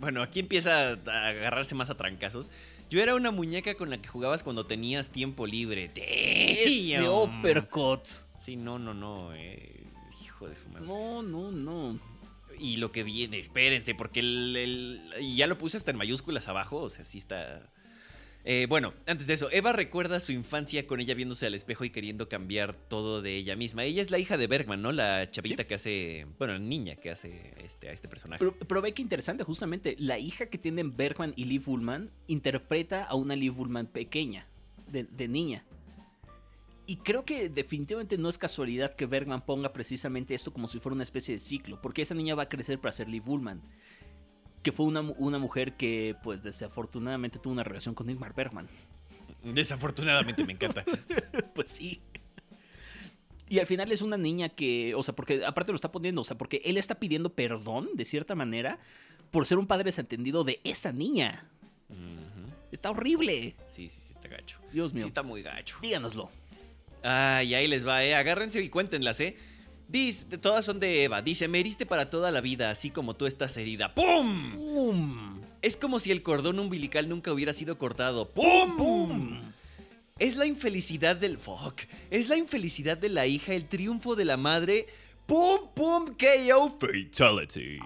Bueno, 0.00 0.22
aquí 0.22 0.40
empieza 0.40 0.90
a 0.90 1.28
agarrarse 1.28 1.74
más 1.74 1.90
a 1.90 1.96
trancazos. 1.96 2.50
Yo 2.90 3.02
era 3.02 3.14
una 3.14 3.30
muñeca 3.30 3.74
con 3.74 3.90
la 3.90 3.98
que 4.00 4.08
jugabas 4.08 4.42
cuando 4.42 4.64
tenías 4.66 5.10
tiempo 5.10 5.46
libre. 5.46 5.90
Ese 5.96 7.08
uppercut. 7.08 8.04
Sí, 8.40 8.56
no, 8.56 8.78
no, 8.78 8.94
no, 8.94 9.34
eh, 9.34 9.82
Hijo 10.22 10.48
de 10.48 10.54
su 10.56 10.68
madre. 10.68 10.86
No, 10.86 11.22
no, 11.22 11.50
no. 11.50 11.98
Y 12.60 12.76
lo 12.76 12.92
que 12.92 13.02
viene, 13.02 13.38
espérense, 13.40 13.94
porque 13.94 14.20
el, 14.20 14.56
el- 14.56 15.36
ya 15.36 15.46
lo 15.46 15.58
puse 15.58 15.76
hasta 15.76 15.90
en 15.90 15.96
mayúsculas 15.96 16.46
abajo, 16.48 16.78
o 16.78 16.90
sea, 16.90 17.04
sí 17.04 17.18
está... 17.18 17.68
Eh, 18.50 18.64
bueno, 18.66 18.94
antes 19.04 19.26
de 19.26 19.34
eso, 19.34 19.50
Eva 19.52 19.74
recuerda 19.74 20.20
su 20.20 20.32
infancia 20.32 20.86
con 20.86 21.00
ella 21.00 21.12
viéndose 21.12 21.44
al 21.44 21.52
espejo 21.52 21.84
y 21.84 21.90
queriendo 21.90 22.30
cambiar 22.30 22.74
todo 22.74 23.20
de 23.20 23.36
ella 23.36 23.56
misma. 23.56 23.84
Ella 23.84 24.00
es 24.00 24.10
la 24.10 24.18
hija 24.18 24.38
de 24.38 24.46
Bergman, 24.46 24.80
¿no? 24.80 24.90
La 24.90 25.30
chavita 25.30 25.64
Sí. 25.64 25.68
que 25.68 25.74
hace, 25.74 26.26
bueno, 26.38 26.54
la 26.54 26.58
niña 26.58 26.96
que 26.96 27.10
hace 27.10 27.52
este, 27.62 27.90
a 27.90 27.92
este 27.92 28.08
personaje. 28.08 28.38
Pero, 28.38 28.54
pero 28.66 28.80
ve 28.80 28.94
que 28.94 29.02
interesante, 29.02 29.44
justamente, 29.44 29.96
la 29.98 30.18
hija 30.18 30.46
que 30.46 30.56
tienen 30.56 30.96
Bergman 30.96 31.34
y 31.36 31.44
Liv 31.44 31.68
Ullman 31.68 32.10
interpreta 32.26 33.04
a 33.04 33.14
una 33.16 33.36
Liv 33.36 33.60
Ullman 33.60 33.86
pequeña, 33.86 34.46
de, 34.90 35.04
de 35.04 35.28
niña. 35.28 35.66
Y 36.86 36.96
creo 36.96 37.26
que 37.26 37.50
definitivamente 37.50 38.16
no 38.16 38.30
es 38.30 38.38
casualidad 38.38 38.96
que 38.96 39.04
Bergman 39.04 39.44
ponga 39.44 39.74
precisamente 39.74 40.34
esto 40.34 40.54
como 40.54 40.68
si 40.68 40.78
fuera 40.80 40.94
una 40.94 41.02
especie 41.02 41.34
de 41.34 41.40
ciclo, 41.40 41.82
porque 41.82 42.00
esa 42.00 42.14
niña 42.14 42.34
va 42.34 42.44
a 42.44 42.48
crecer 42.48 42.78
para 42.78 42.92
ser 42.92 43.10
Liv 43.10 43.28
Ullman, 43.28 43.60
que 44.62 44.72
fue 44.72 44.86
una, 44.86 45.00
una 45.00 45.38
mujer 45.38 45.76
que, 45.76 46.16
pues, 46.22 46.42
desafortunadamente 46.42 47.38
tuvo 47.38 47.52
una 47.52 47.64
relación 47.64 47.94
con 47.94 48.08
Ingmar 48.10 48.34
Bergman. 48.34 48.68
Desafortunadamente 49.42 50.44
me 50.44 50.52
encanta. 50.54 50.84
pues 51.54 51.68
sí. 51.68 52.00
Y 53.48 53.60
al 53.60 53.66
final 53.66 53.90
es 53.92 54.02
una 54.02 54.16
niña 54.18 54.48
que, 54.50 54.94
o 54.94 55.02
sea, 55.02 55.14
porque 55.14 55.44
aparte 55.44 55.72
lo 55.72 55.76
está 55.76 55.90
poniendo, 55.90 56.20
o 56.20 56.24
sea, 56.24 56.36
porque 56.36 56.60
él 56.64 56.76
está 56.76 56.96
pidiendo 56.96 57.30
perdón, 57.32 57.88
de 57.94 58.04
cierta 58.04 58.34
manera, 58.34 58.78
por 59.30 59.46
ser 59.46 59.58
un 59.58 59.66
padre 59.66 59.84
desentendido 59.84 60.44
de 60.44 60.60
esa 60.64 60.92
niña. 60.92 61.48
Está 62.70 62.90
horrible. 62.90 63.56
Sí, 63.66 63.88
sí, 63.88 64.00
sí, 64.00 64.12
está 64.14 64.28
gacho. 64.28 64.58
Dios 64.72 64.90
Sí, 64.90 64.96
mío. 64.98 65.06
está 65.06 65.22
muy 65.22 65.40
gacho. 65.42 65.78
Díganoslo. 65.80 66.30
Ay, 67.02 67.54
ahí 67.54 67.66
les 67.66 67.86
va, 67.88 68.04
eh. 68.04 68.14
Agárrense 68.14 68.62
y 68.62 68.68
cuéntenlas, 68.68 69.18
eh. 69.20 69.36
Dice, 69.88 70.36
todas 70.36 70.66
son 70.66 70.80
de 70.80 71.04
Eva. 71.04 71.22
Dice, 71.22 71.48
me 71.48 71.60
heriste 71.60 71.86
para 71.86 72.10
toda 72.10 72.30
la 72.30 72.42
vida, 72.42 72.70
así 72.70 72.90
como 72.90 73.14
tú 73.14 73.24
estás 73.26 73.56
herida. 73.56 73.94
¡Pum! 73.94 74.52
¡Pum! 74.52 75.40
Es 75.62 75.76
como 75.78 75.98
si 75.98 76.12
el 76.12 76.22
cordón 76.22 76.58
umbilical 76.58 77.08
nunca 77.08 77.32
hubiera 77.32 77.54
sido 77.54 77.78
cortado. 77.78 78.28
¡Pum! 78.28 78.76
¡Pum! 78.76 79.40
Es 80.18 80.36
la 80.36 80.44
infelicidad 80.46 81.16
del. 81.16 81.38
Fuck. 81.38 81.80
Es 82.10 82.28
la 82.28 82.36
infelicidad 82.36 82.98
de 82.98 83.08
la 83.08 83.26
hija, 83.26 83.54
el 83.54 83.66
triunfo 83.66 84.14
de 84.14 84.26
la 84.26 84.36
madre. 84.36 84.86
¡Pum, 85.26 85.68
pum! 85.74 86.06
KO 86.06 86.78
Fatality. 86.78 87.78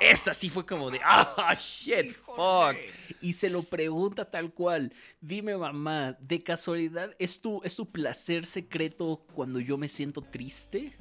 Esta 0.00 0.34
sí 0.34 0.50
fue 0.50 0.66
como 0.66 0.90
de. 0.90 1.00
¡Ah, 1.04 1.56
shit! 1.58 2.14
¡Fuck! 2.16 2.76
Y 3.20 3.34
se 3.34 3.48
lo 3.48 3.62
pregunta 3.62 4.24
tal 4.24 4.52
cual. 4.52 4.92
Dime, 5.20 5.56
mamá, 5.56 6.16
¿de 6.20 6.42
casualidad 6.42 7.14
es 7.20 7.40
tu, 7.40 7.60
es 7.62 7.76
tu 7.76 7.86
placer 7.86 8.44
secreto 8.44 9.24
cuando 9.34 9.60
yo 9.60 9.78
me 9.78 9.88
siento 9.88 10.20
triste? 10.20 10.92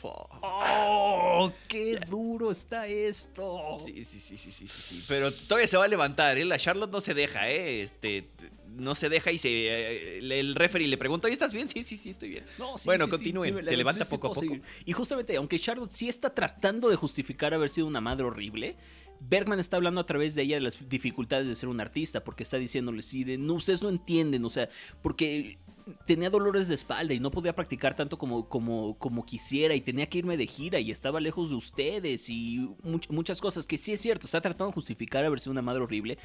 Fuck. 0.00 0.28
¡Oh! 0.42 1.52
¡Qué 1.66 1.96
duro 2.08 2.50
está 2.52 2.86
esto! 2.86 3.78
Sí, 3.84 4.04
sí, 4.04 4.18
sí, 4.20 4.36
sí, 4.36 4.50
sí, 4.52 4.66
sí, 4.68 4.80
sí. 4.80 5.04
Pero 5.08 5.32
todavía 5.32 5.66
se 5.66 5.76
va 5.76 5.84
a 5.84 5.88
levantar, 5.88 6.38
¿eh? 6.38 6.44
La 6.44 6.58
Charlotte 6.58 6.90
no 6.92 7.00
se 7.00 7.14
deja, 7.14 7.50
¿eh? 7.50 7.82
Este. 7.82 8.28
No 8.76 8.94
se 8.94 9.08
deja 9.08 9.32
y 9.32 9.38
se. 9.38 9.48
eh, 9.50 10.18
El 10.18 10.54
referee 10.54 10.86
le 10.86 10.96
pregunta, 10.98 11.28
¿y 11.28 11.32
estás 11.32 11.52
bien? 11.52 11.68
Sí, 11.68 11.82
sí, 11.82 11.96
sí, 11.96 12.10
estoy 12.10 12.28
bien. 12.28 12.44
No, 12.58 12.78
sí, 12.78 12.84
Bueno, 12.86 13.06
sí, 13.06 13.10
continúen. 13.10 13.64
Se 13.66 13.76
levanta 13.76 14.04
poco 14.04 14.28
a 14.28 14.32
poco. 14.34 14.56
Y 14.84 14.92
justamente, 14.92 15.34
aunque 15.36 15.58
Charlotte 15.58 15.90
sí 15.90 16.08
está 16.08 16.32
tratando 16.34 16.88
de 16.88 16.96
justificar 16.96 17.52
haber 17.54 17.70
sido 17.70 17.86
una 17.86 18.00
madre 18.00 18.24
horrible, 18.24 18.76
Bergman 19.20 19.58
está 19.58 19.78
hablando 19.78 20.00
a 20.00 20.06
través 20.06 20.36
de 20.36 20.42
ella 20.42 20.56
de 20.56 20.60
las 20.60 20.88
dificultades 20.88 21.48
de 21.48 21.54
ser 21.56 21.68
un 21.68 21.80
artista, 21.80 22.22
porque 22.22 22.44
está 22.44 22.56
diciéndole, 22.56 23.02
sí, 23.02 23.24
de, 23.24 23.36
no, 23.36 23.54
ustedes 23.54 23.82
no 23.82 23.88
entienden, 23.88 24.44
o 24.44 24.50
sea, 24.50 24.68
porque 25.02 25.58
tenía 26.06 26.30
dolores 26.30 26.68
de 26.68 26.74
espalda 26.74 27.14
y 27.14 27.20
no 27.20 27.30
podía 27.30 27.54
practicar 27.54 27.94
tanto 27.94 28.18
como, 28.18 28.48
como, 28.48 28.96
como 28.98 29.24
quisiera 29.24 29.74
y 29.74 29.80
tenía 29.80 30.08
que 30.08 30.18
irme 30.18 30.36
de 30.36 30.46
gira 30.46 30.80
y 30.80 30.90
estaba 30.90 31.20
lejos 31.20 31.50
de 31.50 31.56
ustedes 31.56 32.28
y 32.28 32.68
muchas 33.08 33.40
cosas 33.40 33.66
que 33.66 33.78
sí 33.78 33.92
es 33.92 34.00
cierto, 34.00 34.26
está 34.26 34.40
tratando 34.40 34.68
de 34.68 34.74
justificar 34.74 35.24
haber 35.24 35.40
sido 35.40 35.52
una 35.52 35.62
madre 35.62 35.82
horrible, 35.82 36.18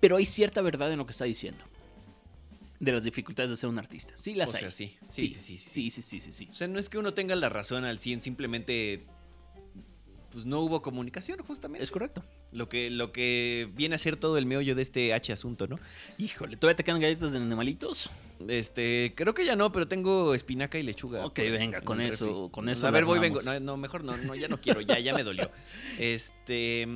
pero 0.00 0.16
hay 0.16 0.26
cierta 0.26 0.62
verdad 0.62 0.92
en 0.92 0.98
lo 0.98 1.06
que 1.06 1.12
está 1.12 1.24
diciendo. 1.24 1.64
De 2.80 2.92
las 2.92 3.02
dificultades 3.02 3.50
de 3.50 3.56
ser 3.56 3.68
un 3.68 3.78
artista. 3.78 4.12
Sí, 4.16 4.34
las 4.34 4.54
o 4.54 4.56
hay. 4.56 4.60
Sea, 4.60 4.70
sí. 4.70 4.96
Sí, 5.08 5.28
sí. 5.28 5.56
Sí, 5.56 5.90
sí, 5.90 6.02
sí, 6.02 6.20
sí, 6.20 6.32
sí, 6.32 6.46
O 6.48 6.52
sea, 6.52 6.68
no 6.68 6.78
es 6.78 6.88
que 6.88 6.98
uno 6.98 7.12
tenga 7.12 7.34
la 7.34 7.48
razón 7.48 7.84
al 7.84 7.98
100, 7.98 8.22
simplemente 8.22 9.04
pues 10.32 10.44
no 10.44 10.60
hubo 10.60 10.82
comunicación, 10.82 11.38
justamente. 11.42 11.82
Es 11.82 11.90
correcto. 11.90 12.22
Lo 12.52 12.68
que, 12.68 12.90
lo 12.90 13.12
que 13.12 13.68
viene 13.74 13.94
a 13.94 13.98
ser 13.98 14.16
todo 14.16 14.36
el 14.36 14.44
meollo 14.44 14.74
de 14.74 14.82
este 14.82 15.14
H 15.14 15.32
asunto, 15.32 15.66
¿no? 15.66 15.78
Híjole, 16.18 16.56
¿todavía 16.56 16.76
te 16.76 16.84
quedan 16.84 17.00
galletas 17.00 17.32
de 17.32 17.38
animalitos? 17.38 18.10
Este, 18.46 19.14
creo 19.16 19.32
que 19.34 19.44
ya 19.46 19.56
no, 19.56 19.72
pero 19.72 19.88
tengo 19.88 20.34
espinaca 20.34 20.78
y 20.78 20.82
lechuga. 20.82 21.24
Ok, 21.24 21.36
por- 21.36 21.50
venga, 21.50 21.78
en 21.78 21.84
con 21.84 22.00
eso, 22.00 22.26
refri. 22.26 22.50
con 22.52 22.68
eso 22.68 22.86
A 22.86 22.90
ver, 22.90 23.04
voy, 23.06 23.18
vengo. 23.18 23.40
No, 23.42 23.58
no, 23.58 23.76
mejor 23.78 24.04
no, 24.04 24.16
no, 24.18 24.34
ya 24.34 24.48
no 24.48 24.60
quiero, 24.60 24.80
ya, 24.82 24.98
ya 24.98 25.14
me 25.14 25.24
dolió. 25.24 25.50
Este. 25.98 26.86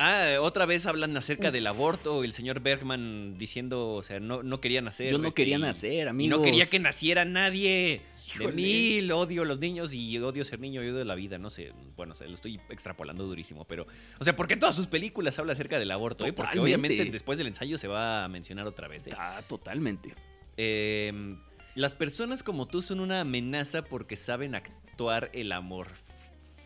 Ah, 0.00 0.36
otra 0.40 0.64
vez 0.64 0.86
hablan 0.86 1.16
acerca 1.16 1.50
del 1.50 1.66
aborto, 1.66 2.22
el 2.22 2.32
señor 2.32 2.60
Bergman 2.60 3.36
diciendo, 3.36 3.94
o 3.94 4.02
sea, 4.04 4.20
no, 4.20 4.42
no 4.44 4.60
quería 4.60 4.80
nacer. 4.80 5.10
Yo 5.10 5.18
no 5.18 5.28
este, 5.28 5.42
quería 5.42 5.58
y- 5.58 5.60
nacer, 5.60 6.06
Y 6.06 6.08
amigos. 6.08 6.38
no 6.38 6.42
quería 6.44 6.66
que 6.66 6.78
naciera 6.78 7.24
nadie. 7.24 8.02
De 8.38 8.48
mil, 8.52 9.10
odio 9.10 9.42
a 9.42 9.44
los 9.44 9.58
niños 9.58 9.92
y 9.94 10.16
odio 10.18 10.44
ser 10.44 10.60
niño 10.60 10.84
y 10.84 10.88
odio 10.90 11.04
la 11.04 11.14
vida, 11.16 11.38
no 11.38 11.50
sé. 11.50 11.72
Bueno, 11.96 12.12
o 12.12 12.14
sea, 12.14 12.28
lo 12.28 12.34
estoy 12.34 12.60
extrapolando 12.68 13.24
durísimo, 13.26 13.64
pero. 13.64 13.86
O 14.20 14.24
sea, 14.24 14.36
porque 14.36 14.54
en 14.54 14.60
todas 14.60 14.76
sus 14.76 14.86
películas 14.86 15.38
habla 15.38 15.52
acerca 15.54 15.78
del 15.80 15.90
aborto, 15.90 16.24
¿eh? 16.26 16.32
Porque 16.32 16.58
obviamente 16.60 17.04
después 17.06 17.36
del 17.38 17.48
ensayo 17.48 17.76
se 17.78 17.88
va 17.88 18.24
a 18.24 18.28
mencionar 18.28 18.66
otra 18.68 18.86
vez, 18.86 19.08
¿eh? 19.08 19.12
Ah, 19.18 19.40
totalmente. 19.48 20.14
Eh, 20.56 21.36
las 21.74 21.94
personas 21.94 22.42
como 22.42 22.66
tú 22.68 22.82
son 22.82 23.00
una 23.00 23.20
amenaza 23.22 23.82
porque 23.82 24.16
saben 24.16 24.54
actuar 24.54 25.30
el 25.32 25.50
amor. 25.52 25.88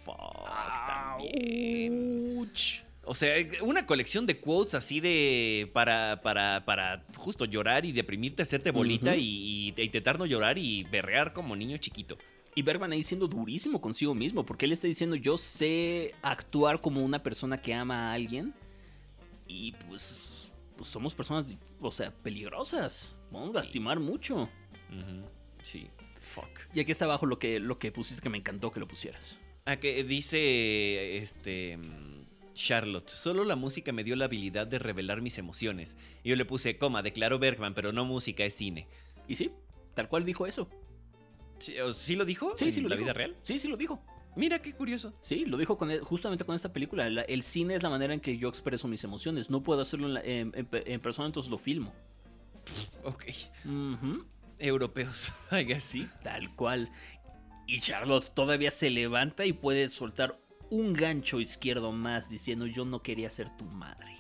Fuck, 0.05 0.17
también. 0.87 2.37
Ouch. 2.39 2.83
O 3.05 3.15
sea, 3.15 3.35
una 3.63 3.85
colección 3.85 4.27
de 4.27 4.39
quotes 4.39 4.75
así 4.75 5.01
de. 5.01 5.69
para, 5.73 6.21
para, 6.23 6.65
para 6.65 7.05
justo 7.17 7.45
llorar 7.45 7.85
y 7.85 7.91
deprimirte, 7.93 8.43
hacerte 8.43 8.71
bolita 8.71 9.11
Ujú. 9.11 9.19
y, 9.21 9.75
y 9.77 9.83
intentar 9.83 10.19
no 10.19 10.27
llorar 10.27 10.57
y 10.57 10.85
berrear 10.85 11.33
como 11.33 11.57
niño 11.57 11.77
chiquito. 11.79 12.17
Y 12.55 12.63
Bergman 12.63 12.93
ahí 12.93 13.03
siendo 13.03 13.27
durísimo 13.27 13.81
consigo 13.81 14.15
mismo, 14.15 14.45
porque 14.47 14.67
él 14.67 14.73
está 14.73 14.87
diciendo, 14.87 15.17
yo 15.17 15.37
sé 15.39 16.15
actuar 16.23 16.81
como 16.81 17.03
una 17.03 17.23
persona 17.23 17.61
que 17.61 17.73
ama 17.75 18.11
a 18.11 18.13
alguien. 18.13 18.55
Y 19.49 19.73
pues, 19.89 20.53
pues 20.77 20.89
somos 20.89 21.15
personas, 21.15 21.47
o 21.81 21.91
sea, 21.91 22.13
peligrosas. 22.13 23.17
Vamos 23.31 23.49
a 23.51 23.53
Sí. 23.53 23.67
lastimar 23.67 23.99
mucho. 23.99 24.49
Sí. 25.63 25.89
Fuck. 26.21 26.61
Y 26.75 26.81
aquí 26.81 26.93
está 26.93 27.07
abajo 27.07 27.27
lo 27.27 27.39
que, 27.39 27.59
lo 27.59 27.79
que 27.79 27.91
pusiste 27.91 28.23
que 28.23 28.29
me 28.29 28.39
encantó 28.39 28.71
que 28.71 28.79
lo 28.81 28.87
pusieras. 28.87 29.37
Ah, 29.65 29.77
que 29.77 30.05
dice 30.05 31.17
este 31.19 31.79
Charlotte, 32.55 33.09
solo 33.09 33.45
la 33.45 33.57
música 33.57 33.93
me 33.93 34.05
dio 34.05 34.15
la 34.17 34.27
habilidad 34.27 34.67
de 34.67 34.79
revelar 34.79 35.21
mis 35.23 35.39
emociones. 35.39 35.97
Y 36.23 36.31
yo 36.31 36.37
le 36.37 36.45
puse, 36.45 36.77
coma, 36.79 37.03
declaró 37.03 37.39
Bergman, 37.39 37.75
pero 37.75 37.93
no 37.93 38.05
música, 38.05 38.45
es 38.45 38.55
cine. 38.55 38.87
Y 39.29 39.37
sí, 39.37 39.51
tal 39.95 40.09
cual 40.09 40.25
dijo 40.25 40.47
eso. 40.47 40.69
¿Sí, 41.59 41.79
o- 41.79 41.93
¿sí 41.93 42.17
lo 42.17 42.25
dijo? 42.25 42.53
Sí, 42.57 42.73
sí 42.73 42.81
lo 42.81 42.89
la 42.89 42.97
dijo. 42.97 43.05
vida 43.07 43.13
real? 43.15 43.37
Sí, 43.43 43.59
sí 43.59 43.69
lo 43.69 43.77
dijo. 43.77 44.03
Mira 44.35 44.61
qué 44.61 44.73
curioso. 44.73 45.13
Sí, 45.21 45.45
lo 45.45 45.59
dijo 45.59 45.77
con, 45.77 45.97
justamente 46.01 46.45
con 46.45 46.55
esta 46.57 46.73
película. 46.73 47.09
La- 47.11 47.23
el 47.23 47.43
cine 47.43 47.75
es 47.75 47.83
la 47.83 47.91
manera 47.91 48.15
en 48.15 48.21
que 48.21 48.37
yo 48.39 48.49
expreso 48.49 48.89
mis 48.89 49.05
emociones. 49.05 49.51
No 49.51 49.63
puedo 49.63 49.81
hacerlo 49.83 50.07
en, 50.09 50.15
la- 50.15 50.23
en- 50.23 50.53
en 50.55 50.67
pe- 50.67 50.91
en 50.93 51.01
persona, 51.01 51.27
entonces 51.27 51.51
lo 51.51 51.59
filmo. 51.59 51.93
Ok. 53.05 53.25
Ujú, 53.65 54.25
Europeos, 54.59 55.33
I 55.53 55.65
guess. 55.65 55.85
Sí, 55.85 56.09
tal 56.23 56.55
cual. 56.57 56.91
Y 57.67 57.81
Charlotte 57.81 58.33
todavía 58.35 58.71
se 58.71 58.91
levanta 58.91 59.47
y 59.47 59.53
puede 59.53 59.89
soltar 59.91 60.39
un 60.73 60.95
gancho 60.95 61.39
izquierdo 61.39 61.93
más 61.93 62.31
diciendo 62.31 62.67
yo 62.67 62.85
no 62.87 63.03
quería 63.03 63.29
ser 63.31 63.55
tu 63.57 63.65
madre. 63.67 64.17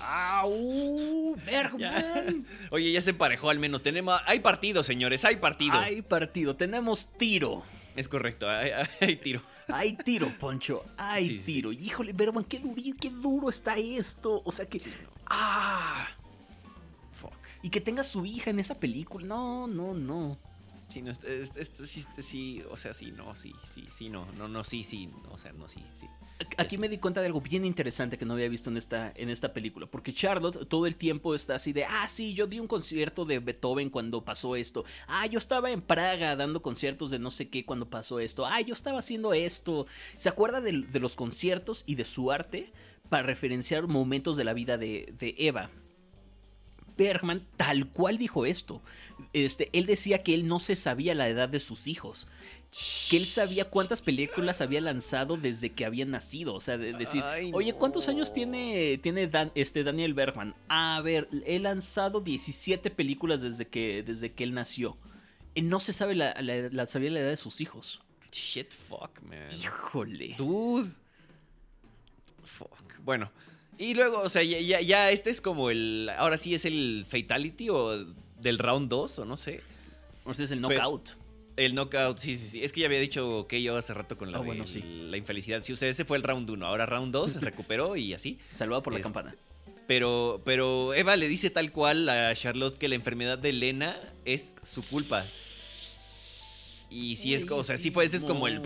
¡Au! 0.00 1.34
¡Bergman! 1.46 2.46
Oye, 2.70 2.92
ya 2.92 3.00
se 3.00 3.10
emparejó 3.10 3.50
al 3.50 3.58
menos. 3.58 3.82
Tenemos, 3.82 4.20
hay 4.26 4.40
partido, 4.40 4.82
señores, 4.82 5.24
hay 5.24 5.36
partido. 5.36 5.78
Hay 5.78 6.02
partido, 6.02 6.56
tenemos 6.56 7.08
tiro. 7.16 7.62
Es 7.96 8.08
correcto, 8.08 8.46
hay, 8.50 9.16
tiro. 9.16 9.40
Hay 9.68 9.94
tiro, 9.96 10.28
Poncho. 10.40 10.84
Hay 10.96 11.26
Sí, 11.28 11.38
sí, 11.38 11.44
tiro. 11.44 11.72
Híjole, 11.72 12.12
Bergman, 12.12 12.44
qué, 12.44 12.60
duri- 12.60 12.96
qué 12.98 13.10
duro 13.10 13.48
está 13.48 13.76
esto. 13.76 14.42
O 14.44 14.52
sea 14.52 14.66
que. 14.66 14.80
Sí, 14.80 14.90
no. 15.02 15.08
¡Ah! 15.26 16.08
Fuck. 17.20 17.32
Y 17.62 17.70
que 17.70 17.80
tenga 17.80 18.04
su 18.04 18.26
hija 18.26 18.50
en 18.50 18.58
esa 18.60 18.74
película. 18.78 19.26
No, 19.26 19.66
no, 19.66 19.94
no. 19.94 20.38
Sí, 20.94 21.02
no, 21.02 21.10
esto, 21.10 21.26
esto- 21.26 21.86
sí, 21.86 22.04
sí, 22.20 22.62
o 22.70 22.76
sea, 22.76 22.94
sí, 22.94 23.10
no, 23.10 23.34
sí, 23.34 23.52
sí, 23.64 23.84
sí, 23.90 24.08
no, 24.08 24.28
no, 24.38 24.46
no, 24.46 24.62
sí, 24.62 24.84
sí, 24.84 25.10
o 25.28 25.36
sea, 25.36 25.52
no, 25.52 25.66
sí, 25.66 25.82
sí. 25.96 26.06
Aquí 26.56 26.78
me 26.78 26.88
di 26.88 26.98
cuenta 26.98 27.20
de 27.20 27.26
algo 27.26 27.40
bien 27.40 27.64
interesante 27.64 28.16
que 28.16 28.24
no 28.24 28.34
había 28.34 28.48
visto 28.48 28.70
en 28.70 28.76
esta, 28.76 29.12
en 29.16 29.28
esta 29.28 29.52
película, 29.52 29.86
porque 29.86 30.12
Charlotte 30.12 30.68
todo 30.68 30.86
el 30.86 30.94
tiempo 30.94 31.34
está 31.34 31.56
así 31.56 31.72
de, 31.72 31.84
ah, 31.84 32.06
sí, 32.08 32.32
yo 32.34 32.46
di 32.46 32.60
un 32.60 32.68
concierto 32.68 33.24
de 33.24 33.40
Beethoven 33.40 33.90
cuando 33.90 34.24
pasó 34.24 34.54
esto, 34.54 34.84
ah, 35.08 35.26
yo 35.26 35.40
estaba 35.40 35.72
en 35.72 35.82
Praga 35.82 36.36
dando 36.36 36.62
conciertos 36.62 37.10
de 37.10 37.18
no 37.18 37.32
sé 37.32 37.48
qué 37.48 37.64
cuando 37.66 37.90
pasó 37.90 38.20
esto, 38.20 38.46
ah, 38.46 38.60
yo 38.60 38.72
estaba 38.72 39.00
haciendo 39.00 39.34
esto. 39.34 39.88
Se 40.16 40.28
acuerda 40.28 40.60
de, 40.60 40.84
de 40.92 41.00
los 41.00 41.16
conciertos 41.16 41.82
y 41.86 41.96
de 41.96 42.04
su 42.04 42.30
arte 42.30 42.72
para 43.08 43.24
referenciar 43.24 43.88
momentos 43.88 44.36
de 44.36 44.44
la 44.44 44.52
vida 44.54 44.78
de, 44.78 45.12
de 45.18 45.34
Eva. 45.38 45.70
Bergman 46.96 47.46
tal 47.56 47.88
cual 47.88 48.18
dijo 48.18 48.46
esto. 48.46 48.82
Este, 49.32 49.68
él 49.72 49.86
decía 49.86 50.22
que 50.22 50.34
él 50.34 50.46
no 50.46 50.58
se 50.58 50.76
sabía 50.76 51.14
la 51.14 51.28
edad 51.28 51.48
de 51.48 51.60
sus 51.60 51.86
hijos. 51.86 52.26
Que 53.08 53.16
él 53.18 53.26
sabía 53.26 53.70
cuántas 53.70 54.02
películas 54.02 54.60
había 54.60 54.80
lanzado 54.80 55.36
desde 55.36 55.70
que 55.70 55.84
habían 55.84 56.10
nacido. 56.10 56.54
O 56.54 56.60
sea, 56.60 56.76
de 56.76 56.92
decir, 56.92 57.22
Ay, 57.24 57.50
oye, 57.54 57.72
¿cuántos 57.72 58.08
años 58.08 58.32
tiene, 58.32 58.98
tiene 59.00 59.28
Dan- 59.28 59.52
este 59.54 59.84
Daniel 59.84 60.12
Bergman? 60.14 60.56
A 60.68 61.00
ver, 61.02 61.28
he 61.46 61.60
lanzado 61.60 62.20
17 62.20 62.90
películas 62.90 63.42
desde 63.42 63.66
que, 63.68 64.02
desde 64.02 64.32
que 64.32 64.42
él 64.42 64.54
nació. 64.54 64.96
Él 65.54 65.68
no 65.68 65.78
se 65.78 65.92
sabe 65.92 66.16
la, 66.16 66.34
la- 66.42 66.68
la- 66.70 66.86
sabía 66.86 67.12
la 67.12 67.20
edad 67.20 67.28
de 67.30 67.36
sus 67.36 67.60
hijos. 67.60 68.02
Shit, 68.32 68.72
fuck, 68.72 69.22
man. 69.22 69.46
Híjole. 69.56 70.34
Dude. 70.36 70.90
Fuck. 72.42 72.98
Bueno. 73.04 73.30
Y 73.78 73.94
luego, 73.94 74.20
o 74.20 74.28
sea, 74.28 74.42
ya, 74.42 74.58
ya, 74.60 74.80
ya 74.80 75.10
este 75.10 75.30
es 75.30 75.40
como 75.40 75.70
el. 75.70 76.10
Ahora 76.16 76.38
sí 76.38 76.54
es 76.54 76.64
el 76.64 77.04
Fatality 77.08 77.70
o 77.70 78.04
del 78.40 78.58
round 78.58 78.88
2, 78.88 79.18
o 79.20 79.24
no 79.24 79.36
sé. 79.36 79.60
Ese 80.30 80.44
es 80.44 80.50
el 80.50 80.60
Pero- 80.60 80.74
knockout. 80.74 81.10
El 81.56 81.76
knockout, 81.76 82.18
sí, 82.18 82.36
sí, 82.36 82.48
sí. 82.48 82.64
Es 82.64 82.72
que 82.72 82.80
ya 82.80 82.86
había 82.86 82.98
dicho 82.98 83.46
que 83.48 83.62
yo 83.62 83.76
hace 83.76 83.94
rato 83.94 84.18
con 84.18 84.32
la, 84.32 84.38
de 84.38 84.44
bueno, 84.44 84.66
sí. 84.66 84.82
la 85.08 85.16
infelicidad. 85.16 85.62
Sí, 85.62 85.72
o 85.72 85.76
sea, 85.76 85.88
ese 85.88 86.04
fue 86.04 86.16
el 86.16 86.24
round 86.24 86.50
1. 86.50 86.66
Ahora 86.66 86.84
round 86.84 87.12
2 87.12 87.32
se 87.34 87.40
recuperó 87.40 87.94
y 87.96 88.12
así. 88.12 88.38
Salvado 88.50 88.82
por 88.82 88.92
la 88.92 88.98
Este, 88.98 89.04
campana. 89.12 89.36
Pero, 89.86 90.42
pero 90.44 90.94
Eva 90.94 91.14
le 91.14 91.28
dice 91.28 91.50
tal 91.50 91.70
cual 91.70 92.08
a 92.08 92.34
Charlotte 92.34 92.76
que 92.76 92.88
la 92.88 92.96
enfermedad 92.96 93.38
de 93.38 93.50
Elena 93.50 93.96
es 94.24 94.54
su 94.64 94.82
culpa. 94.82 95.24
Y 96.90 97.16
sí 97.16 97.34
es, 97.34 97.48
o 97.48 97.62
sea, 97.62 97.76
sí 97.78 97.90
fue, 97.90 98.04
ese 98.04 98.16
es 98.16 98.24
como 98.24 98.48
el... 98.48 98.60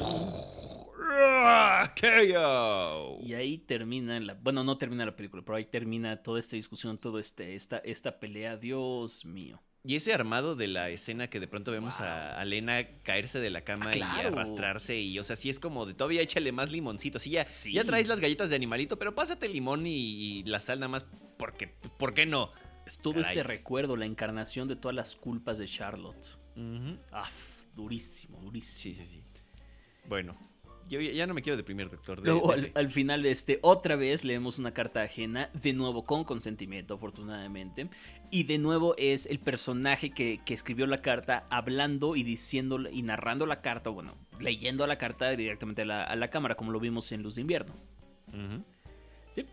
KO. 2.01 3.19
Y 3.25 3.35
ahí 3.35 3.59
termina 3.59 4.19
la. 4.21 4.35
Bueno, 4.35 4.65
no 4.65 4.77
termina 4.79 5.05
la 5.07 5.17
película, 5.17 5.43
pero 5.45 5.57
ahí 5.57 5.65
termina 5.65 6.23
toda 6.23 6.39
esta 6.41 6.57
discusión, 6.57 6.99
toda 6.99 7.21
este, 7.21 7.55
esta, 7.55 7.79
esta 7.79 8.19
pelea. 8.21 8.57
Dios 8.57 9.25
mío. 9.25 9.61
Y 9.85 9.95
ese 9.97 10.13
armado 10.13 10.57
de 10.57 10.67
la 10.67 10.91
escena 10.91 11.29
que 11.31 11.41
de 11.41 11.47
pronto 11.47 11.71
vemos 11.71 12.01
a, 12.01 12.39
a 12.39 12.45
Lena 12.45 12.87
caerse 13.05 13.39
de 13.41 13.49
la 13.49 13.63
cama 13.63 13.87
Ah, 13.89 13.93
claro. 13.93 14.23
y 14.23 14.33
arrastrarse 14.33 14.99
y, 15.01 15.19
o 15.19 15.25
sea, 15.25 15.37
sí 15.37 15.49
es 15.49 15.61
como 15.61 15.87
de 15.87 15.95
todavía 15.95 16.21
échale 16.21 16.53
más 16.53 16.71
limoncito. 16.73 17.19
Sí, 17.19 17.31
ya, 17.31 17.47
Sí. 17.51 17.73
ya 17.73 17.85
traes 17.85 18.09
las 18.09 18.21
galletas 18.21 18.51
de 18.51 18.57
animalito, 18.57 18.99
pero 18.99 19.15
pásate 19.15 19.47
el 19.47 19.53
limón 19.53 19.87
y, 19.87 19.93
y 20.41 20.43
la 20.45 20.61
sal 20.61 20.81
nada 20.81 20.89
más 20.89 21.07
porque, 21.39 21.69
¿por 21.69 22.13
qué 22.13 22.27
no? 22.27 22.51
Es 22.87 22.99
todo 22.99 23.15
Caray. 23.15 23.29
este 23.29 23.43
recuerdo, 23.45 23.97
la 23.97 24.05
encarnación 24.05 24.67
de 24.69 24.77
todas 24.77 24.95
las 24.97 25.15
culpas 25.15 25.59
de 25.59 25.67
Charlotte. 25.67 26.37
Ah, 27.13 27.31
durísimo, 27.77 28.41
durísimo. 28.41 28.79
Sí, 28.79 28.95
sí, 28.95 29.07
sí. 29.07 29.23
Bueno, 30.09 30.37
yo 30.89 31.01
ya 31.01 31.27
no 31.27 31.35
me 31.35 31.43
quiero 31.43 31.57
deprimir, 31.57 31.89
doctor. 31.91 32.21
de- 32.21 32.31
Luego, 32.31 32.53
de 32.55 32.73
al, 32.75 32.89
final, 32.91 33.25
este, 33.27 33.59
otra 33.63 33.97
vez 33.97 34.25
leemos 34.25 34.59
una 34.59 34.73
carta 34.73 35.03
ajena, 35.03 35.51
de 35.55 35.73
nuevo 35.73 36.05
con 36.05 36.25
consentimiento, 36.25 36.95
afortunadamente. 36.95 37.89
Y 38.31 38.45
de 38.45 38.59
nuevo 38.59 38.95
es 38.99 39.27
el 39.27 39.39
personaje 39.39 40.11
que, 40.11 40.41
que 40.45 40.55
escribió 40.55 40.87
la 40.87 40.99
carta 40.99 41.47
hablando 41.51 42.17
y 42.17 42.23
diciendo 42.23 42.79
y 42.91 43.03
narrando 43.03 43.47
la 43.47 43.61
carta, 43.61 43.91
bueno, 43.91 44.15
leyendo 44.41 44.87
la 44.87 44.99
carta 44.99 45.31
directamente 45.31 45.83
a 45.83 45.85
la, 45.85 46.05
a 46.05 46.17
la 46.17 46.29
cámara, 46.29 46.55
como 46.55 46.73
lo 46.73 46.81
vimos 46.81 47.11
en 47.13 47.23
Luz 47.23 47.37
de 47.37 47.43
Invierno. 47.43 47.75
¿Sí? 49.33 49.45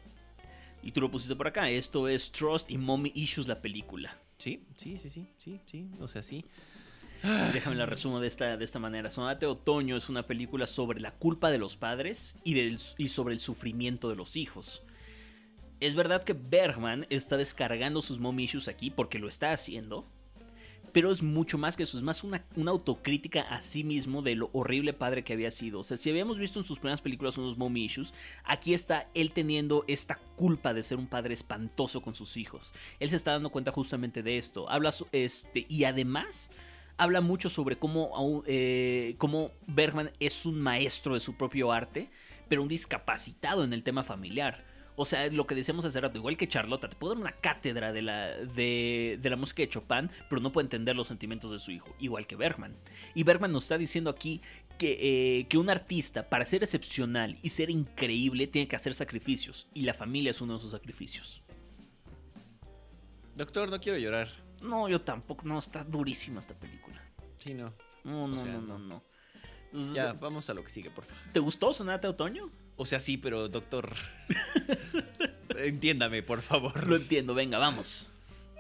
Y 0.84 0.92
tú 0.92 1.02
lo 1.02 1.10
pusiste 1.10 1.36
por 1.36 1.48
acá. 1.48 1.70
Esto 1.70 2.08
es 2.08 2.32
Trust 2.32 2.70
y 2.72 2.78
Mommy 2.78 3.12
Issues, 3.16 3.48
la 3.48 3.62
película. 3.62 4.18
Sí, 4.38 4.64
sí, 4.76 4.98
sí, 4.98 5.10
sí, 5.10 5.28
sí, 5.38 5.60
sí, 5.66 5.90
o 6.00 6.08
sea, 6.08 6.22
sí. 6.22 6.44
Déjame 7.54 7.76
la 7.76 7.86
resumo 7.86 8.20
de 8.20 8.28
esta, 8.28 8.56
de 8.58 8.64
esta 8.64 8.80
manera. 8.80 9.10
Sonate 9.10 9.46
Otoño 9.46 9.98
es 9.98 10.10
una 10.10 10.24
película 10.28 10.66
sobre 10.68 11.00
la 11.00 11.12
culpa 11.12 11.50
de 11.50 11.58
los 11.58 11.76
padres 11.76 12.38
y, 12.44 12.54
del- 12.54 12.80
y 12.98 13.08
sobre 13.08 13.34
el 13.34 13.40
sufrimiento 13.40 14.10
de 14.10 14.16
los 14.16 14.36
hijos. 14.36 14.84
Es 15.80 15.96
verdad 15.96 16.24
que 16.24 16.34
Bergman 16.34 17.08
está 17.10 17.36
descargando 17.38 18.02
sus 18.02 18.20
mom 18.20 18.40
issues 18.40 18.68
aquí 18.68 18.92
porque 18.92 19.20
lo 19.20 19.28
está 19.28 19.52
haciendo, 19.52 20.06
pero 20.94 21.12
es 21.12 21.22
mucho 21.22 21.58
más 21.58 21.76
que 21.76 21.84
eso, 21.84 21.98
es 21.98 22.04
más 22.04 22.24
una, 22.24 22.46
una 22.56 22.72
autocrítica 22.72 23.42
a 23.42 23.60
sí 23.60 23.84
mismo 23.84 24.22
de 24.22 24.36
lo 24.36 24.50
horrible 24.54 24.94
padre 24.94 25.24
que 25.24 25.34
había 25.34 25.52
sido. 25.52 25.80
O 25.80 25.84
sea, 25.84 25.98
si 25.98 26.10
habíamos 26.10 26.38
visto 26.40 26.60
en 26.60 26.64
sus 26.64 26.80
primeras 26.80 27.02
películas 27.02 27.38
unos 27.38 27.58
mom 27.58 27.76
issues, 27.76 28.14
aquí 28.44 28.74
está 28.74 29.10
él 29.16 29.32
teniendo 29.32 29.84
esta 29.88 30.16
culpa 30.36 30.74
de 30.74 30.84
ser 30.84 30.98
un 30.98 31.08
padre 31.08 31.34
espantoso 31.34 32.02
con 32.02 32.14
sus 32.14 32.38
hijos. 32.38 32.74
Él 33.00 33.10
se 33.10 33.16
está 33.18 33.32
dando 33.32 33.50
cuenta 33.50 33.72
justamente 33.72 34.24
de 34.24 34.38
esto. 34.38 34.70
Habla, 34.70 34.94
este, 35.12 35.66
y 35.68 35.84
además 35.84 36.50
habla 36.98 37.22
mucho 37.22 37.50
sobre 37.50 37.78
cómo, 37.78 38.44
eh, 38.48 39.16
cómo 39.18 39.52
Bergman 39.68 40.12
es 40.20 40.46
un 40.46 40.60
maestro 40.60 41.14
de 41.14 41.20
su 41.20 41.36
propio 41.36 41.72
arte, 41.72 42.10
pero 42.48 42.62
un 42.62 42.68
discapacitado 42.68 43.64
en 43.64 43.74
el 43.74 43.84
tema 43.84 44.04
familiar. 44.04 44.64
O 44.98 45.04
sea, 45.04 45.28
lo 45.28 45.46
que 45.46 45.56
decíamos 45.56 45.84
hace 45.84 46.00
rato, 46.00 46.18
igual 46.18 46.38
que 46.38 46.48
Charlotta, 46.48 46.90
te 46.90 46.96
puede 46.96 47.16
dar 47.16 47.22
una 47.22 47.34
cátedra 47.34 47.92
de 47.92 48.02
la, 48.02 48.28
de, 48.38 49.20
de 49.22 49.30
la 49.30 49.36
música 49.36 49.62
de 49.62 49.68
Chopin, 49.68 50.10
pero 50.30 50.42
no 50.42 50.54
puede 50.54 50.66
entender 50.66 50.96
los 50.96 51.08
sentimientos 51.08 51.52
de 51.52 51.60
su 51.60 51.72
hijo, 51.72 51.94
igual 52.00 52.26
que 52.26 52.38
Bergman. 52.38 52.74
Y 53.14 53.24
Bergman 53.24 53.52
nos 53.52 53.64
está 53.64 53.78
diciendo 53.78 54.10
aquí 54.10 54.42
que, 54.78 55.40
eh, 55.40 55.48
que 55.48 55.58
un 55.58 55.70
artista, 55.70 56.30
para 56.30 56.46
ser 56.46 56.64
excepcional 56.64 57.38
y 57.42 57.50
ser 57.50 57.70
increíble, 57.70 58.48
tiene 58.48 58.70
que 58.70 58.78
hacer 58.78 58.94
sacrificios, 58.94 59.68
y 59.74 59.82
la 59.82 59.94
familia 59.94 60.32
es 60.32 60.40
uno 60.40 60.54
de 60.54 60.60
esos 60.60 60.72
sacrificios. 60.72 61.44
Doctor, 63.36 63.70
no 63.70 63.82
quiero 63.82 63.98
llorar. 63.98 64.45
No, 64.62 64.90
yo 64.90 65.02
tampoco, 65.02 65.46
no, 65.46 65.60
está 65.60 65.84
durísima 65.84 66.40
esta 66.40 66.54
película. 66.54 67.02
Sí, 67.40 67.54
no. 67.54 67.74
No, 68.04 68.28
no, 68.28 68.38
sea, 68.38 68.54
no, 68.54 68.62
no. 68.62 68.78
no. 68.80 69.04
Entonces, 69.66 69.96
Ya, 69.96 70.14
vamos 70.14 70.50
a 70.50 70.54
lo 70.54 70.64
que 70.64 70.70
sigue, 70.70 70.90
por 70.90 71.06
favor. 71.06 71.24
¿Te 71.34 71.40
gustó 71.40 71.74
Sonata 71.74 72.08
de 72.08 72.14
Otoño? 72.14 72.50
O 72.78 72.86
sea, 72.86 73.00
sí, 73.00 73.18
pero 73.18 73.50
doctor. 73.50 73.92
Entiéndame, 75.58 76.24
por 76.24 76.42
favor. 76.42 76.88
Lo 76.88 76.96
entiendo, 76.96 77.34
venga, 77.34 77.58
vamos. 77.58 78.08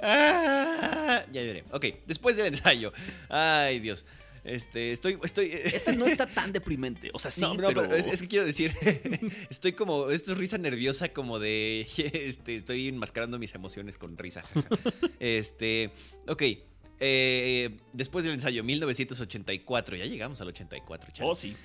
Ah, 0.02 1.24
ya 1.32 1.42
lloré. 1.44 1.64
Ok, 1.72 1.86
después 2.06 2.36
del 2.36 2.48
ensayo. 2.48 2.92
Ay, 3.30 3.80
Dios. 3.80 4.06
Este, 4.46 4.92
estoy. 4.92 5.18
estoy 5.24 5.52
Esta 5.74 5.92
no 5.94 6.06
está 6.06 6.28
tan 6.28 6.54
deprimente. 6.54 7.10
O 7.14 7.20
sea, 7.20 7.32
sí, 7.32 7.42
no, 7.42 7.56
no, 7.56 7.68
pero... 7.68 7.84
pero 7.84 7.96
es, 7.96 8.06
es 8.06 8.22
que 8.22 8.28
quiero 8.28 8.46
decir, 8.46 8.74
estoy 9.50 9.74
como, 9.74 10.12
esto 10.12 10.32
es 10.32 10.38
risa 10.38 10.58
nerviosa 10.58 11.10
como 11.10 11.40
de, 11.40 11.82
este, 11.98 12.58
estoy 12.58 12.88
enmascarando 12.88 13.40
mis 13.40 13.54
emociones 13.56 13.98
con 13.98 14.18
risa. 14.18 14.44
Este, 15.20 15.92
ok, 16.28 16.44
eh, 17.00 17.78
después 17.92 18.24
del 18.24 18.36
ensayo, 18.36 18.64
1984, 18.64 19.98
ya 19.98 20.06
llegamos 20.06 20.40
al 20.42 20.48
84, 20.50 21.12
chale. 21.12 21.30
Oh, 21.30 21.36
sí. 21.36 21.56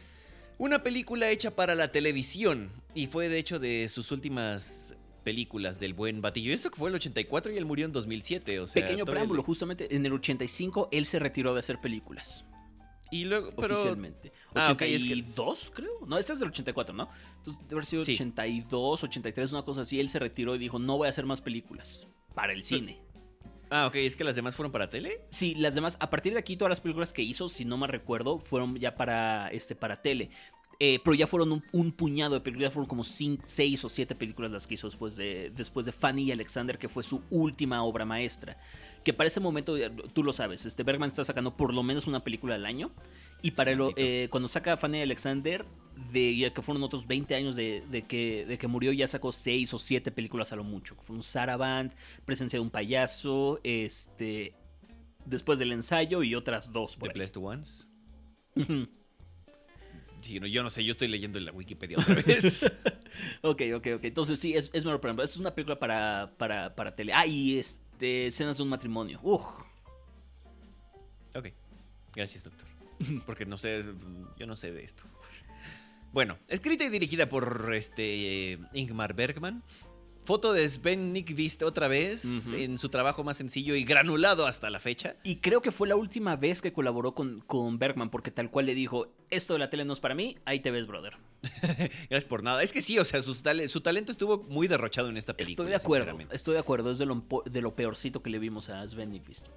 Una 0.59 0.83
película 0.83 1.31
hecha 1.31 1.55
para 1.55 1.75
la 1.75 1.93
televisión 1.93 2.71
y 2.95 3.07
fue 3.07 3.29
de 3.29 3.39
hecho 3.39 3.59
de 3.59 3.89
sus 3.89 4.11
últimas 4.13 4.95
películas 5.25 5.79
del 5.81 5.95
buen 5.95 6.21
Batillo. 6.21 6.53
Esto 6.53 6.71
que 6.71 6.77
fue 6.77 6.91
el 6.91 6.97
84 6.97 7.53
y 7.53 7.57
él 7.57 7.65
murió 7.65 7.87
en 7.87 7.93
2007, 7.93 8.61
o 8.61 8.67
sea, 8.67 8.83
Pequeño 8.83 9.05
preámbulo, 9.05 9.43
justamente 9.43 9.95
en 9.95 10.05
el 10.05 10.13
85 10.13 10.89
él 10.93 11.07
se 11.07 11.19
retiró 11.19 11.55
de 11.55 11.61
hacer 11.61 11.81
películas. 11.81 12.45
Y 13.11 13.25
luego, 13.25 13.51
pero 13.57 13.75
oficialmente. 13.75 14.33
Ah, 14.55 14.71
ok, 14.73 14.83
es 14.83 15.03
que- 15.03 15.13
82, 15.13 15.73
creo. 15.75 15.91
No, 16.07 16.17
esta 16.19 16.33
es 16.33 16.41
del 16.41 16.49
84, 16.51 16.95
¿no? 16.95 17.09
Entonces 17.39 17.63
debe 17.65 17.75
haber 17.75 17.87
sido 17.87 18.05
Sí. 18.05 18.13
82, 18.13 19.03
83, 19.05 19.53
una 19.53 19.63
cosa 19.63 19.81
así. 19.83 19.99
Él 19.99 20.09
se 20.09 20.19
retiró 20.19 20.55
y 20.55 20.59
dijo, 20.59 20.79
no 20.79 20.97
voy 20.97 21.07
a 21.07 21.11
hacer 21.11 21.27
más 21.27 21.41
películas 21.41 22.07
para 22.35 22.53
el 22.53 22.63
cine. 22.63 23.01
Ah, 23.73 23.87
ok, 23.87 23.95
es 23.97 24.17
que 24.17 24.25
las 24.25 24.35
demás 24.35 24.57
fueron 24.57 24.73
para 24.73 24.91
tele. 24.91 25.21
Sí, 25.31 25.55
las 25.55 25.75
demás, 25.77 25.97
a 26.01 26.11
partir 26.11 26.33
de 26.33 26.39
aquí, 26.41 26.57
todas 26.57 26.71
las 26.71 26.81
películas 26.81 27.13
que 27.13 27.23
hizo, 27.23 27.49
si 27.49 27.65
no 27.65 27.77
me 27.79 27.87
recuerdo, 27.87 28.39
fueron 28.39 28.77
ya 28.77 28.95
para, 28.97 29.49
este, 29.49 29.77
para 29.77 30.03
tele. 30.03 30.31
Eh, 30.83 30.99
pero 31.05 31.15
ya 31.15 31.27
fueron 31.27 31.53
un, 31.53 31.65
un 31.73 31.93
puñado 31.93 32.35
de 32.35 32.41
películas, 32.41 32.73
fueron 32.73 32.89
como 32.89 33.05
6 33.05 33.85
o 33.85 33.89
7 33.89 34.15
películas 34.15 34.51
las 34.51 34.67
que 34.67 34.75
hizo 34.75 34.87
después 34.89 35.15
de, 35.15 35.53
después 35.55 35.85
de 35.85 35.93
Fanny 35.93 36.23
y 36.23 36.33
Alexander, 36.33 36.79
que 36.79 36.89
fue 36.89 37.03
su 37.03 37.23
última 37.31 37.83
obra 37.85 38.05
maestra. 38.07 38.57
Que 39.05 39.15
para 39.15 39.29
ese 39.29 39.41
momento, 39.41 39.77
tú 40.13 40.23
lo 40.23 40.33
sabes, 40.33 40.67
este 40.67 40.83
Bergman 40.83 41.09
está 41.11 41.25
sacando 41.25 41.57
por 41.57 41.73
lo 41.73 41.83
menos 41.83 42.07
una 42.07 42.23
película 42.23 42.55
al 42.57 42.67
año. 42.67 42.91
Y 43.43 43.53
para 43.53 43.71
el- 43.71 43.81
eh, 43.97 44.29
cuando 44.31 44.47
saca 44.49 44.77
Fanny 44.77 45.01
Alexander, 45.01 45.65
de, 46.13 46.37
ya 46.37 46.53
que 46.53 46.61
fueron 46.61 46.83
otros 46.83 47.07
20 47.07 47.35
años 47.35 47.57
de, 47.57 47.83
de 47.91 48.03
que, 48.03 48.45
de 48.47 48.59
que 48.59 48.67
murió, 48.67 48.93
ya 48.93 49.09
sacó 49.09 49.33
6 49.33 49.73
o 49.73 49.79
7 49.79 50.11
películas 50.11 50.53
a 50.53 50.57
lo 50.57 50.65
mucho. 50.65 50.97
Fue 51.01 51.17
un 51.17 51.23
Saraband, 51.23 51.93
Presencia 52.27 52.59
de 52.59 52.61
un 52.63 52.69
payaso, 52.71 53.59
este, 53.65 54.53
después 55.25 55.59
del 55.59 55.73
ensayo 55.73 56.23
y 56.23 56.35
otras 56.35 56.71
dos. 56.71 56.93
The 56.95 56.99
Por 57.01 57.09
ahí. 57.09 57.15
Blessed 57.15 57.37
Ones. 57.39 57.89
Sí, 60.21 60.39
no, 60.39 60.47
yo 60.47 60.63
no 60.63 60.69
sé, 60.69 60.85
yo 60.85 60.91
estoy 60.91 61.09
leyendo 61.09 61.39
en 61.39 61.47
la 61.47 61.53
Wikipedia 61.53 61.97
otra 61.99 62.17
vez. 62.17 62.65
ok, 63.43 63.63
ok, 63.77 63.87
ok. 63.97 64.05
Entonces 64.05 64.39
sí, 64.39 64.55
es, 64.55 64.69
es 64.75 64.85
mero 64.85 65.01
preámbulo. 65.01 65.25
Es 65.25 65.39
una 65.39 65.55
película 65.55 65.79
para, 65.79 66.35
para, 66.37 66.75
para 66.75 66.95
tele. 66.95 67.13
Ah, 67.15 67.27
y 67.27 67.59
este, 68.01 68.27
escenas 68.29 68.57
de 68.57 68.63
un 68.63 68.71
matrimonio. 68.71 69.21
Uf. 69.23 69.45
ok. 71.35 71.49
Gracias, 72.15 72.45
doctor. 72.45 72.67
Porque 73.27 73.45
no 73.45 73.59
sé, 73.59 73.85
yo 74.39 74.47
no 74.47 74.57
sé 74.57 74.73
de 74.73 74.85
esto. 74.85 75.03
Bueno, 76.11 76.39
escrita 76.49 76.85
y 76.85 76.89
dirigida 76.89 77.29
por 77.29 77.75
este 77.75 78.59
Ingmar 78.73 79.13
Bergman. 79.13 79.63
Foto 80.25 80.53
de 80.53 80.69
Sven 80.69 81.13
Nykvist 81.13 81.63
otra 81.63 81.89
vez 81.89 82.25
en 82.53 82.79
su 82.79 82.89
trabajo 82.89 83.25
más 83.25 83.37
sencillo 83.39 83.75
y 83.75 83.85
granulado 83.85 84.47
hasta 84.47 84.71
la 84.71 84.79
fecha. 84.79 85.17
Y 85.25 85.37
creo 85.37 85.61
que 85.63 85.73
fue 85.73 85.89
la 85.89 85.97
última 85.97 86.37
vez 86.37 86.63
que 86.63 86.73
colaboró 86.73 87.15
con, 87.15 87.41
con 87.41 87.79
Bergman, 87.79 88.11
porque 88.11 88.31
tal 88.31 88.51
cual 88.51 88.67
le 88.67 88.75
dijo, 88.75 89.09
esto 89.31 89.55
de 89.55 89.59
la 89.59 89.71
tele 89.71 89.85
no 89.85 89.93
es 89.93 89.99
para 90.01 90.15
mí, 90.15 90.37
ahí 90.45 90.61
te 90.61 90.71
ves, 90.71 90.87
brother. 90.87 91.17
Gracias 92.11 92.25
por 92.27 92.43
nada. 92.43 92.63
Es 92.63 92.73
que 92.73 92.81
sí, 92.83 92.99
o 92.99 93.05
sea, 93.05 93.23
su 93.23 93.81
talento 93.81 94.13
estuvo 94.13 94.43
muy 94.45 94.69
derrochado 94.69 95.09
en 95.09 95.17
esta 95.17 95.33
película. 95.33 95.65
Estoy 95.65 95.71
de 95.71 95.77
acuerdo, 95.77 96.19
estoy 96.33 96.55
de 96.55 96.61
acuerdo, 96.61 96.91
es 96.93 96.99
de 96.99 97.07
lo, 97.07 97.21
po- 97.23 97.43
de 97.45 97.61
lo 97.63 97.75
peorcito 97.75 98.23
que 98.23 98.31
le 98.31 98.39
vimos 98.39 98.69
a 98.69 98.87
Sven 98.87 99.11
Nykvist. 99.11 99.49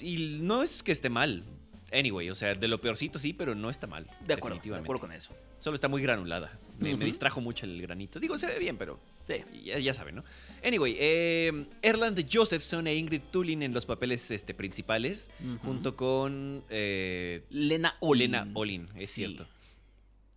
Y 0.00 0.38
no 0.40 0.62
es 0.62 0.82
que 0.82 0.92
esté 0.92 1.10
mal. 1.10 1.44
Anyway, 1.92 2.30
o 2.30 2.34
sea, 2.36 2.54
de 2.54 2.68
lo 2.68 2.80
peorcito 2.80 3.18
sí, 3.18 3.32
pero 3.32 3.54
no 3.54 3.68
está 3.68 3.86
mal. 3.88 4.06
De 4.24 4.34
acuerdo, 4.34 4.60
de 4.62 4.76
acuerdo 4.76 5.00
con 5.00 5.12
eso. 5.12 5.32
Solo 5.58 5.74
está 5.74 5.88
muy 5.88 6.00
granulada. 6.02 6.56
Me, 6.78 6.96
me 6.96 7.04
distrajo 7.04 7.40
mucho 7.40 7.66
el 7.66 7.82
granito. 7.82 8.20
Digo, 8.20 8.38
se 8.38 8.46
ve 8.46 8.58
bien, 8.58 8.78
pero 8.78 9.00
Sí. 9.30 9.62
ya, 9.64 9.78
ya 9.78 9.94
saben, 9.94 10.16
¿no? 10.16 10.24
Anyway, 10.64 10.96
eh, 10.98 11.66
Erland 11.82 12.26
Josephson 12.30 12.86
e 12.86 12.94
Ingrid 12.96 13.22
Tulin 13.30 13.62
en 13.62 13.72
los 13.72 13.86
papeles 13.86 14.30
este, 14.30 14.52
principales, 14.54 15.30
junto 15.62 15.96
con 15.96 16.64
eh, 16.68 17.44
Lena 17.50 17.96
Olin. 18.00 18.32
Lena 18.32 18.48
Olin, 18.54 18.88
es 18.96 19.10
Sí. 19.10 19.24
cierto. 19.26 19.46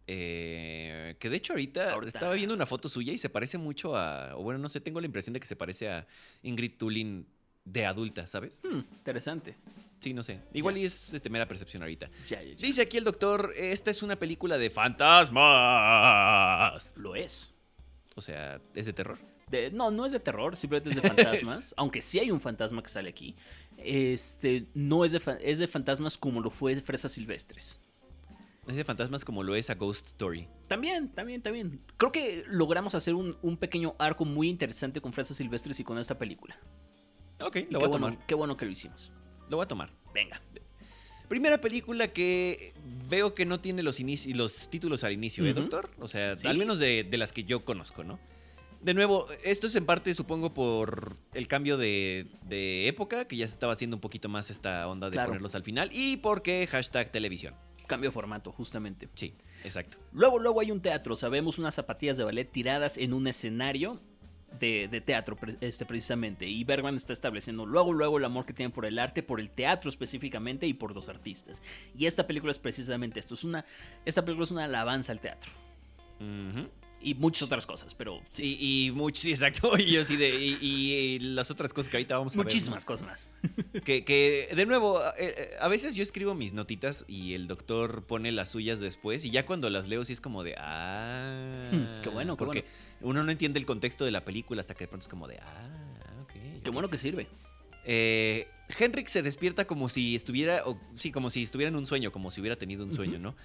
Eh, 0.05 1.15
que 1.19 1.29
de 1.29 1.37
hecho 1.37 1.53
ahorita, 1.53 1.93
Ahorita. 1.93 2.17
estaba 2.17 2.33
viendo 2.33 2.53
una 2.53 2.65
foto 2.65 2.89
suya 2.89 3.13
y 3.13 3.17
se 3.17 3.29
parece 3.29 3.57
mucho 3.57 3.95
a, 3.95 4.35
o 4.35 4.43
bueno, 4.43 4.59
no 4.59 4.67
sé, 4.69 4.81
tengo 4.81 4.99
la 4.99 5.05
impresión 5.05 5.33
de 5.33 5.39
que 5.39 5.47
se 5.47 5.55
parece 5.55 5.87
a 5.89 6.05
Ingrid 6.41 6.73
Tulin 6.77 7.25
de 7.63 7.85
adulta, 7.85 8.27
¿sabes? 8.27 8.59
Hmm, 8.63 8.79
interesante. 8.79 9.55
Sí, 9.99 10.13
no 10.13 10.21
sé. 10.21 10.39
Igual 10.53 10.77
y 10.77 10.83
es 10.83 11.13
este, 11.13 11.29
mera 11.29 11.47
percepción 11.47 11.81
ahorita. 11.83 12.09
Dice 12.59 12.81
aquí 12.81 12.97
el 12.97 13.05
doctor, 13.05 13.53
esta 13.55 13.89
es 13.91 14.03
una 14.03 14.17
película 14.17 14.57
de 14.57 14.69
fantasmas. 14.69 15.33
Lo 16.97 17.15
es. 17.15 17.49
O 18.15 18.21
sea, 18.21 18.61
¿es 18.75 18.85
de 18.85 18.93
terror? 18.93 19.17
De- 19.49 19.71
no, 19.71 19.91
no 19.91 20.05
es 20.05 20.11
de 20.11 20.19
terror, 20.19 20.55
simplemente 20.55 20.89
es 20.89 20.95
de 20.95 21.01
fantasmas. 21.09 21.73
aunque 21.77 22.01
sí 22.01 22.19
hay 22.19 22.31
un 22.31 22.39
fantasma 22.39 22.81
que 22.83 22.89
sale 22.89 23.09
aquí. 23.09 23.35
Este, 23.77 24.67
no 24.73 25.03
es 25.05 25.11
de, 25.11 25.21
es 25.41 25.59
de 25.59 25.67
fantasmas 25.67 26.17
como 26.17 26.41
lo 26.41 26.49
fue 26.49 26.75
Fresas 26.81 27.11
Silvestres. 27.11 27.79
Es 28.67 28.75
de 28.77 28.83
fantasmas 28.85 29.25
como 29.25 29.43
lo 29.43 29.55
es 29.55 29.69
a 29.69 29.75
Ghost 29.75 30.07
Story. 30.07 30.47
También, 30.69 31.09
también, 31.09 31.41
también. 31.41 31.81
Creo 31.97 32.11
que 32.13 32.45
logramos 32.47 32.95
hacer 32.95 33.13
un, 33.13 33.37
un 33.41 33.57
pequeño 33.57 33.95
arco 33.99 34.23
muy 34.23 34.47
interesante 34.47 35.01
con 35.01 35.11
Fresas 35.11 35.35
Silvestres 35.37 35.79
y 35.81 35.83
con 35.83 35.97
esta 35.97 36.17
película. 36.17 36.57
Ok, 37.41 37.57
Y 37.57 37.63
lo 37.71 37.79
voy 37.79 37.87
a 37.87 37.89
bueno, 37.89 38.07
tomar. 38.07 38.25
qué 38.25 38.35
bueno 38.35 38.55
que 38.55 38.65
lo 38.65 38.71
hicimos. 38.71 39.11
Lo 39.49 39.57
voy 39.57 39.65
a 39.65 39.67
tomar. 39.67 39.91
Venga. 40.13 40.41
Primera 41.33 41.59
película 41.59 42.09
que 42.09 42.73
veo 43.09 43.33
que 43.33 43.43
no 43.43 43.59
tiene 43.59 43.81
los, 43.81 43.97
títulos 44.69 45.03
al 45.03 45.13
inicio, 45.13 45.43
¿eh, 45.47 45.53
doctor? 45.55 45.89
O 45.97 46.07
sea, 46.07 46.37
Sí. 46.37 46.45
al 46.45 46.59
menos 46.59 46.77
de, 46.77 47.03
de 47.03 47.17
las 47.17 47.31
que 47.33 47.43
yo 47.43 47.65
conozco, 47.65 48.03
¿no? 48.03 48.19
De 48.81 48.93
nuevo, 48.93 49.25
esto 49.43 49.65
es 49.65 49.75
en 49.75 49.87
parte, 49.87 50.13
supongo, 50.13 50.53
por 50.53 51.17
el 51.33 51.47
cambio 51.47 51.77
de, 51.77 52.27
de 52.47 52.87
época, 52.87 53.25
que 53.27 53.35
ya 53.35 53.47
se 53.47 53.53
estaba 53.55 53.73
haciendo 53.73 53.97
un 53.97 54.01
poquito 54.01 54.29
más 54.29 54.51
esta 54.51 54.87
onda 54.87 55.09
de 55.09 55.13
Claro. 55.13 55.29
ponerlos 55.29 55.55
al 55.55 55.63
final, 55.63 55.89
y 55.91 56.17
porque 56.17 56.67
hashtag 56.69 57.11
televisión. 57.11 57.55
Cambio 57.87 58.11
de 58.11 58.13
formato, 58.13 58.51
justamente. 58.51 59.09
Sí, 59.15 59.33
exacto. 59.63 59.97
Luego, 60.11 60.37
luego 60.37 60.59
hay 60.61 60.69
un 60.69 60.83
teatro. 60.83 61.15
Sabemos 61.15 61.57
unas 61.57 61.73
zapatillas 61.73 62.15
de 62.15 62.25
ballet 62.25 62.45
tiradas 62.51 62.99
en 62.99 63.11
un 63.11 63.25
escenario 63.25 63.99
de, 64.59 65.01
teatro, 65.05 65.37
este, 65.61 65.85
precisamente. 65.85 66.45
Y 66.45 66.63
Bergman 66.63 66.95
está 66.95 67.13
estableciendo 67.13 67.65
luego, 67.65 67.93
luego 67.93 68.17
el 68.17 68.25
amor 68.25 68.45
que 68.45 68.53
tiene 68.53 68.71
por 68.71 68.85
el 68.85 68.99
arte, 68.99 69.23
por 69.23 69.39
el 69.39 69.49
teatro 69.49 69.89
específicamente 69.89 70.67
y 70.67 70.73
por 70.73 70.93
los 70.93 71.09
artistas. 71.09 71.61
Y 71.95 72.05
esta 72.05 72.27
película 72.27 72.51
es 72.51 72.59
precisamente 72.59 73.19
esto. 73.19 73.33
Es 73.33 73.43
una, 73.43 73.65
esta 74.05 74.23
película 74.23 74.45
es 74.45 74.51
una 74.51 74.65
alabanza 74.65 75.11
al 75.11 75.19
teatro. 75.19 75.51
Y 77.03 77.15
muchas 77.15 77.43
otras 77.43 77.65
cosas, 77.65 77.93
pero 77.95 78.21
sí, 78.29 78.57
y 78.59 78.91
mucho, 78.91 79.21
sí, 79.21 79.31
exacto. 79.31 79.73
Y 79.77 79.91
yo 79.91 80.05
sí 80.05 80.15
de. 80.15 80.29
Y, 80.29 80.57
y 80.61 81.19
las 81.19 81.51
otras 81.51 81.73
cosas 81.73 81.89
que 81.89 81.97
ahorita 81.97 82.17
vamos 82.17 82.33
a 82.33 82.37
ver, 82.37 82.45
¿no? 82.45 82.49
muchísimas 82.49 82.85
cosas 82.85 83.07
más. 83.07 83.29
Que, 83.83 84.05
que, 84.05 84.49
de 84.55 84.65
nuevo, 84.65 85.01
eh, 85.17 85.33
eh, 85.35 85.49
a 85.59 85.67
veces 85.67 85.95
yo 85.95 86.03
escribo 86.03 86.35
mis 86.35 86.53
notitas 86.53 87.05
y 87.07 87.33
el 87.33 87.47
doctor 87.47 88.05
pone 88.05 88.31
las 88.31 88.49
suyas 88.51 88.79
después 88.79 89.25
y 89.25 89.31
ya 89.31 89.45
cuando 89.45 89.69
las 89.69 89.87
leo 89.87 90.05
sí 90.05 90.13
es 90.13 90.21
como 90.21 90.43
de, 90.43 90.55
ah, 90.57 91.69
Hmm, 91.71 92.01
qué 92.01 92.09
bueno, 92.09 92.37
qué 92.37 92.45
porque 92.45 92.65
uno 93.01 93.23
no 93.23 93.31
entiende 93.31 93.59
el 93.59 93.65
contexto 93.65 94.05
de 94.05 94.11
la 94.11 94.23
película 94.23 94.61
hasta 94.61 94.75
que 94.75 94.83
de 94.85 94.87
pronto 94.87 95.03
es 95.03 95.09
como 95.09 95.27
de, 95.27 95.39
ah, 95.39 96.21
ok. 96.23 96.33
Qué 96.63 96.69
ok". 96.69 96.73
bueno 96.73 96.89
que 96.89 96.97
sirve. 96.97 97.27
Eh, 97.85 98.47
Henrik 98.79 99.07
se 99.07 99.21
despierta 99.21 99.65
como 99.65 99.89
si 99.89 100.15
estuviera, 100.15 100.61
o, 100.65 100.79
sí, 100.95 101.11
como 101.11 101.29
si 101.29 101.43
estuviera 101.43 101.69
en 101.69 101.75
un 101.75 101.85
sueño, 101.85 102.11
como 102.11 102.31
si 102.31 102.41
hubiera 102.41 102.55
tenido 102.55 102.83
un 102.83 102.93
sueño. 102.93 103.19
¿no? 103.19 103.35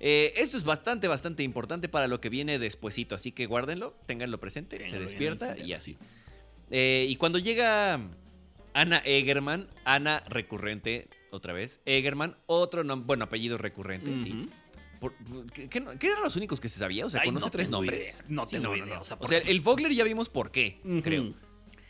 Eh, 0.00 0.34
esto 0.36 0.56
es 0.56 0.64
bastante, 0.64 1.08
bastante 1.08 1.42
importante 1.42 1.88
para 1.88 2.06
lo 2.08 2.20
que 2.20 2.28
viene 2.28 2.58
despuesito, 2.58 3.14
así 3.14 3.32
que 3.32 3.46
guárdenlo, 3.46 3.94
ténganlo 4.06 4.38
presente, 4.38 4.88
se 4.88 4.98
despierta 4.98 5.56
y 5.58 5.72
así. 5.72 5.92
sí. 5.92 5.98
Eh, 6.70 7.06
y 7.08 7.16
cuando 7.16 7.38
llega 7.38 8.00
Ana 8.74 8.98
Egerman, 9.04 9.68
Ana 9.84 10.22
recurrente, 10.28 11.08
otra 11.30 11.52
vez, 11.52 11.80
Egerman, 11.86 12.36
otro 12.46 12.84
nombre, 12.84 13.06
bueno, 13.06 13.24
apellido 13.24 13.56
recurrente, 13.58 14.16
sí. 14.18 14.48
Por- 15.00 15.14
¿qué, 15.52 15.68
eran 16.08 16.22
los 16.22 16.36
únicos 16.36 16.60
que 16.60 16.68
se 16.68 16.78
sabía? 16.78 17.04
O 17.06 17.10
sea, 17.10 17.20
Ay, 17.20 17.28
conoce 17.28 17.46
no 17.46 17.50
tres 17.50 17.70
nombres. 17.70 18.00
idea, 18.00 18.24
no 18.28 18.46
Sí, 18.46 18.56
tengo 18.56 18.68
no, 18.68 18.76
idea, 18.76 18.86
no, 18.86 18.94
no. 18.96 19.00
o 19.00 19.04
sea, 19.04 19.16
O 19.16 19.20
por- 19.20 19.28
sea, 19.28 19.38
el 19.38 19.60
Vogler 19.60 19.92
ya 19.92 20.04
vimos 20.04 20.28
por 20.28 20.50
qué, 20.50 20.80
creo. 21.02 21.34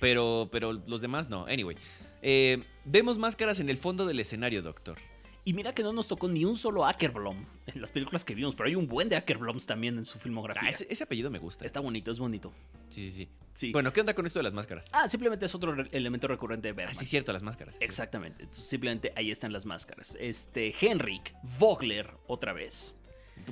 Pero, 0.00 0.48
pero 0.52 0.72
los 0.72 1.00
demás 1.00 1.28
no. 1.30 1.46
Anyway. 1.46 1.76
Eh, 2.22 2.62
vemos 2.84 3.18
máscaras 3.18 3.60
en 3.60 3.68
el 3.70 3.78
fondo 3.78 4.04
del 4.06 4.18
escenario, 4.20 4.60
doctor. 4.62 4.98
Y 5.46 5.52
mira 5.52 5.72
que 5.72 5.84
no 5.84 5.92
nos 5.92 6.08
tocó 6.08 6.26
ni 6.28 6.44
un 6.44 6.56
solo 6.56 6.84
Ackerblom 6.84 7.36
en 7.66 7.80
las 7.80 7.92
películas 7.92 8.24
que 8.24 8.34
vimos, 8.34 8.56
pero 8.56 8.66
hay 8.66 8.74
un 8.74 8.88
buen 8.88 9.08
de 9.08 9.14
Ackerbloms 9.14 9.64
también 9.64 9.96
en 9.96 10.04
su 10.04 10.18
filmografía. 10.18 10.62
Ah, 10.64 10.68
ese, 10.70 10.88
ese 10.90 11.04
apellido 11.04 11.30
me 11.30 11.38
gusta. 11.38 11.64
Está 11.64 11.78
bonito, 11.78 12.10
es 12.10 12.18
bonito. 12.18 12.52
Sí, 12.88 13.08
sí, 13.10 13.16
sí. 13.16 13.28
Sí. 13.54 13.70
Bueno, 13.72 13.92
¿qué 13.92 14.00
onda 14.00 14.12
con 14.12 14.26
esto 14.26 14.40
de 14.40 14.42
las 14.42 14.52
máscaras? 14.54 14.88
Ah, 14.92 15.08
simplemente 15.08 15.46
es 15.46 15.54
otro 15.54 15.72
re- 15.72 15.88
elemento 15.92 16.26
recurrente 16.26 16.66
de 16.66 16.72
Ah, 16.72 16.74
Bergman. 16.74 16.96
sí, 16.96 17.04
cierto, 17.06 17.32
las 17.32 17.44
máscaras. 17.44 17.76
Exactamente. 17.78 18.42
Entonces, 18.42 18.66
simplemente 18.66 19.12
ahí 19.14 19.30
están 19.30 19.52
las 19.52 19.64
máscaras. 19.66 20.16
Este, 20.20 20.74
Henrik 20.80 21.32
Vogler, 21.60 22.10
otra 22.26 22.52
vez. 22.52 22.94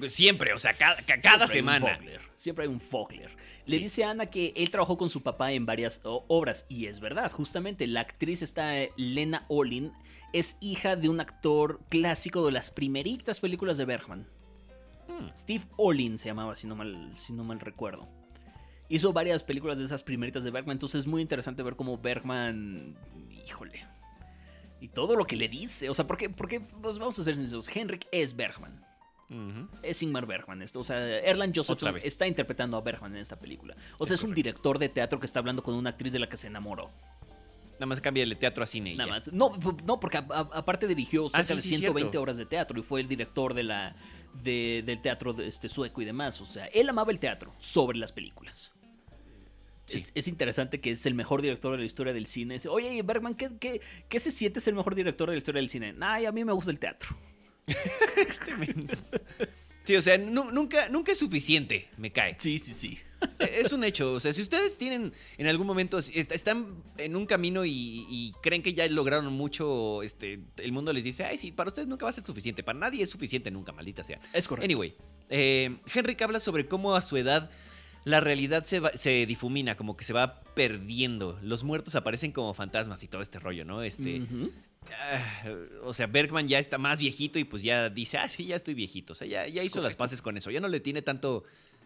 Siempre, 0.08 0.52
o 0.52 0.58
sea, 0.58 0.72
cada, 0.76 0.96
cada 1.22 1.46
semana. 1.46 1.94
Vogler, 1.96 2.20
siempre 2.34 2.64
hay 2.64 2.70
un 2.70 2.80
Vogler. 2.90 3.30
Le 3.66 3.76
Sí. 3.76 3.82
dice 3.84 4.04
a 4.04 4.10
Ana 4.10 4.26
que 4.26 4.52
él 4.56 4.68
trabajó 4.70 4.98
con 4.98 5.10
su 5.10 5.22
papá 5.22 5.52
en 5.52 5.64
varias 5.64 6.00
obras. 6.04 6.66
Y 6.68 6.86
es 6.86 6.98
verdad, 7.00 7.30
justamente. 7.30 7.86
La 7.86 8.00
actriz 8.00 8.42
está 8.42 8.78
eh, 8.80 8.92
Lena 8.96 9.46
Olin. 9.48 9.92
Es 10.34 10.56
hija 10.60 10.96
de 10.96 11.08
un 11.08 11.20
actor 11.20 11.78
clásico 11.88 12.44
de 12.44 12.50
las 12.50 12.68
primeritas 12.68 13.38
películas 13.38 13.76
de 13.76 13.84
Bergman. 13.84 14.26
Hmm. 15.06 15.28
Steve 15.38 15.64
Olin 15.76 16.18
se 16.18 16.26
llamaba, 16.26 16.56
si 16.56 16.66
no 16.66 16.74
mal, 16.74 17.12
si 17.14 17.32
no 17.32 17.44
mal 17.44 17.60
recuerdo. 17.60 18.08
Hizo 18.88 19.12
varias 19.12 19.44
películas 19.44 19.78
de 19.78 19.84
esas 19.84 20.02
primeritas 20.02 20.42
de 20.42 20.50
Bergman, 20.50 20.74
entonces 20.74 21.02
es 21.02 21.06
muy 21.06 21.22
interesante 21.22 21.62
ver 21.62 21.76
cómo 21.76 21.98
Bergman, 21.98 22.96
híjole, 23.46 23.86
y 24.80 24.88
todo 24.88 25.14
lo 25.14 25.24
que 25.24 25.36
le 25.36 25.48
dice, 25.48 25.88
o 25.88 25.94
sea, 25.94 26.04
porque, 26.04 26.28
porque 26.28 26.60
pues 26.60 26.98
vamos 26.98 27.16
a 27.16 27.22
ser 27.22 27.36
sinceros, 27.36 27.68
Henrik 27.74 28.08
es 28.10 28.34
Bergman, 28.34 28.84
es 29.82 30.02
Ingmar 30.02 30.26
Bergman, 30.26 30.62
esto, 30.62 30.80
o 30.80 30.84
sea, 30.84 30.98
Erland 31.20 31.56
Josephson 31.56 31.96
está 31.98 32.26
interpretando 32.26 32.76
a 32.76 32.80
Bergman 32.80 33.14
en 33.14 33.22
esta 33.22 33.38
película, 33.38 33.76
o 33.98 34.04
sea, 34.04 34.14
Es 34.14 34.20
es, 34.20 34.24
un 34.24 34.34
director 34.34 34.78
de 34.80 34.88
teatro 34.88 35.20
que 35.20 35.26
está 35.26 35.38
hablando 35.38 35.62
con 35.62 35.74
una 35.74 35.90
actriz 35.90 36.12
de 36.12 36.18
la 36.18 36.26
que 36.26 36.36
se 36.36 36.48
enamoró, 36.48 36.90
Nada 37.74 37.86
más 37.86 38.00
cambia 38.00 38.22
el 38.22 38.36
teatro 38.36 38.62
a 38.64 38.66
cine. 38.66 38.94
nada 38.94 39.08
ya. 39.08 39.14
más, 39.14 39.32
no, 39.32 39.52
no 39.84 39.98
porque 40.00 40.18
a- 40.18 40.26
a- 40.30 40.48
aparte 40.58 40.86
dirigió 40.86 41.24
cerca 41.28 41.40
Ah, 41.40 41.44
sí, 41.44 41.54
de 41.56 41.62
sí, 41.62 41.68
120 41.70 42.00
cierto. 42.10 42.22
horas 42.22 42.36
de 42.38 42.46
teatro 42.46 42.78
y 42.78 42.82
fue 42.82 43.00
el 43.00 43.08
director 43.08 43.52
de 43.54 43.62
la, 43.64 43.96
de- 44.42 44.82
del 44.86 45.00
teatro 45.02 45.32
de 45.32 45.46
este, 45.48 45.68
sueco 45.68 46.00
y 46.02 46.04
demás, 46.04 46.40
o 46.40 46.46
sea, 46.46 46.66
él 46.66 46.88
amaba 46.88 47.10
el 47.12 47.18
teatro 47.18 47.52
sobre 47.58 47.98
las 47.98 48.12
películas. 48.12 48.72
Sí. 49.86 49.98
Es, 49.98 50.12
es 50.14 50.28
interesante 50.28 50.80
que 50.80 50.92
es 50.92 51.04
el 51.04 51.12
mejor 51.14 51.42
director 51.42 51.72
de 51.72 51.78
la 51.78 51.84
historia 51.84 52.12
del 52.14 52.24
cine. 52.26 52.56
Oye, 52.70 53.02
Bergman, 53.02 53.34
¿qué, 53.34 53.50
qué, 53.60 53.80
qué 54.08 54.18
se 54.20 54.30
siente 54.30 54.60
ser 54.60 54.72
el 54.72 54.76
mejor 54.76 54.94
director 54.94 55.28
de 55.28 55.34
la 55.34 55.38
historia 55.38 55.60
del 55.60 55.68
cine? 55.68 55.94
Ay, 56.00 56.24
a 56.24 56.32
mí 56.32 56.42
me 56.44 56.52
gusta 56.52 56.70
el 56.70 56.78
teatro. 56.78 57.16
Este. 58.16 58.52
Sí, 59.84 59.96
o 59.96 60.00
sea, 60.02 60.16
nu- 60.16 60.50
nunca, 60.50 60.88
nunca 60.88 61.12
es 61.12 61.18
suficiente, 61.18 61.88
me 61.98 62.10
cae. 62.10 62.36
Sí, 62.38 62.58
sí, 62.58 62.72
sí. 62.72 62.98
Es 63.38 63.72
un 63.72 63.84
hecho. 63.84 64.12
O 64.12 64.20
sea, 64.20 64.32
si 64.32 64.42
ustedes 64.42 64.76
tienen 64.78 65.12
en 65.38 65.46
algún 65.46 65.66
momento, 65.66 65.98
están 65.98 66.82
en 66.98 67.16
un 67.16 67.26
camino 67.26 67.64
y, 67.64 67.70
y 68.08 68.32
creen 68.42 68.62
que 68.62 68.74
ya 68.74 68.86
lograron 68.88 69.32
mucho, 69.32 70.02
este, 70.02 70.40
el 70.58 70.72
mundo 70.72 70.92
les 70.92 71.04
dice, 71.04 71.24
ay, 71.24 71.36
sí, 71.38 71.52
para 71.52 71.68
ustedes 71.68 71.88
nunca 71.88 72.04
va 72.04 72.10
a 72.10 72.12
ser 72.12 72.24
suficiente. 72.24 72.62
Para 72.62 72.78
nadie 72.78 73.02
es 73.02 73.10
suficiente 73.10 73.50
nunca, 73.50 73.72
maldita 73.72 74.02
sea. 74.04 74.20
Es 74.32 74.48
correcto. 74.48 74.64
Anyway, 74.64 74.94
eh, 75.30 75.76
Henrik 75.94 76.20
habla 76.22 76.40
sobre 76.40 76.66
cómo 76.66 76.94
a 76.96 77.00
su 77.00 77.16
edad 77.16 77.50
la 78.04 78.20
realidad 78.20 78.64
se, 78.64 78.80
va- 78.80 78.92
se 78.94 79.24
difumina, 79.26 79.76
como 79.76 79.96
que 79.96 80.04
se 80.04 80.12
va 80.12 80.42
perdiendo. 80.54 81.38
Los 81.42 81.64
muertos 81.64 81.94
aparecen 81.94 82.32
como 82.32 82.52
fantasmas 82.52 83.02
y 83.02 83.08
todo 83.08 83.22
este 83.22 83.38
rollo, 83.38 83.64
¿no? 83.64 83.82
Este, 83.82 84.22
ah, 84.92 85.44
o 85.84 85.94
sea, 85.94 86.06
Bergman 86.06 86.46
ya 86.48 86.58
está 86.58 86.76
más 86.78 86.98
viejito 87.00 87.38
y 87.38 87.44
pues 87.44 87.62
ya 87.62 87.88
dice, 87.90 88.18
ah, 88.18 88.28
sí, 88.28 88.44
ya 88.46 88.56
estoy 88.56 88.74
viejito. 88.74 89.12
O 89.12 89.16
sea, 89.16 89.26
ya, 89.26 89.46
ya 89.48 89.62
hizo 89.62 89.80
las 89.80 89.96
paces 89.96 90.20
con 90.22 90.36
eso. 90.36 90.50
Ya 90.50 90.60
no 90.60 90.68
le 90.68 90.80
tiene 90.80 91.00
tanto 91.02 91.44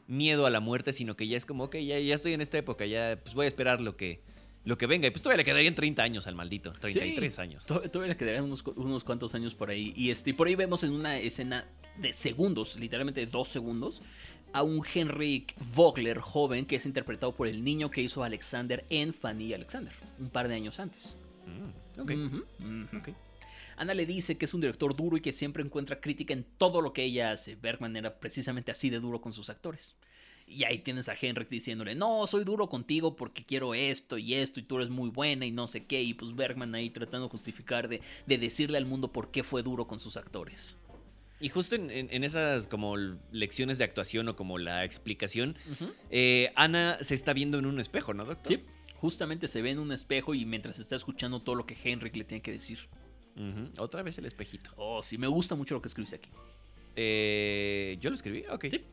miedo 0.09 0.47
a 0.47 0.51
la 0.51 0.59
muerte, 0.59 0.93
sino 0.93 1.17
que 1.17 1.29
ya 1.29 1.37
es 1.37 1.47
como, 1.47 1.65
ok, 1.65 1.77
ya, 1.77 2.01
ya 2.01 2.15
estoy 2.15 2.33
en 2.33 2.41
esta 2.41 2.59
época, 2.59 2.87
ya 2.87 3.21
pues 3.23 3.35
voy 3.35 3.45
a 3.45 3.49
esperar 3.49 3.81
lo 3.81 3.97
que, 3.97 4.21
lo 4.65 4.77
que 4.77 4.87
venga. 4.87 5.07
Y 5.07 5.11
pues 5.11 5.23
todavía 5.23 5.39
le 5.39 5.45
quedarían 5.45 5.75
30 5.75 6.03
años 6.03 6.27
al 6.27 6.35
maldito, 6.35 6.73
33 6.73 7.39
años. 7.39 7.67
Todavía 7.67 8.09
le 8.09 8.17
quedarían 8.17 8.45
unos, 8.45 8.65
unos, 8.75 9.05
cuantos 9.05 9.35
años 9.35 9.55
por 9.55 9.71
ahí. 9.71 9.93
Y 9.95 10.11
este, 10.11 10.35
por 10.35 10.49
ahí 10.49 10.57
vemos 10.57 10.83
en 10.83 10.93
una 10.93 11.19
escena 11.19 11.67
de 11.97 12.13
segundos, 12.13 12.77
literalmente 12.77 13.27
dos 13.27 13.49
segundos, 13.49 14.03
a 14.53 14.63
un 14.63 14.83
Henrik 14.93 15.55
Vogler 15.75 16.19
joven 16.19 16.65
que 16.65 16.77
es 16.77 16.87
interpretado 16.87 17.33
por 17.33 17.47
el 17.47 17.63
niño 17.63 17.91
que 17.91 18.01
hizo 18.01 18.25
Alexander 18.25 18.85
en 18.89 19.13
Fanny 19.13 19.53
Alexander, 19.53 19.93
un 20.19 20.31
par 20.31 20.49
de 20.49 20.55
años 20.55 20.81
antes. 20.81 21.17
Mm, 21.47 22.01
ok. 22.01 23.09
Ana 23.79 23.95
le 23.95 24.07
dice 24.07 24.37
que 24.37 24.45
es 24.45 24.55
un 24.55 24.61
director 24.61 24.95
duro 24.97 25.17
y 25.17 25.21
que 25.21 25.33
siempre 25.33 25.63
encuentra 25.63 26.01
crítica 26.01 26.35
en 26.35 26.45
todo 26.59 26.81
lo 26.83 26.93
que 26.93 27.05
ella 27.05 27.31
hace. 27.31 27.55
Bergman 27.55 27.97
era 27.97 28.19
precisamente 28.19 28.73
así 28.73 28.91
de 28.91 28.99
duro 28.99 29.21
con 29.21 29.33
sus 29.33 29.51
actores. 29.51 29.97
Y 30.49 30.65
ahí 30.65 30.79
tienes 30.79 31.09
a 31.09 31.15
Henrik 31.21 31.49
diciéndole, 31.49 31.95
no, 31.95 32.27
soy 32.27 32.43
duro 32.43 32.69
contigo 32.69 33.15
porque 33.15 33.45
quiero 33.45 33.75
esto 33.75 34.19
y 34.19 34.35
esto 34.35 34.59
y 34.59 34.65
tú 34.65 34.77
eres 34.77 34.89
muy 34.89 35.11
buena 35.11 35.47
y 35.47 35.53
no 35.53 35.69
sé 35.69 35.87
qué. 35.87 36.03
Y 36.03 36.15
pues 36.15 36.35
Bergman 36.35 36.75
ahí 36.75 36.91
tratando 36.91 37.27
de 37.27 37.31
justificar, 37.31 37.89
de, 37.89 38.01
decirle 38.27 38.79
al 38.79 38.87
mundo 38.87 39.13
por 39.13 39.31
qué 39.31 39.45
fue 39.45 39.63
duro 39.63 39.87
con 39.87 40.01
sus 40.01 40.17
actores. 40.17 40.77
Y 41.41 41.51
justo 41.51 41.77
en, 41.77 42.25
esas 42.25 42.67
como 42.67 42.97
lecciones 43.31 43.79
de 43.79 43.85
actuación 43.85 44.29
o 44.29 44.35
como 44.35 44.59
la 44.59 44.85
explicación, 44.85 45.55
eh, 46.11 46.51
Ana 46.57 46.99
se 47.01 47.15
está 47.15 47.33
viendo 47.33 47.61
en 47.61 47.67
un 47.67 47.79
espejo, 47.79 48.13
¿no, 48.13 48.25
doctor? 48.25 48.59
Sí, 48.59 48.65
justamente 48.97 49.47
se 49.47 49.63
ve 49.63 49.71
en 49.71 49.79
un 49.79 49.93
espejo 49.93 50.35
y 50.35 50.45
mientras 50.45 50.81
está 50.81 50.97
escuchando 50.97 51.39
todo 51.39 51.55
lo 51.55 51.65
que 51.65 51.77
Henrik 51.85 52.17
le 52.17 52.25
tiene 52.25 52.43
que 52.43 52.51
decir. 52.51 52.89
Otra 53.79 54.03
vez 54.03 54.19
el 54.19 54.27
espejito. 54.27 54.71
Oh, 54.77 55.03
sí, 55.03 55.19
me 55.19 55.27
gusta 55.27 55.55
mucho 55.55 55.75
lo 55.75 55.83
que 55.83 55.89
escribiste 55.89 56.17
aquí. 56.17 56.31
Eh, 56.97 57.97
¿Yo 58.01 58.11
lo 58.11 58.17
escribí? 58.17 58.45
Ok. 58.51 58.67
Sí. 58.71 58.85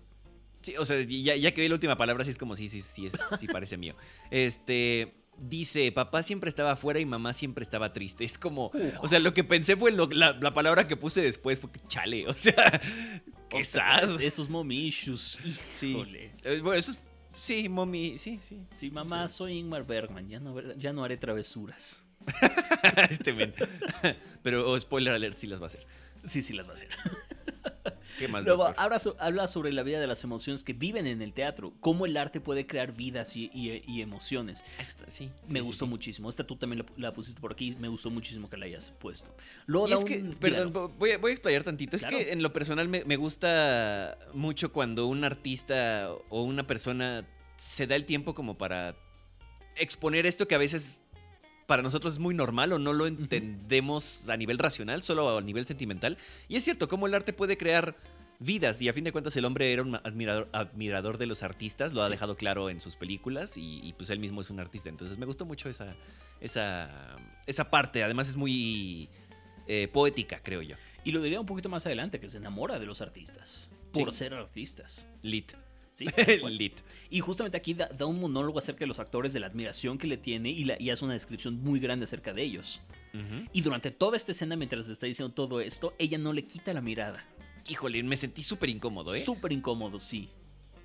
Sí, 0.62 0.76
o 0.78 0.86
sea, 0.86 1.00
ya, 1.02 1.52
que 1.54 1.62
vi 1.62 1.68
la 1.68 1.76
última 1.76 1.96
palabra, 1.96 2.24
sí 2.24 2.32
es 2.32 2.40
como 2.40 2.56
sí, 2.56 2.70
sí, 2.70 2.82
sí, 2.82 3.06
es, 3.06 3.14
sí 3.40 3.48
parece 3.48 3.78
mío. 3.78 3.96
Este. 4.32 5.14
Dice, 5.38 5.92
papá 5.92 6.24
siempre 6.24 6.48
estaba 6.48 6.72
afuera 6.72 6.98
y 6.98 7.06
mamá 7.06 7.34
siempre 7.34 7.64
estaba 7.64 7.92
triste. 7.92 8.24
Es 8.24 8.38
como, 8.38 8.72
o 9.02 9.08
sea, 9.10 9.20
lo 9.20 9.34
que 9.34 9.44
pensé 9.44 9.76
fue 9.76 9.92
la, 9.92 10.54
palabra 10.54 10.88
que 10.88 10.96
puse 10.96 11.22
después 11.22 11.60
fue 11.60 11.70
chale, 11.90 12.26
o 12.26 12.34
sea, 12.34 12.82
qué. 13.50 13.60
Esos 14.22 14.50
mommy 14.50 14.88
issues. 14.88 15.38
Sí. 15.76 15.98
Eh, 16.46 16.62
bueno, 16.62 16.80
eso 16.80 16.94
sí, 17.34 17.68
mommy, 17.68 18.18
sí, 18.18 18.40
sí. 18.40 18.66
Sí, 18.72 18.90
mamá, 18.92 19.28
soy 19.28 19.58
Ingmar 19.58 19.86
Bergman, 19.86 20.30
ya 20.30 20.40
no, 20.40 20.74
ya 20.76 20.94
no 20.94 21.04
haré 21.04 21.18
travesuras. 21.18 22.05
este 23.10 23.34
men. 23.34 23.54
Pero, 24.44 24.70
oh, 24.70 24.80
spoiler 24.80 25.14
alert, 25.14 25.38
sí 25.38 25.48
las 25.48 25.60
va 25.60 25.66
a 25.66 25.68
hacer. 25.68 25.86
Sí, 26.24 26.42
sí 26.42 26.54
las 26.54 26.68
va 26.68 26.72
a 26.72 26.74
hacer. 26.74 26.90
¿Qué 28.20 28.28
más? 28.30 28.46
Luego, 28.46 28.74
habla, 28.78 29.48
sobre 29.48 29.74
la 29.74 29.84
vida 29.84 30.00
de 30.00 30.08
las 30.08 30.24
emociones 30.24 30.64
que 30.64 30.72
viven 30.72 31.06
en 31.06 31.22
el 31.22 31.34
teatro, 31.34 31.74
cómo 31.82 32.06
el 32.06 32.16
arte 32.16 32.40
puede 32.40 32.66
crear 32.66 32.94
vidas 32.94 33.36
y, 33.36 33.82
emociones. 34.02 34.64
sí, 35.08 35.30
me 35.48 35.60
gustó 35.60 35.86
muchísimo. 35.86 36.30
Esta 36.30 36.46
tú 36.46 36.56
también 36.56 36.86
la, 36.96 37.14
pusiste 37.14 37.42
por 37.42 37.52
aquí, 37.52 37.76
me 37.78 37.90
gustó 37.90 38.10
muchísimo 38.10 38.50
que 38.50 38.56
la 38.56 38.66
hayas 38.66 38.92
puesto. 38.92 39.36
Luego, 39.66 39.88
es 39.88 40.06
que, 40.06 40.20
perdón, 40.40 40.94
voy, 40.98 41.12
a, 41.12 41.16
explayar 41.16 41.64
tantito. 41.64 41.98
Es 41.98 42.06
que 42.06 42.32
en 42.32 42.42
lo 42.42 42.54
personal 42.54 42.88
me, 42.88 43.04
me 43.04 43.18
gusta 43.18 44.18
mucho 44.34 44.72
cuando 44.72 45.08
un 45.08 45.26
artista 45.26 46.10
o 46.30 46.44
una 46.44 46.66
persona 46.66 47.26
se 47.58 47.86
da 47.86 47.96
el 47.96 48.06
tiempo 48.06 48.34
como 48.34 48.58
para 48.58 48.96
exponer 49.76 50.26
esto 50.26 50.48
que 50.48 50.56
a 50.56 50.60
veces 50.60 51.02
para 51.66 51.82
nosotros 51.82 52.14
es 52.14 52.20
muy 52.20 52.36
normal 52.36 52.74
o 52.74 52.80
no 52.80 52.94
lo 52.94 53.08
entendemos 53.08 54.28
a 54.30 54.38
nivel 54.38 54.58
racional, 54.58 55.04
solo 55.04 55.38
a 55.38 55.42
nivel 55.42 55.66
sentimental. 55.66 56.18
Y 56.48 56.56
es 56.56 56.64
cierto, 56.64 56.88
cómo 56.88 57.08
el 57.08 57.14
arte 57.14 57.34
puede 57.34 57.58
crear 57.58 57.96
vidas 58.40 58.82
y 58.82 58.90
a 58.90 58.94
fin 58.94 59.04
de 59.04 59.12
cuentas 59.12 59.36
el 59.38 59.46
hombre 59.46 59.72
era 59.72 59.82
un 59.82 59.96
admirador, 59.96 60.50
admirador 60.52 61.18
de 61.18 61.26
los 61.26 61.44
artistas, 61.44 61.94
lo 61.94 62.04
ha 62.04 62.10
dejado 62.10 62.36
claro 62.36 62.70
en 62.70 62.82
sus 62.82 62.96
películas 62.96 63.54
y, 63.58 63.94
pues 63.98 64.10
él 64.10 64.20
mismo 64.20 64.42
es 64.42 64.50
un 64.50 64.60
artista. 64.60 64.90
Entonces 64.90 65.18
me 65.18 65.26
gustó 65.26 65.46
mucho 65.46 65.70
esa, 65.70 65.96
esa, 66.40 67.18
esa 67.46 67.70
parte, 67.70 68.04
además 68.04 68.30
es 68.30 68.36
muy 68.36 69.10
eh, 69.68 69.88
poética, 69.92 70.42
creo 70.44 70.62
yo. 70.62 70.76
Y 71.04 71.12
lo 71.12 71.22
diría 71.22 71.40
un 71.40 71.46
poquito 71.46 71.70
más 71.70 71.86
adelante, 71.86 72.20
que 72.20 72.30
se 72.30 72.38
enamora 72.38 72.80
de 72.80 72.86
los 72.86 73.02
artistas, 73.02 73.70
por 73.92 74.14
ser 74.14 74.34
artistas. 74.34 75.08
Lit. 75.22 75.54
Sí, 75.96 76.06
Lit. 76.50 76.74
Y 77.10 77.22
justamente 77.22 77.56
aquí 77.56 77.74
da, 77.74 77.90
un 78.06 78.20
monólogo 78.20 78.60
acerca 78.60 78.82
de 78.82 78.88
los 78.88 79.00
actores, 79.00 79.32
de 79.32 79.40
la 79.40 79.48
admiración 79.48 79.98
que 79.98 80.08
le 80.08 80.18
tiene 80.18 80.50
y, 80.50 80.66
la, 80.66 80.76
y 80.78 80.90
hace 80.90 81.06
una 81.06 81.14
descripción 81.14 81.64
muy 81.64 81.80
grande 81.80 82.04
acerca 82.04 82.34
de 82.34 82.44
ellos. 82.44 82.82
Y 83.54 83.62
durante 83.62 83.92
toda 83.92 84.18
esta 84.18 84.34
escena, 84.34 84.58
mientras 84.58 84.90
está 84.90 85.08
diciendo 85.08 85.34
todo 85.34 85.62
esto, 85.62 85.94
ella 85.98 86.18
no 86.18 86.34
le 86.34 86.44
quita 86.44 86.74
la 86.74 86.82
mirada. 86.82 87.26
Híjole, 87.70 88.04
me 88.04 88.18
sentí 88.18 88.44
súper 88.44 88.70
incómodo, 88.70 89.16
¿eh? 89.16 89.22
Súper 89.22 89.54
incómodo, 89.54 90.02
sí. 90.02 90.28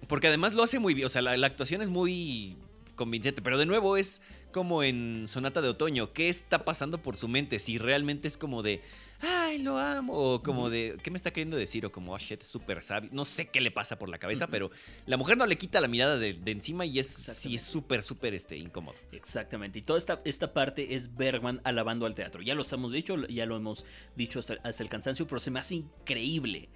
Porque 0.07 0.29
además 0.29 0.55
lo 0.55 0.63
hace 0.63 0.79
muy 0.79 0.95
bien, 0.95 1.07
o 1.07 1.09
sea, 1.09 1.23
la, 1.23 1.37
la 1.37 1.49
actuación 1.49 1.83
es 1.83 1.89
muy 1.89 2.57
convincente, 2.95 3.43
pero 3.43 3.59
de 3.59 3.67
nuevo 3.67 3.97
es 3.97 4.23
como 4.53 4.85
en 4.85 5.25
Sonata 5.27 5.61
de 5.61 5.71
Otoño, 5.71 6.13
¿qué 6.13 6.29
está 6.29 6.65
pasando 6.65 7.03
por 7.03 7.17
su 7.17 7.27
mente? 7.27 7.59
Si 7.59 7.79
realmente 7.79 8.29
es 8.29 8.37
como 8.37 8.63
de 8.63 8.81
ay, 9.21 9.59
lo 9.59 9.79
amo, 9.79 10.13
o 10.15 10.43
como 10.43 10.71
de, 10.71 10.97
¿qué 11.03 11.11
me 11.11 11.17
está 11.17 11.31
queriendo 11.31 11.57
decir? 11.57 11.85
O 11.85 11.93
como, 11.93 12.13
oh 12.13 12.19
shit, 12.19 12.43
súper 12.43 12.83
sabio. 12.83 13.11
No 13.13 13.25
sé 13.25 13.49
qué 13.49 13.61
le 13.61 13.71
pasa 13.71 13.99
por 13.99 14.09
la 14.09 14.19
cabeza, 14.19 14.47
pero 14.47 14.71
la 15.07 15.17
mujer 15.17 15.37
no 15.37 15.47
le 15.47 15.59
quita 15.59 15.81
la 15.81 15.89
mirada 15.89 16.17
de, 16.17 16.39
encima 16.47 16.85
y 16.87 16.99
es 16.99 17.09
sí 17.09 17.55
es 17.55 17.63
súper, 17.63 18.03
súper 18.03 18.35
este, 18.35 18.57
incómodo. 18.57 18.97
Exactamente. 19.13 19.79
Y 19.79 19.83
toda 19.83 19.99
esta, 19.99 20.21
esta 20.25 20.53
parte 20.53 20.95
es 20.95 21.17
Bergman 21.17 21.61
alabando 21.65 22.07
al 22.07 22.15
teatro. 22.15 22.43
Ya 22.43 22.55
lo 22.55 22.63
estamos 22.63 22.93
dicho, 22.93 23.17
ya 23.27 23.47
lo 23.47 23.57
hemos 23.57 23.85
dicho 24.17 24.39
hasta, 24.39 24.55
el 24.83 24.89
cansancio, 24.89 25.27
pero 25.27 25.41
se 25.41 25.51
me 25.51 25.61
hace 25.61 25.77
increíble 25.77 26.69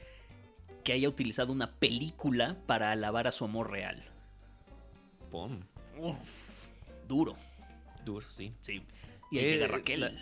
que 0.82 0.92
haya 0.92 1.08
utilizado 1.08 1.52
una 1.52 1.72
película 1.72 2.58
para 2.66 2.92
alabar 2.92 3.26
a 3.26 3.32
su 3.32 3.44
amor 3.44 3.70
real. 3.70 4.04
Pum. 5.30 5.60
duro. 7.08 7.36
Duro, 8.04 8.26
sí. 8.30 8.52
Sí. 8.60 8.82
Y 9.30 9.38
ahí 9.38 9.46
llega 9.46 9.66
Raquel 9.66 10.00
la 10.00 10.12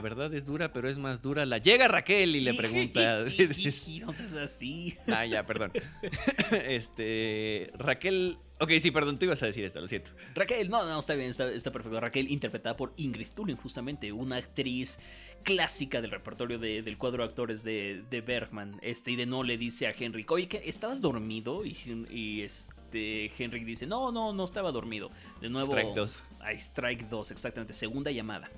verdad 0.00 0.32
es 0.34 0.44
dura, 0.44 0.72
pero 0.72 0.88
es 0.88 0.98
más 0.98 1.22
dura 1.22 1.46
la. 1.46 1.58
Llega 1.58 1.88
Raquel 1.88 2.36
y 2.36 2.40
le 2.40 2.54
pregunta. 2.54 3.24
no 4.00 4.12
seas 4.12 4.34
así. 4.34 4.96
Ah, 5.06 5.26
ya, 5.26 5.44
perdón. 5.44 5.72
este. 6.66 7.70
Raquel. 7.74 8.38
Ok, 8.60 8.70
sí, 8.78 8.92
perdón, 8.92 9.18
tú 9.18 9.24
ibas 9.24 9.42
a 9.42 9.46
decir 9.46 9.64
esto, 9.64 9.80
lo 9.80 9.88
siento. 9.88 10.12
Raquel, 10.36 10.70
no, 10.70 10.84
no, 10.84 11.00
está 11.00 11.14
bien, 11.14 11.30
está, 11.30 11.72
perfecto. 11.72 11.98
Raquel, 11.98 12.30
interpretada 12.30 12.76
por 12.76 12.92
Ingrid 12.96 13.28
Tulin, 13.34 13.56
justamente, 13.56 14.12
una 14.12 14.36
actriz 14.36 15.00
clásica 15.42 16.00
del 16.00 16.12
repertorio 16.12 16.60
del 16.60 16.96
cuadro 16.96 17.24
de 17.24 17.28
actores 17.28 17.64
de, 17.64 18.22
Bergman. 18.24 18.78
Este, 18.80 19.10
y 19.10 19.16
de 19.16 19.26
no 19.26 19.42
le 19.42 19.58
dice 19.58 19.88
a 19.88 19.94
Henry, 19.98 20.24
oye, 20.28 20.46
¿qué, 20.46 20.62
¿estabas 20.64 21.00
dormido? 21.00 21.64
Y, 21.64 21.76
y 22.08 22.42
este, 22.42 23.32
Henry 23.36 23.64
dice, 23.64 23.86
no, 23.86 24.12
no, 24.12 24.32
no 24.32 24.44
estaba 24.44 24.70
dormido. 24.70 25.10
De 25.40 25.48
nuevo. 25.48 25.72
Strike 25.72 25.94
2. 25.96 26.24
Ay, 26.40 26.56
Strike 26.58 27.08
2, 27.08 27.32
exactamente. 27.32 27.72
Segunda 27.72 28.12
llamada. 28.12 28.48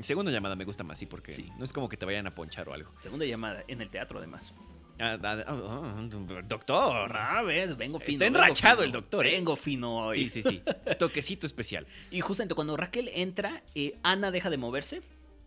Segunda 0.00 0.32
llamada 0.32 0.56
me 0.56 0.64
gusta 0.64 0.84
más, 0.84 0.98
sí, 0.98 1.06
porque 1.06 1.34
no 1.58 1.64
es 1.64 1.72
como 1.72 1.88
que 1.88 1.96
te 1.96 2.06
vayan 2.06 2.26
a 2.26 2.34
ponchar 2.34 2.68
o 2.68 2.74
algo. 2.74 2.92
Segunda 3.00 3.26
llamada, 3.26 3.64
en 3.68 3.80
el 3.80 3.90
teatro 3.90 4.18
además. 4.18 4.54
Ah, 4.98 5.44
oh, 5.48 5.52
oh, 5.52 6.42
doctor. 6.42 7.12
Ah, 7.14 7.42
ves, 7.42 7.76
vengo 7.76 8.00
fino. 8.00 8.24
Está 8.24 8.26
enrachado 8.26 8.82
el 8.82 8.92
doctor. 8.92 9.26
¿eh? 9.26 9.32
Vengo 9.32 9.54
fino 9.56 10.06
hoy. 10.06 10.28
Sí, 10.28 10.42
sí, 10.42 10.42
sí. 10.42 10.62
Toquecito 10.98 11.46
especial. 11.46 11.86
Y 12.10 12.20
justamente 12.20 12.54
cuando 12.54 12.76
Raquel 12.76 13.10
entra, 13.12 13.62
eh, 13.74 13.98
Ana 14.02 14.30
deja 14.30 14.48
de 14.48 14.56
moverse. 14.56 15.02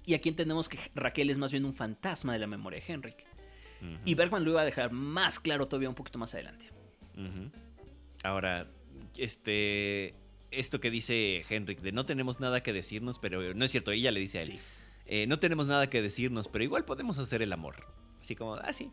Y 0.06 0.14
aquí 0.14 0.30
entendemos 0.30 0.70
que 0.70 0.78
Raquel 0.94 1.30
es 1.30 1.38
más 1.38 1.52
bien 1.52 1.66
un 1.66 1.74
fantasma 1.74 2.34
de 2.34 2.40
la 2.40 2.48
memoria 2.48 2.80
de 2.80 2.94
Henrik. 2.94 3.26
Y 4.04 4.14
Bergman 4.14 4.44
lo 4.44 4.52
iba 4.52 4.62
a 4.62 4.66
dejar 4.66 4.92
más 4.92 5.40
claro 5.40 5.66
todavía 5.66 5.88
un 5.88 5.96
poquito 5.96 6.20
más 6.20 6.34
adelante. 6.34 6.70
Ahora, 8.24 8.68
este 9.16 10.14
esto 10.52 10.80
que 10.80 10.92
dice 10.92 11.44
Henrik, 11.50 11.82
de 11.82 11.92
no 11.92 12.06
tenemos 12.06 12.40
nada 12.40 12.62
que 12.62 12.74
decirnos, 12.74 13.20
pero 13.20 13.54
no 13.54 13.66
es 13.66 13.72
cierto, 13.72 13.92
ella 13.92 14.12
le 14.12 14.20
dice 14.20 14.40
a 14.40 14.42
él, 14.42 14.60
eh, 15.06 15.28
no 15.28 15.40
tenemos 15.40 15.68
nada 15.68 15.90
que 15.90 16.02
decirnos, 16.02 16.48
pero 16.48 16.64
igual 16.64 16.86
podemos 16.86 17.18
hacer 17.18 17.42
el 17.42 17.54
amor. 17.54 17.76
Así 18.22 18.36
como, 18.36 18.56
ah, 18.56 18.74
sí. 18.74 18.92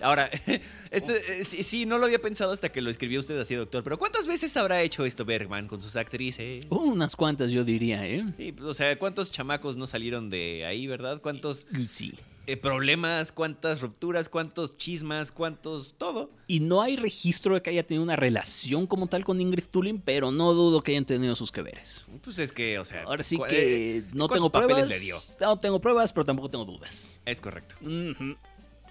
Ahora, 0.00 0.28
esto, 0.90 1.12
eh, 1.12 1.44
sí, 1.44 1.86
no 1.86 1.98
lo 1.98 2.06
había 2.06 2.20
pensado 2.20 2.52
hasta 2.52 2.70
que 2.70 2.82
lo 2.82 2.90
escribió 2.90 3.20
usted 3.20 3.38
así, 3.38 3.54
doctor, 3.54 3.84
pero 3.84 3.98
¿cuántas 3.98 4.26
veces 4.26 4.56
habrá 4.56 4.82
hecho 4.82 5.04
esto 5.04 5.24
Bergman 5.24 5.68
con 5.68 5.80
sus 5.80 5.96
actrices? 5.96 6.66
unas 6.70 7.14
cuantas, 7.16 7.50
yo 7.50 7.64
diría, 7.64 8.06
¿eh? 8.06 8.24
Sí, 8.36 8.52
pues, 8.52 8.64
o 8.64 8.74
sea, 8.74 8.98
¿cuántos 8.98 9.30
chamacos 9.30 9.76
no 9.76 9.86
salieron 9.86 10.30
de 10.30 10.64
ahí, 10.66 10.86
verdad? 10.86 11.20
¿Cuántos... 11.20 11.66
Sí. 11.86 12.14
Eh, 12.48 12.56
problemas, 12.56 13.30
cuántas 13.30 13.82
rupturas, 13.82 14.30
cuántos 14.30 14.78
chismas, 14.78 15.32
cuántos 15.32 15.92
todo. 15.98 16.30
Y 16.46 16.60
no 16.60 16.80
hay 16.80 16.96
registro 16.96 17.52
de 17.52 17.60
que 17.60 17.68
haya 17.68 17.86
tenido 17.86 18.02
una 18.02 18.16
relación 18.16 18.86
como 18.86 19.06
tal 19.06 19.22
con 19.22 19.38
Ingrid 19.38 19.66
Tulin, 19.66 20.00
pero 20.00 20.30
no 20.32 20.54
dudo 20.54 20.80
que 20.80 20.92
hayan 20.92 21.04
tenido 21.04 21.34
sus 21.34 21.52
que 21.52 21.60
veres. 21.60 22.06
Pues 22.24 22.38
es 22.38 22.50
que, 22.50 22.78
o 22.78 22.86
sea, 22.86 23.02
ahora 23.02 23.22
sí 23.22 23.38
que 23.50 24.02
no 24.14 24.28
tengo 24.28 24.50
pruebas. 24.50 24.88
Le 24.88 24.98
dio? 24.98 25.18
No 25.42 25.58
tengo 25.58 25.78
pruebas, 25.78 26.14
pero 26.14 26.24
tampoco 26.24 26.48
tengo 26.48 26.64
dudas. 26.64 27.18
Es 27.26 27.38
correcto. 27.38 27.76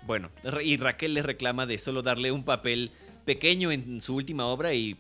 Bueno, 0.06 0.30
y 0.64 0.78
Raquel 0.78 1.16
le 1.16 1.24
reclama 1.24 1.66
de 1.66 1.80
solo 1.80 2.04
darle 2.04 2.32
un 2.32 2.44
papel 2.44 2.92
pequeño 3.26 3.72
en 3.72 4.02
su 4.02 4.14
última 4.14 4.46
obra 4.46 4.76
y 4.76 5.00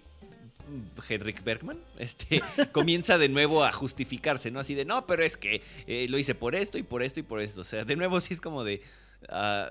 Henrik 1.07 1.43
Bergman, 1.43 1.80
este, 1.99 2.41
comienza 2.72 3.18
de 3.18 3.30
nuevo 3.30 3.63
a 3.63 3.72
justificarse, 3.72 4.51
¿no? 4.51 4.59
Así 4.59 4.76
de, 4.76 4.86
no, 4.86 5.05
pero 5.07 5.24
es 5.24 5.38
que 5.38 5.61
eh, 5.88 6.07
lo 6.09 6.18
hice 6.18 6.36
por 6.36 6.55
esto 6.55 6.78
y 6.78 6.84
por 6.84 7.03
esto 7.03 7.20
y 7.20 7.24
por 7.24 7.41
esto. 7.41 7.61
O 7.61 7.63
sea, 7.63 7.86
de 7.86 7.95
nuevo 7.95 8.20
sí 8.22 8.34
es 8.34 8.41
como 8.41 8.63
de... 8.63 8.82
Ah, 9.30 9.70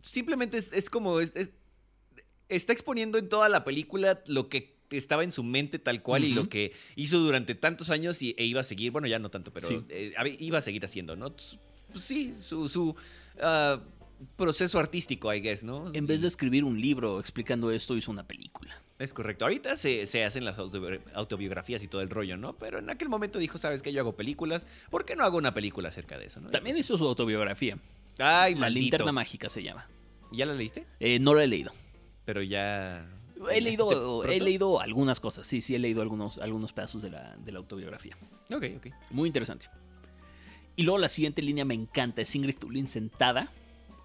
simplemente 0.00 0.58
es, 0.58 0.90
como... 0.90 1.20
está 1.20 2.72
exponiendo 2.72 3.18
en 3.18 3.28
toda 3.28 3.48
la 3.48 3.64
película 3.64 4.22
lo 4.26 4.48
que 4.48 4.76
estaba 4.90 5.24
en 5.24 5.32
su 5.32 5.42
mente 5.42 5.78
tal 5.78 6.02
cual 6.02 6.24
y 6.24 6.32
lo 6.32 6.48
que 6.48 6.72
hizo 6.94 7.18
durante 7.18 7.54
tantos 7.54 7.90
años 7.90 8.22
y, 8.22 8.34
e 8.38 8.44
iba 8.44 8.60
a 8.60 8.64
seguir, 8.64 8.92
bueno, 8.92 9.08
ya 9.08 9.18
no 9.18 9.30
tanto, 9.30 9.52
pero 9.52 9.68
Sí. 9.68 9.84
eh, 9.88 10.14
iba 10.38 10.58
a 10.58 10.60
seguir 10.60 10.84
haciendo, 10.84 11.16
¿no? 11.16 11.34
Pues 11.34 12.04
sí, 12.04 12.34
su, 12.38 12.68
su 12.68 12.94
ah, 13.40 13.80
proceso 14.36 14.78
artístico, 14.78 15.32
I 15.32 15.40
guess, 15.40 15.64
¿no? 15.64 15.90
En 15.92 16.06
vez 16.06 16.20
de 16.22 16.28
escribir 16.28 16.64
un 16.64 16.80
libro 16.80 17.20
explicando 17.20 17.70
esto, 17.70 17.96
hizo 17.96 18.10
una 18.10 18.26
película. 18.26 18.80
Es 18.98 19.12
correcto. 19.12 19.44
Ahorita 19.44 19.76
se, 19.76 20.06
se 20.06 20.24
hacen 20.24 20.44
las 20.44 20.58
autobi- 20.58 21.00
autobiografías 21.14 21.82
y 21.82 21.88
todo 21.88 22.00
el 22.00 22.08
rollo, 22.08 22.36
¿no? 22.38 22.54
Pero 22.56 22.78
en 22.78 22.88
aquel 22.88 23.08
momento 23.10 23.38
dijo, 23.38 23.58
¿sabes 23.58 23.82
qué? 23.82 23.92
Yo 23.92 24.00
hago 24.00 24.16
películas. 24.16 24.66
¿Por 24.90 25.04
qué 25.04 25.16
no 25.16 25.24
hago 25.24 25.36
una 25.36 25.52
película 25.52 25.90
acerca 25.90 26.16
de 26.18 26.26
eso? 26.26 26.40
¿no? 26.40 26.50
También 26.50 26.78
hizo 26.78 26.96
su 26.96 27.06
autobiografía. 27.06 27.78
Ay, 28.18 28.54
La 28.54 28.60
maldito. 28.60 28.80
linterna 28.82 29.12
mágica 29.12 29.48
se 29.50 29.62
llama. 29.62 29.86
¿Ya 30.32 30.46
la 30.46 30.54
leíste? 30.54 30.86
Eh, 30.98 31.18
no 31.18 31.34
la 31.34 31.44
he 31.44 31.46
leído. 31.46 31.72
Pero 32.24 32.42
ya... 32.42 33.06
He 33.52 33.60
leído, 33.60 34.22
¿Este 34.24 34.36
he 34.36 34.40
leído 34.40 34.80
algunas 34.80 35.20
cosas. 35.20 35.46
Sí, 35.46 35.60
sí, 35.60 35.74
he 35.74 35.78
leído 35.78 36.00
algunos, 36.00 36.38
algunos 36.38 36.72
pedazos 36.72 37.02
de 37.02 37.10
la, 37.10 37.36
de 37.36 37.52
la 37.52 37.58
autobiografía. 37.58 38.16
Ok, 38.50 38.64
ok. 38.78 38.86
Muy 39.10 39.26
interesante. 39.28 39.66
Y 40.74 40.84
luego 40.84 40.96
la 40.98 41.10
siguiente 41.10 41.42
línea 41.42 41.66
me 41.66 41.74
encanta. 41.74 42.22
Es 42.22 42.34
Ingrid 42.34 42.56
Tulin 42.56 42.88
sentada, 42.88 43.52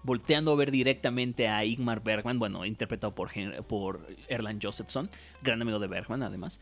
volteando 0.02 0.52
a 0.52 0.56
ver 0.56 0.70
directamente 0.70 1.48
a 1.48 1.64
Igmar 1.64 2.02
Bergman, 2.02 2.38
bueno, 2.38 2.64
interpretado 2.64 3.14
por, 3.14 3.30
por 3.64 4.06
Erland 4.28 4.60
Josephson, 4.62 5.10
gran 5.42 5.60
amigo 5.62 5.78
de 5.78 5.86
Bergman 5.86 6.22
además. 6.22 6.60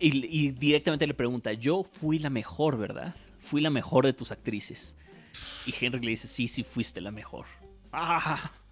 Y, 0.00 0.26
y 0.26 0.50
directamente 0.52 1.06
le 1.06 1.14
pregunta, 1.14 1.52
yo 1.52 1.82
fui 1.82 2.18
la 2.18 2.30
mejor, 2.30 2.78
¿verdad? 2.78 3.14
Fui 3.40 3.60
la 3.60 3.70
mejor 3.70 4.06
de 4.06 4.12
tus 4.12 4.30
actrices. 4.32 4.96
Y 5.66 5.74
Henry 5.84 6.00
le 6.00 6.10
dice, 6.10 6.28
sí, 6.28 6.48
sí, 6.48 6.62
fuiste 6.64 7.00
la 7.00 7.10
mejor. 7.10 7.46
¡Ah! 7.92 8.52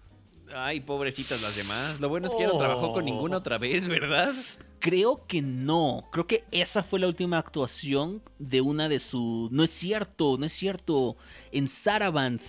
Ay, 0.55 0.79
pobrecitas 0.79 1.41
las 1.41 1.55
demás. 1.57 1.99
Lo 1.99 2.07
bueno 2.07 2.27
es 2.27 2.33
que 2.33 2.41
ya 2.41 2.47
no 2.47 2.57
trabajó 2.57 2.93
con 2.93 3.03
ninguna 3.03 3.35
Oh. 3.35 3.39
otra 3.39 3.57
vez, 3.57 3.85
¿verdad? 3.87 4.33
Creo 4.79 5.25
que 5.27 5.41
no. 5.41 6.07
Creo 6.11 6.25
que 6.25 6.45
esa 6.51 6.83
fue 6.83 6.99
la 6.99 7.07
última 7.07 7.37
actuación 7.37 8.21
de 8.39 8.61
una 8.61 8.87
de 8.87 8.99
sus. 8.99 9.51
No 9.51 9.63
es 9.63 9.71
cierto, 9.71 10.37
no 10.37 10.45
es 10.45 10.53
cierto. 10.53 11.17
En 11.51 11.67
Saraband 11.67 12.41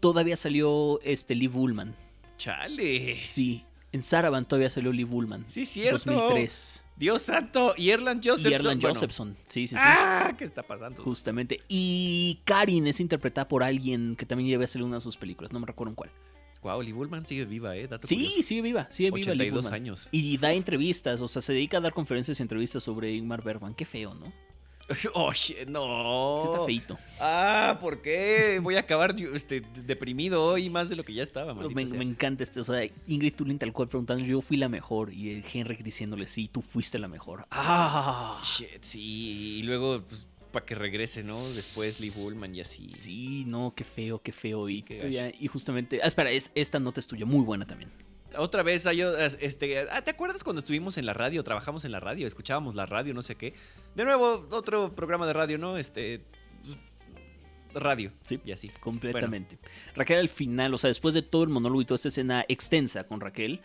todavía 0.00 0.36
salió 0.36 1.00
este 1.02 1.34
Lee 1.34 1.46
Bullman. 1.48 1.94
Chale. 2.38 3.18
Sí, 3.20 3.64
en 3.92 4.02
Saraband 4.02 4.46
todavía 4.46 4.70
salió 4.70 4.92
Lee 4.92 5.04
Bullman. 5.04 5.44
Sí, 5.48 5.66
cierto. 5.66 6.10
2003. 6.12 6.84
Dios 6.96 7.22
santo. 7.22 7.74
Y 7.76 7.90
Erland 7.90 8.22
Josephson. 8.24 8.52
y 8.52 8.54
Erland 8.54 8.80
bueno. 8.80 8.94
Josephson. 8.94 9.36
Sí, 9.46 9.66
sí, 9.66 9.74
sí. 9.76 9.82
Ah, 9.82 10.34
¿qué 10.36 10.44
está 10.44 10.62
pasando? 10.62 11.02
Justamente. 11.02 11.60
Y 11.68 12.40
Karin 12.44 12.86
es 12.86 13.00
interpretada 13.00 13.48
por 13.48 13.62
alguien 13.62 14.16
que 14.16 14.26
también 14.26 14.48
lleva 14.48 14.64
a 14.64 14.68
salir 14.68 14.84
una 14.86 14.96
de 14.96 15.00
sus 15.02 15.16
películas. 15.16 15.52
No 15.52 15.60
me 15.60 15.66
recuerdo 15.66 15.90
en 15.90 15.94
cuál. 15.96 16.10
Wow, 16.62 16.82
Lee 16.82 16.92
Bullman 16.92 17.24
sigue 17.24 17.46
viva, 17.46 17.74
¿eh? 17.74 17.88
Dato 17.88 18.06
Sí, 18.06 18.16
curioso. 18.16 18.42
sigue 18.42 18.60
viva. 18.60 18.86
Sigue 18.90 19.10
viva 19.10 19.32
Lee 19.32 19.48
82 19.48 19.64
Bullman. 19.64 19.74
años. 19.80 20.08
Y 20.12 20.36
da 20.36 20.52
entrevistas, 20.52 21.22
o 21.22 21.28
sea, 21.28 21.40
se 21.40 21.54
dedica 21.54 21.78
a 21.78 21.80
dar 21.80 21.94
conferencias 21.94 22.38
y 22.38 22.42
entrevistas 22.42 22.82
sobre 22.82 23.14
Ingmar 23.14 23.42
Bergman. 23.42 23.72
Qué 23.74 23.86
feo, 23.86 24.12
¿no? 24.12 24.30
Oye, 25.14 25.66
no. 25.66 26.38
Sí 26.40 26.46
está 26.46 26.64
feito. 26.64 26.98
Ah, 27.20 27.78
¿por 27.80 28.02
qué? 28.02 28.58
Voy 28.62 28.76
a 28.76 28.80
acabar 28.80 29.14
este, 29.34 29.62
deprimido 29.84 30.44
hoy 30.44 30.70
más 30.70 30.88
de 30.88 30.96
lo 30.96 31.04
que 31.04 31.14
ya 31.14 31.22
estaba, 31.22 31.54
Me, 31.54 31.86
sea. 31.86 31.98
me 31.98 32.04
encanta 32.04 32.42
este, 32.42 32.60
o 32.60 32.64
sea, 32.64 32.82
Ingrid 33.06 33.34
Tulin 33.34 33.58
tal 33.58 33.72
cual 33.72 33.88
preguntando, 33.88 34.24
yo 34.24 34.40
fui 34.40 34.56
la 34.56 34.68
mejor, 34.68 35.12
y 35.12 35.30
el 35.30 35.44
Henrik 35.52 35.82
diciéndole, 35.82 36.26
sí, 36.26 36.48
tú 36.48 36.62
fuiste 36.62 36.98
la 36.98 37.08
mejor. 37.08 37.46
¡Ah! 37.50 38.40
Shit, 38.44 38.82
sí. 38.82 39.58
Y 39.58 39.62
luego, 39.62 40.02
pues, 40.08 40.26
para 40.50 40.66
que 40.66 40.74
regrese, 40.74 41.22
¿no? 41.22 41.38
Después 41.50 42.00
Lee 42.00 42.10
Bullman 42.10 42.54
y 42.54 42.60
así. 42.60 42.88
Sí, 42.88 43.44
no, 43.46 43.72
qué 43.76 43.84
feo, 43.84 44.20
qué 44.20 44.32
feo. 44.32 44.64
Sí, 44.64 44.78
y, 44.78 44.82
qué 44.82 45.34
y 45.38 45.46
justamente, 45.46 46.00
ah, 46.02 46.06
espera, 46.06 46.30
es- 46.32 46.50
esta 46.54 46.78
nota 46.80 46.98
es 47.00 47.06
tuya, 47.06 47.24
muy 47.26 47.44
buena 47.44 47.66
también. 47.66 47.90
Otra 48.36 48.62
vez, 48.62 48.86
este, 48.86 49.80
ah, 49.90 50.02
¿te 50.02 50.10
acuerdas 50.10 50.44
cuando 50.44 50.60
estuvimos 50.60 50.98
en 50.98 51.06
la 51.06 51.14
radio? 51.14 51.42
Trabajamos 51.42 51.84
en 51.84 51.92
la 51.92 52.00
radio, 52.00 52.26
escuchábamos 52.26 52.74
la 52.74 52.86
radio, 52.86 53.12
no 53.12 53.22
sé 53.22 53.34
qué. 53.36 53.54
De 53.94 54.04
nuevo, 54.04 54.46
otro 54.50 54.94
programa 54.94 55.26
de 55.26 55.32
radio, 55.32 55.58
¿no? 55.58 55.76
Este. 55.76 56.24
Radio. 57.74 58.12
Sí. 58.22 58.40
Y 58.44 58.52
así. 58.52 58.68
Completamente. 58.80 59.58
Raquel 59.94 60.18
al 60.18 60.28
final, 60.28 60.74
o 60.74 60.78
sea, 60.78 60.88
después 60.88 61.14
de 61.14 61.22
todo 61.22 61.42
el 61.44 61.50
monólogo 61.50 61.82
y 61.82 61.84
toda 61.84 61.96
esta 61.96 62.08
escena 62.08 62.44
extensa 62.48 63.04
con 63.04 63.20
Raquel, 63.20 63.60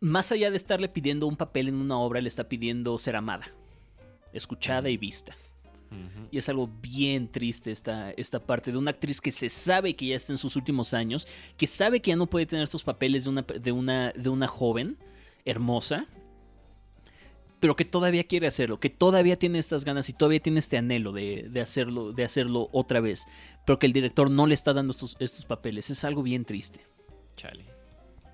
más 0.00 0.32
allá 0.32 0.50
de 0.50 0.56
estarle 0.56 0.88
pidiendo 0.88 1.26
un 1.26 1.36
papel 1.36 1.68
en 1.68 1.76
una 1.76 1.98
obra, 1.98 2.20
le 2.20 2.28
está 2.28 2.48
pidiendo 2.48 2.96
ser 2.98 3.16
amada, 3.16 3.52
escuchada 4.32 4.90
y 4.90 4.96
vista. 4.96 5.36
Y 6.30 6.38
es 6.38 6.48
algo 6.48 6.68
bien 6.82 7.30
triste 7.30 7.70
esta, 7.70 8.10
esta 8.12 8.44
parte 8.44 8.72
de 8.72 8.78
una 8.78 8.90
actriz 8.90 9.20
que 9.20 9.30
se 9.30 9.48
sabe 9.48 9.94
que 9.94 10.06
ya 10.06 10.16
está 10.16 10.32
en 10.32 10.38
sus 10.38 10.56
últimos 10.56 10.92
años, 10.92 11.28
que 11.56 11.68
sabe 11.68 12.00
que 12.00 12.10
ya 12.10 12.16
no 12.16 12.26
puede 12.26 12.46
tener 12.46 12.64
estos 12.64 12.82
papeles 12.82 13.24
de 13.24 13.30
una, 13.30 13.42
de 13.42 13.72
una, 13.72 14.10
de 14.12 14.28
una 14.28 14.48
joven 14.48 14.96
hermosa, 15.44 16.06
pero 17.60 17.76
que 17.76 17.84
todavía 17.84 18.24
quiere 18.24 18.46
hacerlo, 18.46 18.80
que 18.80 18.90
todavía 18.90 19.38
tiene 19.38 19.58
estas 19.58 19.84
ganas 19.84 20.08
y 20.08 20.12
todavía 20.12 20.40
tiene 20.40 20.58
este 20.58 20.76
anhelo 20.76 21.12
de, 21.12 21.46
de 21.48 21.60
hacerlo, 21.60 22.12
de 22.12 22.24
hacerlo 22.24 22.68
otra 22.72 23.00
vez, 23.00 23.26
pero 23.64 23.78
que 23.78 23.86
el 23.86 23.92
director 23.92 24.30
no 24.30 24.46
le 24.46 24.54
está 24.54 24.72
dando 24.72 24.90
estos, 24.90 25.16
estos 25.20 25.44
papeles. 25.44 25.90
Es 25.90 26.04
algo 26.04 26.22
bien 26.22 26.44
triste. 26.44 26.80
Chale. 27.36 27.64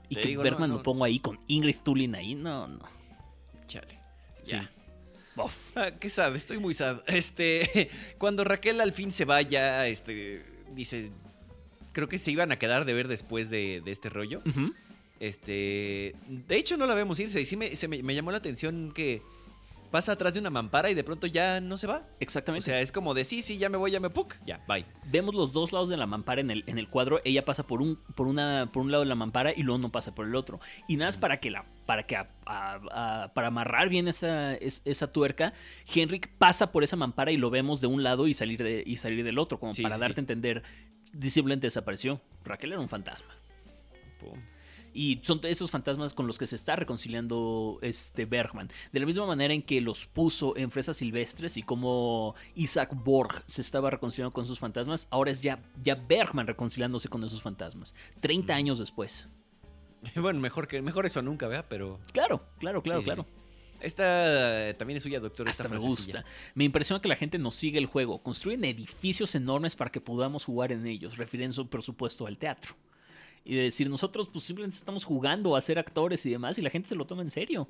Y 0.09 0.17
Te 0.17 0.23
que 0.23 0.29
digo, 0.29 0.43
Bergman 0.43 0.71
no. 0.71 0.79
lo 0.79 0.83
pongo 0.83 1.05
ahí 1.05 1.21
con 1.21 1.39
Ingrid 1.47 1.77
Tulin 1.85 2.15
ahí, 2.15 2.35
no, 2.35 2.67
no. 2.67 2.81
Chale. 3.69 4.01
Sí. 4.43 4.57
Uf. 5.45 5.77
Ah, 5.77 5.91
qué 5.99 6.09
sad, 6.09 6.35
estoy 6.37 6.59
muy 6.59 6.75
sad. 6.75 7.01
Este, 7.07 7.91
cuando 8.19 8.45
Raquel 8.45 8.81
al 8.81 8.93
fin 8.93 9.11
se 9.11 9.25
vaya, 9.25 9.87
este, 9.87 10.43
dice, 10.75 11.11
creo 11.93 12.09
que 12.09 12.19
se 12.19 12.31
iban 12.31 12.53
a 12.53 12.59
quedar 12.59 12.85
de 12.85 12.93
ver 12.93 13.09
después 13.09 13.51
de, 13.51 13.83
de 13.85 13.91
este 13.91 14.09
rollo. 14.09 14.43
Este, 15.19 16.15
de 16.29 16.57
hecho 16.57 16.77
no 16.79 16.87
la 16.87 16.95
vemos 16.95 17.21
irse 17.21 17.41
y 17.41 17.45
sí 17.45 17.55
me, 17.57 17.77
se 17.77 17.89
me, 17.89 18.03
me 18.03 18.15
llamó 18.15 18.31
la 18.31 18.39
atención 18.39 18.91
que 18.95 19.23
pasa 19.91 20.13
atrás 20.13 20.35
de 20.35 20.41
una 20.41 20.51
mampara 20.51 20.91
y 20.91 20.95
de 20.95 21.03
pronto 21.05 21.27
ya 21.27 21.61
no 21.61 21.77
se 21.77 21.87
va. 21.87 21.97
O 21.99 22.03
Exactamente. 22.21 22.65
sea, 22.65 22.81
es 22.81 22.93
como 22.93 23.15
de 23.15 23.25
sí, 23.25 23.43
sí, 23.43 23.59
ya 23.59 23.69
me 23.69 23.77
voy, 23.77 23.91
ya 23.91 24.01
me 24.01 24.11
puc, 24.11 24.35
ya, 24.45 24.65
bye. 24.69 24.85
vemos 25.07 25.35
los 25.35 25.53
dos 25.53 25.73
lados 25.73 25.89
de 25.89 25.97
la 25.97 26.07
mampara 26.07 26.41
en 26.41 26.51
el, 26.51 26.65
en 26.67 26.79
el 26.79 26.89
cuadro. 26.89 27.21
Ella 27.25 27.45
pasa 27.45 27.67
por 27.67 27.83
un, 27.83 27.97
por, 28.15 28.27
una, 28.27 28.71
por 28.73 28.83
un 28.83 28.91
lado 28.91 29.03
de 29.03 29.09
la 29.09 29.15
mampara 29.15 29.53
y 29.55 29.63
luego 29.63 29.79
no 29.79 29.91
pasa 29.93 30.15
por 30.15 30.27
el 30.27 30.35
otro. 30.35 30.61
Y 30.89 30.97
nada 30.97 31.11
es 31.11 31.17
para 31.17 31.41
que 31.41 31.51
la. 31.51 31.65
Para 31.87 32.05
que 32.07 32.17
a- 32.17 32.29
a- 32.47 32.81
a- 33.25 33.35
para 33.35 33.49
amarrar 33.49 33.89
bien 33.89 34.07
esa, 34.09 34.55
es- 34.55 34.83
esa 34.85 35.13
tuerca, 35.13 35.53
Henrik 35.93 36.29
pasa 36.39 36.71
por 36.73 36.85
esa 36.85 36.97
mampara 36.97 37.33
y 37.33 37.37
lo 37.37 37.51
vemos 37.51 37.81
de 37.81 37.87
un 37.89 38.03
lado 38.03 38.27
y 38.29 38.35
salir, 38.35 38.63
de, 38.63 38.83
y 38.87 38.97
salir 38.97 39.25
del 39.25 39.39
otro, 39.39 39.59
como 39.59 39.73
Sí, 39.73 39.83
para 39.83 39.97
sí, 39.97 40.01
darte 40.01 40.15
sí. 40.15 40.21
a 40.21 40.23
entender. 40.23 40.63
Simplemente 41.29 41.67
desapareció. 41.67 42.21
Raquel 42.45 42.73
era 42.73 42.81
un 42.81 42.89
fantasma. 42.89 43.35
Pum. 44.21 44.39
Y 44.93 45.21
son 45.23 45.41
esos 45.45 45.71
fantasmas 45.71 46.15
con 46.15 46.27
los 46.27 46.39
que 46.39 46.47
se 46.47 46.57
está 46.57 46.77
reconciliando 46.77 47.79
este 47.83 48.25
Bergman. 48.25 48.69
De 48.93 49.01
la 49.01 49.07
misma 49.07 49.27
manera 49.27 49.55
en 49.55 49.63
que 49.63 49.81
los 49.81 50.07
puso 50.07 50.57
en 50.57 50.71
Fresas 50.71 50.97
Silvestres 50.97 51.57
y 51.57 51.63
como 51.63 52.35
Isaac 52.55 52.91
Borg 52.95 53.43
se 53.47 53.61
estaba 53.61 53.91
reconciliando 53.91 54.33
con 54.33 54.47
sus 54.47 54.59
fantasmas, 54.59 55.07
ahora 55.11 55.31
es 55.31 55.41
ya, 55.41 55.63
ya 55.83 55.95
Bergman 55.95 56.47
reconciliándose 56.47 57.09
con 57.09 57.23
esos 57.25 57.41
fantasmas. 57.43 57.95
30 58.21 58.55
años 58.55 58.79
después. 58.79 59.29
Bueno, 60.17 60.41
mejor 60.41 60.67
que 60.67 60.81
mejor 60.83 61.07
eso 61.07 61.21
nunca, 61.23 61.47
¿verdad? 61.47 61.67
Pero 61.69 62.01
Claro, 62.13 62.43
claro, 62.59 62.83
claro, 62.83 63.01
Sí, 63.01 63.05
sí, 63.05 63.15
claro. 63.15 63.27
esta 63.81 64.75
también 64.79 64.97
es 64.97 65.03
suya, 65.03 65.21
doctor. 65.21 65.49
Hasta 65.49 65.65
esta 65.65 65.75
me 65.75 65.81
gusta. 65.81 66.25
Me 66.55 66.65
impresiona 66.65 67.01
que 67.03 67.09
la 67.09 67.17
gente 67.17 67.39
nos 67.39 67.55
sigue 67.55 67.79
el 67.79 67.87
juego. 67.87 68.23
Construyen 68.23 68.65
edificios 68.65 69.35
enormes 69.35 69.77
para 69.77 69.91
que 69.91 70.01
podamos 70.01 70.45
jugar 70.45 70.73
en 70.73 70.87
ellos, 70.87 71.17
refiriendo 71.17 71.69
por 71.69 71.83
supuesto 71.83 72.27
al 72.27 72.39
teatro. 72.39 72.75
Y 73.45 73.55
de 73.57 73.63
decir, 73.63 73.89
nosotros 73.89 74.29
pues 74.33 74.45
simplemente 74.45 74.77
estamos 74.77 75.05
jugando 75.05 75.57
a 75.57 75.61
ser 75.61 75.79
actores 75.79 76.25
y 76.27 76.31
demás, 76.31 76.59
y 76.59 76.63
la 76.63 76.71
gente 76.71 76.89
se 76.89 76.95
lo 76.95 77.07
toma 77.07 77.23
en 77.23 77.31
serio. 77.31 77.67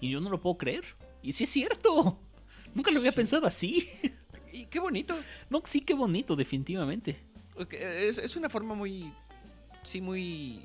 Y 0.00 0.10
yo 0.10 0.20
no 0.20 0.30
lo 0.30 0.40
puedo 0.40 0.56
creer. 0.56 0.84
Y 1.22 1.32
sí 1.32 1.44
es 1.44 1.50
cierto. 1.50 2.18
Nunca 2.74 2.90
lo 2.90 2.98
había 2.98 3.10
Sí. 3.12 3.16
pensado 3.16 3.46
así. 3.46 3.88
Y 4.52 4.64
qué 4.66 4.80
bonito. 4.80 5.14
No, 5.48 5.62
sí, 5.64 5.80
qué 5.80 5.94
bonito, 5.94 6.34
definitivamente. 6.34 7.16
Es, 7.70 8.18
es 8.18 8.34
una 8.34 8.48
forma 8.50 8.74
muy. 8.74 9.12
Sí, 9.84 10.00
muy. 10.00 10.58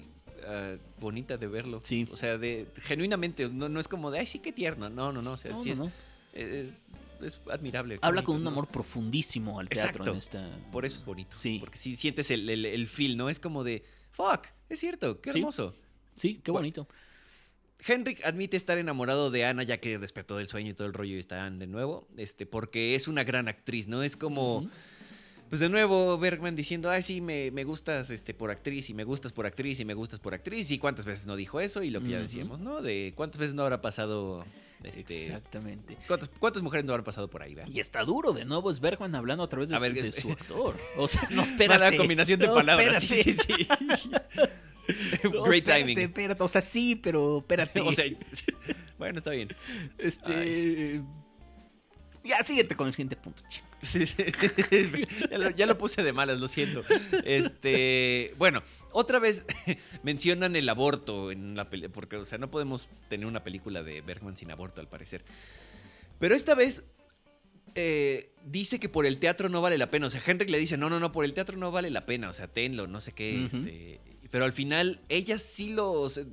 ah, 0.48 0.74
bonita 1.00 1.38
de 1.38 1.46
verlo. 1.46 1.80
Sí. 1.84 2.08
O 2.12 2.18
sea, 2.18 2.40
de 2.40 2.66
genuinamente, 2.82 3.48
no, 3.48 3.70
no 3.70 3.80
es 3.80 3.88
como 3.88 4.10
de, 4.10 4.18
ay, 4.20 4.26
sí, 4.26 4.40
qué 4.40 4.52
tierno. 4.52 4.90
No, 4.90 5.12
no, 5.12 5.22
no. 5.22 5.34
O 5.34 5.38
sea, 5.38 5.52
No, 5.52 5.62
sí 5.62 5.70
no, 5.70 5.74
es, 5.74 5.80
no. 5.80 5.92
eh, 6.34 6.72
es 7.22 7.40
admirable. 7.48 8.00
Habla 8.02 8.22
bonito, 8.22 8.26
con 8.26 8.36
un 8.38 8.44
¿no? 8.46 8.50
amor 8.50 8.66
profundísimo 8.68 9.60
al 9.60 9.70
teatro 9.70 9.90
Exacto. 9.92 10.12
en 10.14 10.18
esta. 10.18 10.50
Por 10.72 10.84
eso 10.86 10.98
es 10.98 11.06
bonito. 11.06 11.38
Sí. 11.38 11.58
Porque 11.60 11.78
si 11.78 11.96
sientes 11.96 12.32
el, 12.32 12.50
el, 12.50 12.66
el 12.66 12.88
feel, 12.88 13.16
¿no? 13.18 13.30
Es 13.30 13.40
como 13.40 13.64
de, 13.64 13.84
fuck, 14.16 14.48
es 14.70 14.80
cierto, 14.80 15.20
qué 15.22 15.32
hermoso. 15.32 15.76
Sí, 16.16 16.40
qué 16.44 16.52
Bueno, 16.52 16.64
bonito. 16.64 16.88
Henrik 17.86 18.24
admite 18.26 18.56
estar 18.58 18.78
enamorado 18.78 19.30
de 19.32 19.46
Ana 19.46 19.64
ya 19.64 19.80
que 19.80 20.00
despertó 20.00 20.38
del 20.38 20.48
sueño 20.48 20.72
y 20.72 20.74
todo 20.74 20.88
el 20.88 20.94
rollo 20.94 21.16
y 21.16 21.20
están 21.20 21.60
de 21.60 21.68
nuevo, 21.68 22.08
este, 22.18 22.46
porque 22.46 22.96
es 22.96 23.08
una 23.08 23.24
gran 23.24 23.48
actriz, 23.48 23.88
¿no? 23.88 24.02
Es 24.04 24.18
como. 24.18 24.68
Pues 25.50 25.60
de 25.60 25.70
nuevo 25.70 26.18
Bergman 26.18 26.56
diciendo, 26.56 26.90
ay 26.90 27.02
sí, 27.02 27.22
me, 27.22 27.52
me 27.52 27.64
gustas 27.64 28.10
este, 28.10 28.34
por 28.34 28.52
actriz 28.52 28.90
y 28.90 28.94
me 28.94 29.04
gustas 29.04 29.32
por 29.32 29.46
actriz 29.46 29.80
y 29.80 29.86
me 29.86 29.94
gustas 29.94 30.20
por 30.20 30.34
actriz 30.34 30.72
y 30.72 30.78
cuántas 30.80 31.06
veces 31.06 31.28
no 31.28 31.36
dijo 31.36 31.60
eso 31.60 31.84
y 31.84 31.90
lo 31.90 32.02
que 32.02 32.10
ya 32.10 32.20
decíamos, 32.20 32.60
¿no? 32.60 32.82
De 32.82 33.14
cuántas 33.16 33.40
veces 33.40 33.54
no 33.56 33.64
habrá 33.64 33.82
pasado, 33.82 34.46
este, 34.84 35.26
Exactamente. 35.28 35.98
¿cuántas, 36.08 36.30
cuántas 36.30 36.62
mujeres 36.62 36.86
no 36.86 36.94
habrán 36.94 37.06
pasado 37.06 37.30
por 37.30 37.42
ahí, 37.44 37.56
¿verdad? 37.56 37.72
Y 37.74 37.80
está 37.80 38.04
duro, 38.04 38.34
de 38.34 38.46
nuevo 38.46 38.70
es 38.72 38.80
Bergman 38.80 39.14
hablando 39.16 39.44
a 39.44 39.50
través 39.50 39.70
de, 39.70 39.76
A 39.76 39.78
su, 39.80 39.84
ver, 39.84 39.94
de 39.94 40.12
su 40.12 40.32
actor. 40.32 40.76
O 40.98 41.08
sea, 41.08 41.28
no, 41.32 41.44
espérate. 41.44 41.80
Mala 41.80 41.98
combinación 41.98 42.40
de 42.40 42.48
No, 42.48 42.56
palabras, 42.56 43.04
espérate. 43.04 43.34
sí, 43.34 43.34
sí, 43.34 43.68
sí. 43.98 44.10
No, 45.24 45.44
Great 45.44 45.64
espérate, 45.64 45.80
timing. 45.82 46.00
espérate. 46.00 46.44
O 46.44 46.48
sea, 46.48 46.62
sí, 46.62 46.96
pero 46.96 47.40
espérate. 47.40 47.82
O 47.82 47.92
sea, 47.92 48.06
Bueno, 49.00 49.18
está 49.18 49.32
bien. 49.32 49.50
Este. 49.98 51.02
Ya, 52.26 52.44
síguete 52.44 52.76
con 52.76 52.88
el 52.88 52.94
siguiente 52.94 53.16
punto, 53.16 53.44
chico. 53.48 53.66
Sí, 53.82 54.06
sí. 54.08 54.16
Ya, 55.32 55.38
lo, 55.38 55.50
ya 55.52 55.66
lo 55.68 55.78
puse 55.78 56.02
de 56.04 56.12
malas, 56.12 56.40
lo 56.40 56.48
siento. 56.48 56.82
Este, 57.24 58.34
bueno, 58.38 58.64
otra 58.92 59.20
vez 59.20 59.46
mencionan 60.04 60.56
el 60.56 60.68
aborto 60.70 61.32
en 61.32 61.56
la 61.56 61.70
película, 61.70 61.94
porque, 61.94 62.16
o 62.18 62.26
sea, 62.26 62.38
no 62.38 62.50
podemos 62.50 62.90
tener 63.10 63.28
una 63.28 63.44
película 63.44 63.84
de 63.84 64.02
Bergman 64.02 64.36
sin 64.38 64.50
aborto, 64.52 64.82
al 64.82 64.88
parecer. 64.88 65.24
Pero 66.20 66.34
esta 66.36 66.56
vez 66.56 66.84
eh, 67.76 68.32
dice 68.46 68.80
que 68.80 68.90
por 68.90 69.06
el 69.06 69.18
teatro 69.20 69.50
no 69.50 69.62
vale 69.62 69.78
la 69.78 69.92
pena. 69.92 70.08
O 70.08 70.10
sea, 70.10 70.22
Henrik 70.26 70.50
le 70.50 70.58
dice, 70.58 70.78
no, 70.78 70.90
no, 70.90 71.00
no, 71.00 71.12
por 71.12 71.26
el 71.26 71.34
teatro 71.34 71.58
no 71.58 71.72
vale 71.72 71.90
la 71.90 72.06
pena. 72.06 72.30
O 72.30 72.34
sea, 72.34 72.48
tenlo, 72.48 72.88
no 72.88 73.02
sé 73.02 73.12
qué. 73.12 73.46
Este, 73.46 74.00
pero 74.32 74.46
al 74.46 74.54
final, 74.54 75.00
ella 75.10 75.38
sí 75.40 75.74
lo... 75.74 76.10
se- 76.10 76.26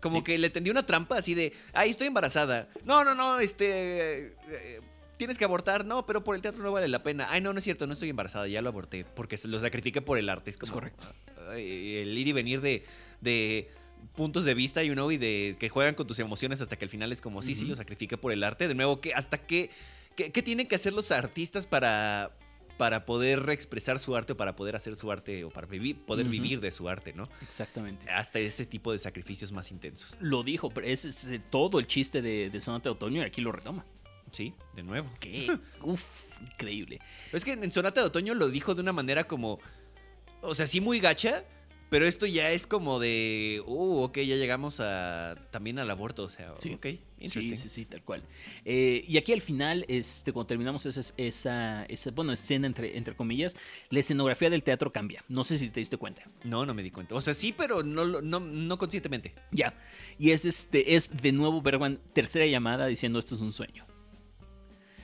Como 0.00 0.18
Sí. 0.18 0.24
que 0.24 0.38
le 0.38 0.50
tendió 0.50 0.70
una 0.72 0.86
trampa 0.86 1.16
así 1.18 1.34
de, 1.34 1.52
ay, 1.72 1.90
estoy 1.90 2.06
embarazada. 2.06 2.68
No, 2.84 3.02
no, 3.04 3.14
no, 3.14 3.40
este... 3.40 4.26
eh, 4.48 4.80
Tienes 5.20 5.36
que 5.36 5.44
abortar, 5.44 5.84
no, 5.84 6.06
pero 6.06 6.24
por 6.24 6.34
el 6.34 6.40
teatro 6.40 6.62
no 6.62 6.72
vale 6.72 6.88
la 6.88 7.02
pena. 7.02 7.26
Ay, 7.28 7.42
no, 7.42 7.52
no 7.52 7.58
es 7.58 7.64
cierto, 7.64 7.86
no 7.86 7.92
estoy 7.92 8.08
embarazada, 8.08 8.48
ya 8.48 8.62
lo 8.62 8.70
aborté, 8.70 9.04
porque 9.04 9.38
lo 9.44 9.60
sacrifiqué 9.60 10.00
por 10.00 10.16
el 10.16 10.30
arte. 10.30 10.48
Es 10.48 10.56
como 10.56 10.72
correcto. 10.72 11.12
ay, 11.50 11.96
el 11.96 12.16
ir 12.16 12.28
y 12.28 12.32
venir 12.32 12.62
de, 12.62 12.84
de 13.20 13.68
puntos 14.16 14.46
de 14.46 14.54
vista, 14.54 14.82
you 14.82 14.94
know, 14.94 15.10
y 15.10 15.18
de 15.18 15.58
que 15.60 15.68
juegan 15.68 15.94
con 15.94 16.06
tus 16.06 16.20
emociones 16.20 16.62
hasta 16.62 16.76
que 16.76 16.86
al 16.86 16.88
final 16.88 17.12
es 17.12 17.20
como, 17.20 17.42
sí, 17.42 17.54
sí, 17.54 17.66
lo 17.66 17.76
sacrifiqué 17.76 18.16
por 18.16 18.32
el 18.32 18.42
arte. 18.42 18.66
De 18.66 18.74
nuevo, 18.74 19.02
que 19.02 19.12
hasta 19.12 19.36
qué, 19.36 19.68
qué, 20.16 20.32
qué 20.32 20.42
tienen 20.42 20.66
que 20.66 20.76
hacer 20.76 20.94
los 20.94 21.12
artistas 21.12 21.66
para, 21.66 22.34
para 22.78 23.04
poder 23.04 23.50
expresar 23.50 24.00
su 24.00 24.16
arte 24.16 24.32
o 24.32 24.38
para 24.38 24.56
poder 24.56 24.74
hacer 24.74 24.96
su 24.96 25.12
arte 25.12 25.44
o 25.44 25.50
para 25.50 25.66
vivir, 25.66 25.98
poder 25.98 26.24
vivir 26.28 26.62
de 26.62 26.70
su 26.70 26.88
arte, 26.88 27.12
¿no? 27.12 27.28
Exactamente. 27.42 28.10
Hasta 28.10 28.38
ese 28.38 28.64
tipo 28.64 28.90
de 28.90 28.98
sacrificios 28.98 29.52
más 29.52 29.70
intensos. 29.70 30.16
Lo 30.22 30.42
dijo, 30.42 30.70
pero 30.70 30.86
ese 30.86 31.08
es 31.08 31.28
eh, 31.28 31.42
todo 31.50 31.78
el 31.78 31.86
chiste 31.86 32.22
de, 32.22 32.48
de 32.48 32.60
Sonata 32.62 32.84
de 32.84 32.94
Otoño 32.94 33.20
y 33.20 33.26
aquí 33.26 33.42
lo 33.42 33.52
retoma. 33.52 33.84
Sí, 34.32 34.54
de 34.74 34.82
nuevo. 34.82 35.08
¿Qué? 35.20 35.58
Uf, 35.82 36.02
increíble. 36.40 37.00
Es 37.32 37.44
que 37.44 37.52
en 37.52 37.72
Sonata 37.72 38.00
de 38.00 38.06
Otoño 38.06 38.34
lo 38.34 38.48
dijo 38.48 38.74
de 38.74 38.82
una 38.82 38.92
manera 38.92 39.24
como. 39.24 39.58
O 40.42 40.54
sea, 40.54 40.66
sí 40.66 40.80
muy 40.80 41.00
gacha. 41.00 41.44
Pero 41.90 42.06
esto 42.06 42.24
ya 42.24 42.52
es 42.52 42.68
como 42.68 43.00
de. 43.00 43.60
Uh, 43.66 44.02
ok, 44.04 44.18
ya 44.18 44.36
llegamos 44.36 44.78
a. 44.78 45.34
También 45.50 45.80
al 45.80 45.90
aborto. 45.90 46.22
O 46.22 46.28
sea, 46.28 46.54
Sí. 46.60 46.72
ok. 46.72 46.86
Interesting. 47.18 47.56
sí, 47.56 47.68
sí, 47.68 47.84
tal 47.84 48.02
cual. 48.04 48.22
Eh, 48.64 49.04
y 49.08 49.18
aquí 49.18 49.32
al 49.32 49.40
final, 49.40 49.84
este, 49.88 50.32
cuando 50.32 50.46
terminamos 50.46 50.86
esa, 50.86 51.00
esa, 51.16 51.84
esa, 51.86 52.10
bueno, 52.12 52.32
escena 52.32 52.68
entre, 52.68 52.96
entre 52.96 53.16
comillas, 53.16 53.56
la 53.90 53.98
escenografía 53.98 54.48
del 54.50 54.62
teatro 54.62 54.92
cambia. 54.92 55.24
No 55.28 55.42
sé 55.42 55.58
si 55.58 55.68
te 55.68 55.80
diste 55.80 55.96
cuenta. 55.96 56.22
No, 56.44 56.64
no 56.64 56.74
me 56.74 56.84
di 56.84 56.92
cuenta. 56.92 57.16
O 57.16 57.20
sea, 57.20 57.34
sí, 57.34 57.52
pero 57.52 57.82
no, 57.82 58.04
no, 58.06 58.38
no 58.38 58.78
conscientemente. 58.78 59.34
Ya. 59.50 59.74
Y 60.16 60.30
es 60.30 60.44
este, 60.44 60.94
es 60.94 61.14
de 61.20 61.32
nuevo 61.32 61.60
Bergman, 61.60 61.98
tercera 62.14 62.46
llamada 62.46 62.86
diciendo 62.86 63.18
esto 63.18 63.34
es 63.34 63.40
un 63.40 63.52
sueño. 63.52 63.84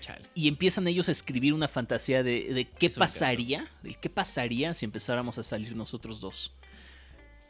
Chale. 0.07 0.25
Y 0.35 0.47
empiezan 0.49 0.87
ellos 0.87 1.09
a 1.09 1.13
escribir 1.13 1.53
una 1.53 1.67
fantasía 1.69 2.23
de, 2.23 2.53
de 2.55 2.65
qué 2.69 2.87
Eso 2.87 3.01
pasaría, 3.01 3.69
de 3.83 3.95
qué 3.95 4.09
pasaría 4.09 4.73
si 4.75 4.85
empezáramos 4.85 5.37
a 5.39 5.43
salir 5.43 5.75
nosotros 5.75 6.21
dos. 6.21 6.55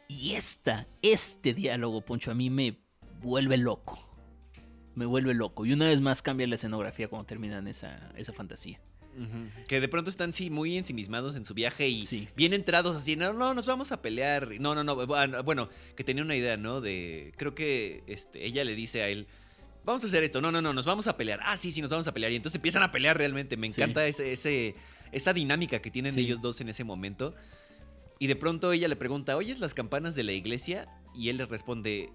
Y 0.07 0.33
esta, 0.33 0.87
este 1.01 1.53
diálogo, 1.53 2.01
Poncho, 2.01 2.31
a 2.31 2.33
mí 2.33 2.49
me 2.49 2.77
vuelve 3.21 3.57
loco. 3.57 4.03
Me 4.95 5.05
vuelve 5.05 5.33
loco. 5.33 5.65
Y 5.65 5.73
una 5.73 5.85
vez 5.85 6.01
más 6.01 6.21
cambia 6.21 6.47
la 6.47 6.55
escenografía 6.55 7.07
cuando 7.07 7.25
terminan 7.27 7.67
esa, 7.67 8.11
esa 8.15 8.33
fantasía. 8.33 8.79
Que 9.67 9.79
de 9.81 9.87
pronto 9.87 10.11
están, 10.11 10.31
sí, 10.31 10.51
muy 10.51 10.77
ensimismados 10.77 11.35
en 11.35 11.43
su 11.43 11.55
viaje 11.55 11.87
y 11.89 12.03
Sí. 12.03 12.27
bien 12.35 12.53
entrados 12.53 12.95
así. 12.95 13.15
No, 13.15 13.33
no, 13.33 13.55
nos 13.55 13.65
vamos 13.65 13.91
a 13.91 13.99
pelear. 14.01 14.59
No, 14.59 14.75
no, 14.75 14.83
no. 14.83 14.95
Bueno, 15.43 15.69
que 15.95 16.03
tenía 16.03 16.23
una 16.23 16.35
idea, 16.35 16.55
¿no? 16.55 16.81
De. 16.81 17.33
Creo 17.35 17.55
que 17.55 18.03
este, 18.05 18.45
ella 18.45 18.63
le 18.63 18.75
dice 18.75 19.01
a 19.01 19.09
él. 19.09 19.27
Vamos 19.87 20.03
a 20.03 20.07
hacer 20.07 20.21
esto. 20.25 20.41
No, 20.41 20.51
no, 20.51 20.61
no, 20.61 20.73
nos 20.73 20.85
vamos 20.85 21.07
a 21.07 21.15
pelear. 21.15 21.39
Ah, 21.43 21.55
sí, 21.55 21.71
sí, 21.71 21.81
nos 21.81 21.89
vamos 21.89 22.05
a 22.07 22.13
pelear. 22.13 22.29
Y 22.33 22.35
entonces 22.35 22.57
empiezan 22.57 22.83
a 22.83 22.91
pelear 22.91 23.17
realmente. 23.17 23.55
Me 23.55 23.69
Sí. 23.71 23.79
encanta 23.81 24.05
ese, 24.05 24.33
ese, 24.33 24.75
esa 25.13 25.31
dinámica 25.31 25.79
que 25.81 25.89
tienen 25.89 26.11
Sí. 26.11 26.19
ellos 26.19 26.41
dos 26.41 26.59
en 26.59 26.67
ese 26.67 26.83
momento. 26.83 27.33
Y 28.19 28.27
de 28.27 28.35
pronto 28.35 28.73
ella 28.73 28.89
le 28.89 28.97
pregunta, 28.97 29.37
¿oyes 29.37 29.59
las 29.61 29.73
campanas 29.73 30.13
de 30.13 30.23
la 30.23 30.33
iglesia? 30.33 30.89
Y 31.15 31.29
él 31.29 31.37
le 31.37 31.45
responde, 31.45 32.11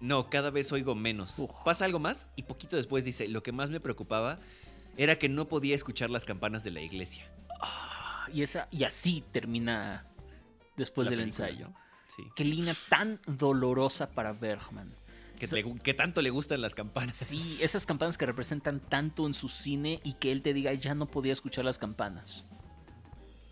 no, 0.00 0.30
cada 0.30 0.50
vez 0.50 0.70
oigo 0.70 0.94
menos. 0.94 1.36
Uf. 1.40 1.50
¿Pasa 1.64 1.84
algo 1.84 1.98
más? 1.98 2.28
Y 2.36 2.44
poquito 2.44 2.76
después 2.76 3.04
dice, 3.04 3.26
lo 3.26 3.42
que 3.42 3.50
más 3.50 3.70
me 3.70 3.80
preocupaba 3.80 4.38
era 4.96 5.18
que 5.18 5.28
no 5.28 5.48
podía 5.48 5.74
escuchar 5.74 6.10
las 6.10 6.24
campanas 6.24 6.62
de 6.62 6.70
la 6.70 6.80
iglesia. 6.80 7.28
Ah, 7.60 8.28
Y, 8.32 8.42
esa, 8.42 8.68
y 8.70 8.84
así 8.84 9.24
termina 9.32 10.06
después 10.76 11.06
La 11.06 11.10
del 11.10 11.20
película, 11.24 11.48
ensayo. 11.48 11.72
Qué 12.36 12.44
línea 12.44 12.74
tan 12.88 13.18
dolorosa 13.26 14.10
para 14.10 14.32
Bergman. 14.32 14.92
Que, 15.38 15.46
le 15.48 15.64
gu- 15.64 15.80
que 15.80 15.94
tanto 15.94 16.22
le 16.22 16.30
gustan 16.30 16.60
las 16.60 16.74
campanas. 16.74 17.16
Sí, 17.16 17.58
esas 17.60 17.86
campanas 17.86 18.16
que 18.18 18.26
representan 18.26 18.80
tanto 18.80 19.26
en 19.26 19.34
su 19.34 19.48
cine 19.48 20.00
y 20.04 20.14
que 20.14 20.32
él 20.32 20.42
te 20.42 20.54
diga 20.54 20.72
ya 20.74 20.94
no 20.94 21.06
podía 21.06 21.32
escuchar 21.32 21.64
las 21.64 21.78
campanas. 21.78 22.44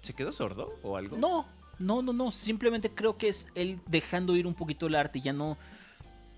¿Se 0.03 0.13
quedó 0.15 0.33
sordo 0.33 0.79
o 0.83 0.97
algo? 0.97 1.17
No, 1.17 1.47
no, 1.79 2.03
no, 2.03 2.13
no. 2.13 2.31
Simplemente 2.31 2.91
creo 2.91 3.17
que 3.19 3.29
es 3.29 3.49
él 3.55 3.81
dejando 3.87 4.37
ir 4.37 4.47
un 4.47 4.55
poquito 4.55 4.87
el 4.87 4.95
arte. 4.95 5.21
Ya 5.21 5.33
no. 5.33 5.57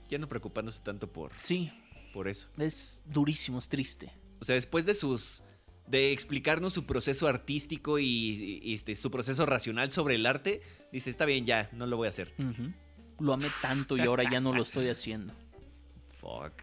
Ya 0.09 0.18
no 0.18 0.28
preocupándose 0.28 0.80
tanto 0.82 1.09
por, 1.12 1.32
Sí, 1.40 1.72
por 2.12 2.28
eso. 2.28 2.49
es 2.59 3.01
durísimo, 3.07 3.59
es 3.59 3.68
triste. 3.68 4.12
O 4.40 4.44
sea, 4.44 4.55
después 4.55 4.84
de 4.86 4.94
sus. 4.94 5.42
de 5.88 6.12
explicarnos 6.12 6.72
su 6.74 6.84
proceso 6.86 7.26
artístico 7.28 7.99
y, 7.99 8.61
y, 8.62 8.74
este, 8.74 8.94
su 8.94 9.11
proceso 9.11 9.47
racional 9.47 9.90
sobre 9.90 10.14
el 10.16 10.26
arte, 10.26 10.61
dice, 10.92 11.11
está 11.11 11.24
bien, 11.24 11.44
ya, 11.47 11.68
no 11.72 11.86
lo 11.86 11.97
voy 11.97 12.07
a 12.07 12.11
hacer. 12.11 12.34
Lo 13.19 13.33
amé 13.33 13.49
tanto 13.62 13.97
y 13.97 14.01
ahora 14.03 14.25
ya 14.31 14.41
no 14.41 14.53
lo 14.53 14.62
estoy 14.62 14.89
haciendo. 14.89 15.33
Fuck. 16.11 16.62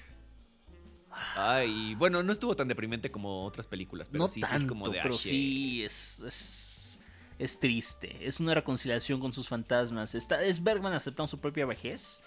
Ay, 1.35 1.95
bueno, 1.95 2.23
no 2.23 2.33
estuvo 2.33 2.55
tan 2.55 2.67
deprimente 2.67 3.11
como 3.11 3.45
otras 3.45 3.67
películas, 3.67 4.09
pero 4.09 4.23
no 4.23 4.27
sí, 4.27 4.41
tanto, 4.41 4.57
sí 4.57 4.63
es 4.63 4.67
como 4.67 4.89
de. 4.89 4.99
pero 5.01 5.15
ah, 5.15 5.17
sí 5.17 5.83
es, 5.83 6.19
es, 6.21 6.99
es 7.37 7.59
triste. 7.59 8.27
Es 8.27 8.39
una 8.39 8.53
reconciliación 8.55 9.19
con 9.19 9.31
sus 9.33 9.47
fantasmas. 9.47 10.15
Está, 10.15 10.43
es 10.43 10.61
Bergman 10.63 10.93
aceptando 10.93 11.27
su 11.27 11.39
propia 11.39 11.65
vejez. 11.65 12.21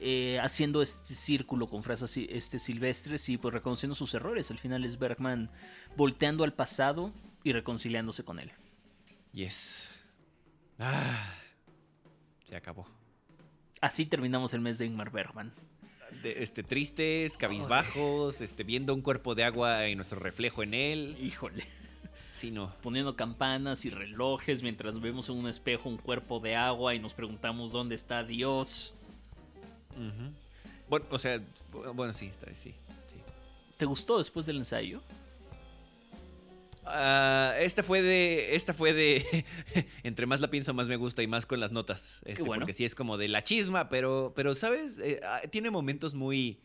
eh, 0.00 0.38
haciendo 0.42 0.82
este 0.82 1.14
círculo 1.14 1.68
con 1.68 1.82
frases 1.82 2.16
este, 2.28 2.58
silvestres 2.58 3.28
y 3.28 3.38
pues 3.38 3.54
reconociendo 3.54 3.94
sus 3.94 4.12
errores. 4.14 4.50
Al 4.50 4.58
final 4.58 4.84
es 4.84 4.98
Bergman 4.98 5.50
volteando 5.96 6.44
al 6.44 6.52
pasado 6.52 7.12
y 7.42 7.52
reconciliándose 7.52 8.24
con 8.24 8.38
él. 8.38 8.52
Yes. 9.32 9.88
Ah, 10.78 11.32
se 12.44 12.56
acabó. 12.56 12.86
Así 13.84 14.06
terminamos 14.06 14.54
el 14.54 14.60
mes 14.62 14.78
de 14.78 14.86
Ingmar 14.86 15.10
Bergman. 15.10 15.52
De- 16.22 16.42
este, 16.42 16.62
tristes, 16.62 17.36
cabizbajos, 17.36 18.40
este, 18.40 18.64
viendo 18.64 18.94
un 18.94 19.02
cuerpo 19.02 19.34
de 19.34 19.44
agua 19.44 19.86
y 19.88 19.94
nuestro 19.94 20.18
reflejo 20.18 20.62
en 20.62 20.72
él. 20.72 21.18
Híjole. 21.20 21.66
Sí, 22.32 22.50
no. 22.50 22.74
Poniendo 22.82 23.14
campanas 23.14 23.84
y 23.84 23.90
relojes 23.90 24.62
mientras 24.62 24.98
vemos 25.02 25.28
en 25.28 25.36
un 25.36 25.48
espejo 25.48 25.90
un 25.90 25.98
cuerpo 25.98 26.40
de 26.40 26.56
agua 26.56 26.94
y 26.94 26.98
nos 26.98 27.12
preguntamos 27.12 27.72
dónde 27.72 27.94
está 27.94 28.24
Dios. 28.24 28.94
Bueno, 30.88 31.04
o 31.10 31.18
sea, 31.18 31.36
bu- 31.70 31.92
bueno, 31.94 32.14
sí, 32.14 32.26
está, 32.26 32.46
sí, 32.54 32.70
sí. 32.72 32.74
¿Te 33.76 33.84
gustó 33.84 34.16
después 34.16 34.46
del 34.46 34.56
ensayo? 34.56 35.02
Ah, 36.86 37.54
esta 37.60 37.82
fue 37.82 38.02
de. 38.02 38.54
Esta 38.54 38.74
fue 38.74 38.92
de. 38.92 39.44
entre 40.02 40.26
más 40.26 40.40
la 40.40 40.48
pienso, 40.50 40.74
más 40.74 40.88
me 40.88 40.96
gusta 40.96 41.22
y 41.22 41.26
más 41.26 41.46
con 41.46 41.60
las 41.60 41.72
notas. 41.72 42.20
Este, 42.24 42.42
bueno. 42.42 42.62
Porque 42.62 42.72
sí 42.72 42.84
es 42.84 42.94
como 42.94 43.16
de 43.16 43.28
la 43.28 43.42
chisma, 43.44 43.88
pero. 43.88 44.32
Pero, 44.36 44.54
¿sabes? 44.54 44.98
Eh, 44.98 45.20
ah, 45.24 45.40
tiene 45.50 45.70
momentos 45.70 46.14
muy. 46.14 46.60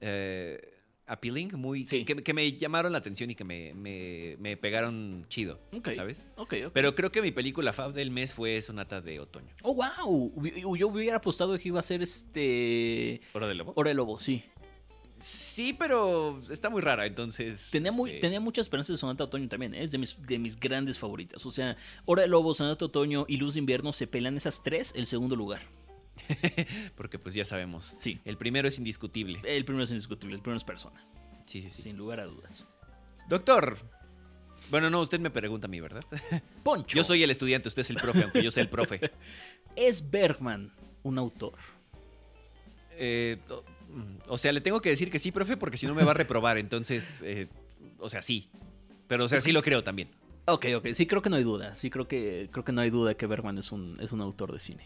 eh, 0.00 0.72
appealing, 1.06 1.52
muy. 1.54 1.86
Sí. 1.86 2.04
Que, 2.04 2.16
que 2.16 2.34
me 2.34 2.52
llamaron 2.52 2.90
la 2.92 2.98
atención 2.98 3.30
y 3.30 3.34
que 3.36 3.44
me, 3.44 3.72
me, 3.74 4.36
me 4.40 4.56
pegaron 4.56 5.24
chido. 5.28 5.60
¿Sabes? 5.94 6.26
Pero 6.72 6.94
creo 6.94 7.12
que 7.12 7.22
mi 7.22 7.30
película 7.30 7.72
fab 7.72 7.92
del 7.92 8.10
mes 8.10 8.34
fue 8.34 8.60
Sonata 8.60 9.00
de 9.00 9.20
Otoño. 9.20 9.54
Oh, 9.62 9.74
wow. 9.74 10.76
Yo 10.76 10.88
hubiera 10.88 11.18
apostado 11.18 11.56
que 11.58 11.68
iba 11.68 11.78
a 11.80 11.84
ser 11.84 12.02
este. 12.02 13.20
¿Hora 13.32 13.46
de 13.46 13.54
Lobo? 13.54 13.72
Hora 13.76 13.90
de 13.90 13.94
Lobo, 13.94 14.18
sí. 14.18 14.42
Sí, 15.18 15.72
pero 15.72 16.42
está 16.50 16.68
muy 16.68 16.82
rara, 16.82 17.06
entonces. 17.06 17.70
Tenía, 17.70 17.90
muy, 17.90 18.10
este, 18.10 18.20
tenía 18.20 18.40
muchas 18.40 18.66
esperanzas 18.66 18.96
de 18.96 19.00
Sonata 19.00 19.24
Otoño 19.24 19.48
también. 19.48 19.74
¿eh? 19.74 19.82
Es 19.82 19.90
de 19.90 19.98
mis, 19.98 20.20
de 20.20 20.38
mis 20.38 20.58
grandes 20.58 20.98
favoritas. 20.98 21.44
O 21.46 21.50
sea, 21.50 21.76
Hora 22.04 22.22
de 22.22 22.28
Lobo, 22.28 22.52
Sonata 22.52 22.84
Otoño 22.84 23.24
y 23.28 23.38
Luz 23.38 23.54
de 23.54 23.60
Invierno 23.60 23.92
se 23.92 24.06
pelean 24.06 24.36
esas 24.36 24.62
tres 24.62 24.92
el 24.94 25.06
segundo 25.06 25.34
lugar. 25.34 25.62
Porque 26.96 27.18
pues 27.18 27.34
ya 27.34 27.44
sabemos. 27.44 27.84
Sí. 27.84 28.20
El 28.24 28.36
primero 28.36 28.68
es 28.68 28.78
indiscutible. 28.78 29.40
El 29.44 29.64
primero 29.64 29.84
es 29.84 29.90
indiscutible, 29.90 30.34
el 30.34 30.42
primero 30.42 30.58
es 30.58 30.64
persona. 30.64 31.06
Sí, 31.46 31.62
sí, 31.62 31.70
sí. 31.70 31.82
Sin 31.82 31.96
lugar 31.96 32.20
a 32.20 32.26
dudas. 32.26 32.66
Doctor. 33.28 33.78
Bueno, 34.70 34.90
no, 34.90 35.00
usted 35.00 35.20
me 35.20 35.30
pregunta 35.30 35.66
a 35.66 35.70
mí, 35.70 35.80
¿verdad? 35.80 36.02
Poncho. 36.62 36.96
Yo 36.96 37.04
soy 37.04 37.22
el 37.22 37.30
estudiante, 37.30 37.68
usted 37.68 37.82
es 37.82 37.90
el 37.90 37.96
profe, 37.96 38.22
aunque 38.24 38.42
yo 38.42 38.50
sea 38.50 38.62
el 38.62 38.68
profe. 38.68 39.12
¿Es 39.76 40.10
Bergman 40.10 40.72
un 41.02 41.18
autor? 41.18 41.54
Eh, 42.92 43.38
o- 43.96 43.98
mm, 43.98 44.18
o 44.28 44.38
sea, 44.38 44.52
le 44.52 44.60
tengo 44.60 44.80
que 44.80 44.90
decir 44.90 45.10
que 45.10 45.18
sí, 45.18 45.32
profe, 45.32 45.56
porque 45.56 45.76
si 45.76 45.86
no 45.86 45.94
me 45.94 46.04
va 46.04 46.10
a 46.12 46.14
reprobar. 46.14 46.58
Entonces, 46.58 47.22
eh, 47.24 47.48
o 47.98 48.08
sea, 48.08 48.22
sí. 48.22 48.48
Pero, 49.08 49.24
o 49.24 49.28
sea, 49.28 49.40
sí 49.40 49.52
lo 49.52 49.62
creo 49.62 49.82
también. 49.84 50.08
Ok, 50.46 50.66
ok. 50.76 50.88
Sí, 50.92 51.06
creo 51.06 51.22
que 51.22 51.30
no 51.30 51.36
hay 51.36 51.42
duda. 51.44 51.74
Sí, 51.74 51.90
creo 51.90 52.06
que, 52.08 52.48
creo 52.52 52.64
que 52.64 52.72
no 52.72 52.80
hay 52.80 52.90
duda 52.90 53.14
que 53.16 53.26
Bergman 53.26 53.58
es 53.58 53.72
un, 53.72 53.96
es 54.00 54.12
un 54.12 54.20
autor 54.20 54.52
de 54.52 54.58
cine. 54.60 54.84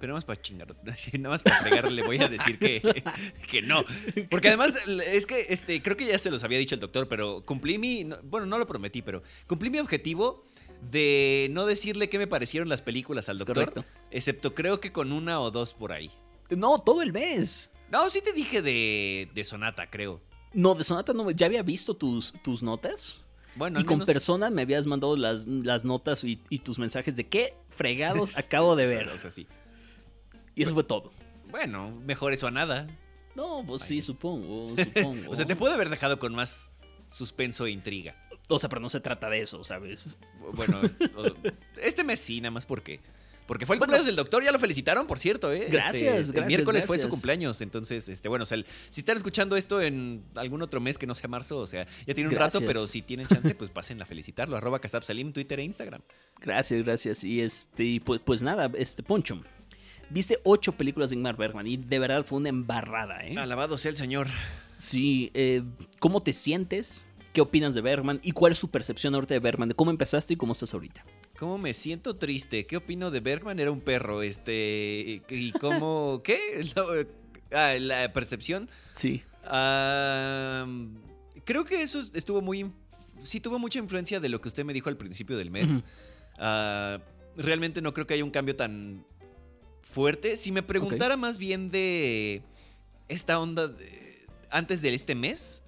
Pero 0.00 0.12
nada 0.12 0.18
más 0.18 0.24
para 0.24 0.40
chingar, 0.42 0.74
nada 1.14 1.28
más 1.30 1.42
para 1.42 1.56
fregarle 1.62 1.90
le 1.92 2.02
voy 2.06 2.18
a 2.18 2.28
decir 2.28 2.58
que, 2.58 2.82
que 3.50 3.62
no. 3.62 3.84
Porque 4.30 4.48
además, 4.48 4.74
es 4.86 5.24
que 5.26 5.46
este, 5.48 5.82
creo 5.82 5.96
que 5.96 6.04
ya 6.06 6.18
se 6.18 6.30
los 6.30 6.42
había 6.44 6.58
dicho 6.58 6.74
el 6.74 6.80
doctor, 6.80 7.08
pero 7.08 7.42
cumplí 7.44 7.78
mi. 7.78 8.04
no- 8.04 8.16
bueno, 8.24 8.44
no 8.46 8.58
lo 8.58 8.66
prometí, 8.66 9.02
pero 9.02 9.22
cumplí 9.46 9.70
mi 9.70 9.78
objetivo 9.78 10.44
de 10.90 11.48
no 11.52 11.64
decirle 11.64 12.10
qué 12.10 12.18
me 12.18 12.26
parecieron 12.26 12.68
las 12.68 12.82
películas 12.82 13.28
al 13.30 13.38
doctor. 13.38 13.54
correcto. 13.56 13.84
Excepto 14.10 14.54
creo 14.54 14.80
que 14.80 14.92
con 14.92 15.12
una 15.12 15.40
o 15.40 15.50
dos 15.50 15.72
por 15.72 15.92
ahí. 15.92 16.10
No, 16.50 16.78
todo 16.80 17.00
el 17.00 17.12
mes. 17.12 17.70
No, 17.90 18.08
sí 18.10 18.20
te 18.22 18.32
dije 18.32 18.62
de, 18.62 19.28
de 19.34 19.44
Sonata, 19.44 19.88
creo. 19.90 20.20
No, 20.52 20.74
de 20.74 20.84
Sonata 20.84 21.12
no, 21.12 21.30
ya 21.30 21.46
había 21.46 21.62
visto 21.62 21.94
tus, 21.94 22.32
tus 22.42 22.62
notas. 22.62 23.22
Bueno, 23.56 23.78
y 23.80 23.84
con 23.84 23.98
menos- 23.98 24.06
persona 24.06 24.50
me 24.50 24.62
habías 24.62 24.86
mandado 24.86 25.16
las, 25.16 25.46
las 25.46 25.84
notas 25.84 26.24
y, 26.24 26.40
y 26.50 26.58
tus 26.60 26.78
mensajes 26.78 27.14
de 27.16 27.28
qué 27.28 27.54
fregados 27.70 28.36
acabo 28.38 28.74
de 28.76 28.86
ver. 28.86 29.08
o 29.08 29.18
sea, 29.18 29.30
sí. 29.30 29.46
Y 30.56 30.62
eso 30.64 30.74
fue 30.74 30.84
todo. 30.84 31.12
Bueno, 31.50 31.90
mejor 32.04 32.32
eso 32.32 32.46
a 32.46 32.50
nada. 32.50 32.86
No, 33.36 33.64
pues 33.66 33.82
sí, 33.82 34.02
supongo, 34.02 34.74
supongo. 34.94 35.30
O 35.30 35.36
sea, 35.36 35.44
te 35.46 35.56
puede 35.56 35.74
haber 35.74 35.88
dejado 35.88 36.18
con 36.18 36.34
más 36.34 36.70
suspenso 37.10 37.66
e 37.66 37.70
intriga. 37.70 38.16
O 38.48 38.58
sea, 38.58 38.68
pero 38.68 38.80
no 38.80 38.88
se 38.88 39.00
trata 39.00 39.28
de 39.30 39.40
eso, 39.42 39.62
¿sabes? 39.64 40.08
Bueno, 40.54 40.80
es- 40.82 40.96
o- 41.16 41.34
este 41.80 42.02
mes 42.04 42.20
sí, 42.20 42.40
nada 42.40 42.50
más 42.52 42.66
porque. 42.66 43.00
Porque 43.46 43.66
fue 43.66 43.76
el 43.76 43.78
Bueno. 43.78 43.90
cumpleaños 43.90 44.06
del 44.06 44.16
doctor, 44.16 44.42
ya 44.42 44.52
lo 44.52 44.58
felicitaron, 44.58 45.06
por 45.06 45.18
cierto, 45.18 45.52
¿eh? 45.52 45.66
Gracias, 45.70 45.94
Este, 46.02 46.08
El 46.18 46.32
gracias, 46.32 46.46
miércoles 46.46 46.86
fue 46.86 46.96
su 46.98 47.08
cumpleaños, 47.10 47.60
entonces, 47.60 48.08
este, 48.08 48.28
bueno, 48.28 48.44
o 48.44 48.46
sea, 48.46 48.56
el- 48.56 48.66
si 48.88 49.02
están 49.02 49.16
escuchando 49.18 49.56
esto 49.56 49.82
en 49.82 50.24
algún 50.34 50.62
otro 50.62 50.80
mes 50.80 50.96
que 50.96 51.06
no 51.06 51.14
sea 51.14 51.28
marzo, 51.28 51.58
o 51.58 51.66
sea, 51.66 51.86
ya 52.06 52.14
tiene 52.14 52.30
un 52.30 52.36
rato, 52.36 52.60
pero 52.60 52.86
si 52.86 53.02
tienen 53.02 53.26
chance, 53.26 53.54
pues 53.54 53.70
pasen 53.70 54.00
a 54.00 54.06
felicitarlo. 54.06 54.56
Arroba 54.56 54.80
Salim, 55.02 55.32
Twitter 55.32 55.60
e 55.60 55.64
Instagram. 55.64 56.00
Gracias, 56.40 56.82
gracias. 56.84 57.24
Y 57.24 57.40
este, 57.42 58.00
pues, 58.04 58.20
pues 58.24 58.42
nada, 58.42 58.70
este 58.78 59.02
Poncho. 59.02 59.40
Viste 60.10 60.38
ocho 60.44 60.72
películas 60.72 61.10
de 61.10 61.16
Ingmar 61.16 61.36
Bergman 61.36 61.66
y 61.66 61.76
de 61.76 61.98
verdad 61.98 62.24
fue 62.24 62.38
una 62.38 62.48
embarrada, 62.50 63.26
¿eh? 63.26 63.36
Alabado 63.38 63.76
sea 63.78 63.90
el 63.90 63.96
señor. 63.96 64.26
Sí, 64.76 65.30
eh, 65.34 65.62
¿cómo 65.98 66.20
te 66.22 66.32
sientes? 66.32 67.04
¿Qué 67.32 67.40
opinas 67.40 67.74
de 67.74 67.80
Bergman? 67.80 68.20
¿Y 68.22 68.32
cuál 68.32 68.52
es 68.52 68.60
tu 68.60 68.68
percepción 68.68 69.14
ahorita 69.14 69.34
de 69.34 69.40
Bergman? 69.40 69.68
¿De 69.68 69.74
cómo 69.74 69.90
empezaste 69.90 70.34
y 70.34 70.36
cómo 70.36 70.52
estás 70.52 70.72
ahorita? 70.74 71.04
¿Cómo 71.38 71.58
me 71.58 71.74
siento 71.74 72.16
triste? 72.16 72.66
¿Qué 72.66 72.76
opino 72.76 73.10
de 73.10 73.20
Bergman? 73.20 73.58
Era 73.58 73.70
un 73.70 73.80
perro, 73.80 74.22
este. 74.22 75.22
¿Y 75.28 75.52
cómo. 75.52 76.20
¿Qué? 76.24 76.38
Ah, 77.52 77.74
la 77.78 78.12
percepción. 78.12 78.68
Sí. 78.92 79.22
Ah, 79.44 80.66
creo 81.44 81.64
que 81.64 81.82
eso 81.82 82.02
estuvo 82.14 82.40
muy. 82.40 82.70
Sí, 83.22 83.40
tuvo 83.40 83.58
mucha 83.58 83.78
influencia 83.78 84.20
de 84.20 84.28
lo 84.28 84.40
que 84.40 84.48
usted 84.48 84.64
me 84.64 84.72
dijo 84.72 84.88
al 84.88 84.96
principio 84.96 85.36
del 85.36 85.50
mes. 85.50 85.68
Ah, 86.38 86.98
realmente 87.36 87.80
no 87.82 87.92
creo 87.94 88.06
que 88.06 88.14
haya 88.14 88.24
un 88.24 88.30
cambio 88.30 88.54
tan 88.54 89.04
fuerte. 89.82 90.36
Si 90.36 90.52
me 90.52 90.62
preguntara 90.62 91.16
más 91.16 91.38
bien 91.38 91.70
de 91.70 92.42
esta 93.08 93.38
onda 93.40 93.68
de- 93.68 94.26
antes 94.50 94.80
de 94.82 94.94
este 94.94 95.14
mes. 95.14 95.60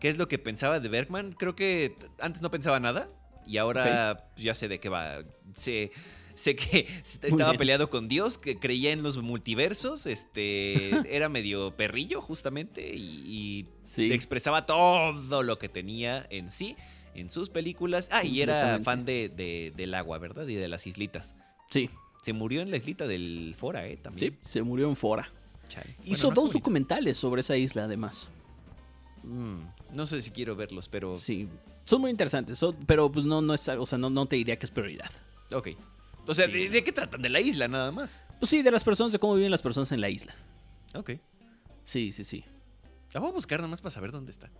¿qué 0.00 0.08
es 0.10 0.18
lo 0.18 0.28
que 0.28 0.38
pensaba 0.38 0.80
de 0.80 0.88
Bergman? 0.90 1.32
Creo 1.32 1.56
que 1.56 1.96
antes 2.20 2.42
no 2.42 2.50
pensaba 2.50 2.78
nada 2.78 3.08
y 3.46 3.58
ahora 3.58 4.26
pues, 4.34 4.44
ya 4.44 4.54
sé 4.54 4.68
de 4.68 4.78
qué 4.80 4.88
va. 4.88 5.20
Sé, 5.54 5.92
sé 6.34 6.54
que 6.56 6.80
est- 7.02 7.24
estaba 7.24 7.54
peleado 7.54 7.88
con 7.90 8.08
Dios, 8.08 8.38
que 8.38 8.58
creía 8.58 8.92
en 8.92 9.02
los 9.02 9.18
multiversos, 9.18 10.06
este 10.06 10.90
era 11.14 11.28
medio 11.28 11.70
perrillo 11.76 12.20
justamente 12.20 12.94
y, 12.94 13.00
y 13.00 13.66
Sí. 13.80 14.12
expresaba 14.12 14.66
todo 14.66 15.42
lo 15.42 15.58
que 15.58 15.68
tenía 15.68 16.26
en 16.30 16.50
sí, 16.50 16.76
en 17.14 17.30
sus 17.30 17.48
películas. 17.50 18.08
Ah, 18.12 18.24
y 18.24 18.42
era 18.42 18.80
fan 18.82 19.04
de, 19.04 19.28
de- 19.28 19.72
del 19.76 19.94
agua, 19.94 20.18
¿verdad? 20.18 20.46
Y 20.48 20.54
de 20.56 20.68
las 20.68 20.86
islitas. 20.86 21.34
Sí, 21.70 21.88
Se 22.22 22.32
murió 22.32 22.60
en 22.62 22.70
la 22.70 22.76
islita 22.76 23.06
del 23.06 23.54
Fora, 23.56 23.86
¿eh? 23.86 23.96
sí, 23.96 24.02
También. 24.02 24.38
se 24.40 24.62
murió 24.62 24.88
en 24.88 24.96
Fora. 24.96 25.32
Chale. 25.68 25.96
Hizo 26.04 26.28
Bueno, 26.28 26.42
no 26.42 26.42
dos 26.46 26.52
documentales 26.52 27.16
sobre 27.18 27.40
esa 27.40 27.56
isla, 27.56 27.84
además. 27.84 28.28
Mm, 29.26 29.66
no 29.92 30.06
sé 30.06 30.22
si 30.22 30.30
quiero 30.30 30.54
verlos, 30.56 30.88
pero... 30.88 31.16
Sí, 31.16 31.48
son 31.84 32.00
muy 32.00 32.10
interesantes, 32.10 32.58
son- 32.58 32.76
pero 32.86 33.10
pues 33.10 33.24
no, 33.24 33.42
no 33.42 33.54
es, 33.54 33.68
o 33.68 33.84
sea, 33.86 33.98
no, 33.98 34.08
no 34.08 34.26
te 34.26 34.36
diría 34.36 34.56
que 34.58 34.66
es 34.66 34.70
prioridad. 34.72 35.10
Ok. 35.52 35.68
O 36.26 36.34
sea, 36.34 36.46
Sí. 36.46 36.52
¿de, 36.52 36.70
de 36.70 36.84
qué 36.84 36.92
tratan? 36.92 37.22
De 37.22 37.28
la 37.28 37.40
isla 37.40 37.66
nada 37.68 37.90
más. 37.92 38.22
Pues 38.38 38.50
sí, 38.50 38.62
de 38.62 38.70
las 38.70 38.84
personas, 38.84 39.12
de 39.12 39.18
cómo 39.18 39.34
viven 39.34 39.50
las 39.50 39.62
personas 39.62 39.90
en 39.92 40.00
la 40.00 40.08
isla. 40.08 40.34
Ok. 40.94 41.12
Sí, 41.84 42.12
sí, 42.12 42.24
sí. 42.24 42.44
La 43.12 43.20
voy 43.20 43.30
a 43.30 43.32
buscar 43.32 43.58
nada 43.60 43.68
más 43.68 43.80
para 43.80 43.90
saber 43.90 44.10
dónde 44.12 44.30
está. 44.30 44.50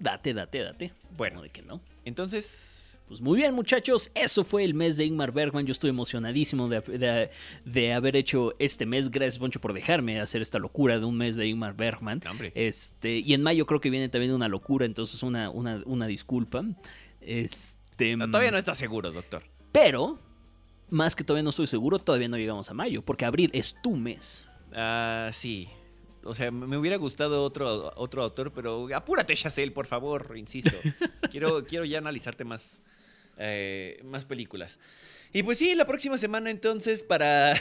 Date, 0.00 0.34
date, 0.34 0.58
date. 0.60 0.92
Bueno. 1.16 1.34
¿Cómo 1.36 1.42
de 1.44 1.50
que 1.50 1.62
no? 1.62 1.80
Entonces, 2.04 2.83
Pues 3.08 3.20
muy 3.20 3.36
bien, 3.36 3.54
muchachos. 3.54 4.10
Eso 4.14 4.44
fue 4.44 4.64
el 4.64 4.72
mes 4.74 4.96
de 4.96 5.04
Ingmar 5.04 5.30
Bergman. 5.30 5.66
Yo 5.66 5.72
estoy 5.72 5.90
emocionadísimo 5.90 6.68
de, 6.68 6.80
de- 6.80 7.30
de 7.64 7.92
haber 7.92 8.16
hecho 8.16 8.54
este 8.58 8.86
mes. 8.86 9.10
Gracias, 9.10 9.38
Poncho, 9.38 9.60
por 9.60 9.72
dejarme 9.74 10.20
hacer 10.20 10.40
esta 10.40 10.58
locura 10.58 10.98
de 10.98 11.04
un 11.04 11.16
mes 11.16 11.36
de 11.36 11.46
Ingmar 11.46 11.74
Bergman. 11.76 12.22
hombre. 12.28 12.50
Este, 12.54 13.18
y 13.18 13.34
en 13.34 13.42
mayo 13.42 13.66
creo 13.66 13.80
que 13.80 13.90
viene 13.90 14.08
también 14.08 14.32
una 14.32 14.48
locura, 14.48 14.86
entonces 14.86 15.22
una, 15.22 15.50
una, 15.50 15.82
una 15.84 16.06
disculpa. 16.06 16.64
Este, 17.20 18.16
No, 18.16 18.26
todavía 18.26 18.50
no 18.50 18.58
está 18.58 18.74
seguro, 18.74 19.10
doctor. 19.12 19.42
Pero, 19.72 20.18
más 20.90 21.14
que 21.14 21.24
todavía 21.24 21.42
no 21.42 21.50
estoy 21.50 21.66
seguro, 21.66 21.98
todavía 21.98 22.28
no 22.28 22.36
llegamos 22.38 22.70
a 22.70 22.74
mayo, 22.74 23.02
porque 23.02 23.24
abril 23.24 23.50
es 23.52 23.76
tu 23.82 23.96
mes. 23.96 24.46
Ah, 24.72 25.30
sí. 25.32 25.68
O 26.24 26.34
sea, 26.34 26.50
me 26.50 26.78
hubiera 26.78 26.96
gustado 26.96 27.42
otro, 27.42 27.92
otro 27.96 28.22
autor, 28.22 28.50
pero 28.52 28.88
apúrate, 28.94 29.34
Chazelle, 29.34 29.72
por 29.72 29.86
favor, 29.86 30.32
insisto. 30.36 30.70
quiero, 31.30 31.64
quiero 31.66 31.84
ya 31.84 31.98
analizarte 31.98 32.44
más, 32.44 32.82
eh, 33.38 34.00
más 34.04 34.24
películas. 34.24 34.78
Y 35.32 35.42
pues 35.42 35.58
sí, 35.58 35.74
la 35.74 35.84
próxima 35.84 36.16
semana 36.16 36.48
entonces 36.48 37.02
para 37.02 37.54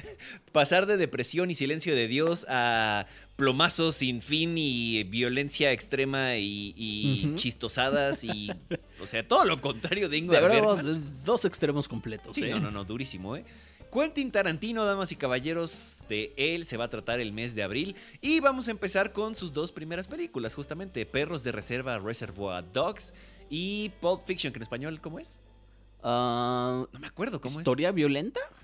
pasar 0.52 0.86
de 0.86 0.96
depresión 0.96 1.48
y 1.48 1.54
silencio 1.54 1.94
de 1.94 2.08
Dios 2.08 2.44
a 2.48 3.06
plomazos 3.36 3.94
sin 3.94 4.20
fin 4.20 4.58
y 4.58 5.04
violencia 5.04 5.70
extrema 5.70 6.36
y, 6.36 7.32
chistosadas 7.36 8.24
y, 8.24 8.50
o 9.00 9.06
sea, 9.06 9.26
todo 9.26 9.44
lo 9.44 9.60
contrario 9.60 10.08
de 10.08 10.18
Ingmar 10.18 10.42
Bergman. 10.42 10.62
dos, 10.64 11.24
dos 11.24 11.44
extremos 11.44 11.86
completos. 11.86 12.34
Sí, 12.34 12.42
¿eh? 12.42 12.50
no, 12.50 12.58
no, 12.58 12.72
no, 12.72 12.84
durísimo, 12.84 13.36
¿eh? 13.36 13.44
Quentin 13.92 14.30
Tarantino, 14.30 14.84
damas 14.84 15.10
y 15.12 15.16
caballeros, 15.16 15.96
de 16.08 16.32
él 16.36 16.64
se 16.64 16.76
va 16.76 16.84
a 16.84 16.90
tratar 16.90 17.20
el 17.20 17.32
mes 17.32 17.54
de 17.54 17.62
abril 17.62 17.96
y 18.20 18.40
vamos 18.40 18.68
a 18.68 18.70
empezar 18.72 19.12
con 19.12 19.34
sus 19.34 19.52
dos 19.52 19.72
primeras 19.72 20.06
películas, 20.06 20.54
justamente 20.54 21.06
Perros 21.06 21.42
de 21.44 21.52
Reserva, 21.52 21.98
Reservoir 21.98 22.64
Dogs 22.72 23.14
y 23.50 23.90
Pulp 24.00 24.24
Fiction, 24.24 24.52
que 24.52 24.58
en 24.58 24.62
español, 24.62 25.00
¿cómo 25.02 25.18
es? 25.18 25.40
Ah, 26.02 26.86
No 26.92 26.98
me 26.98 27.06
acuerdo 27.06 27.40
cómo 27.40 27.58
¿Historia 27.60 27.92
violenta? 27.92 28.40
es. 28.40 28.60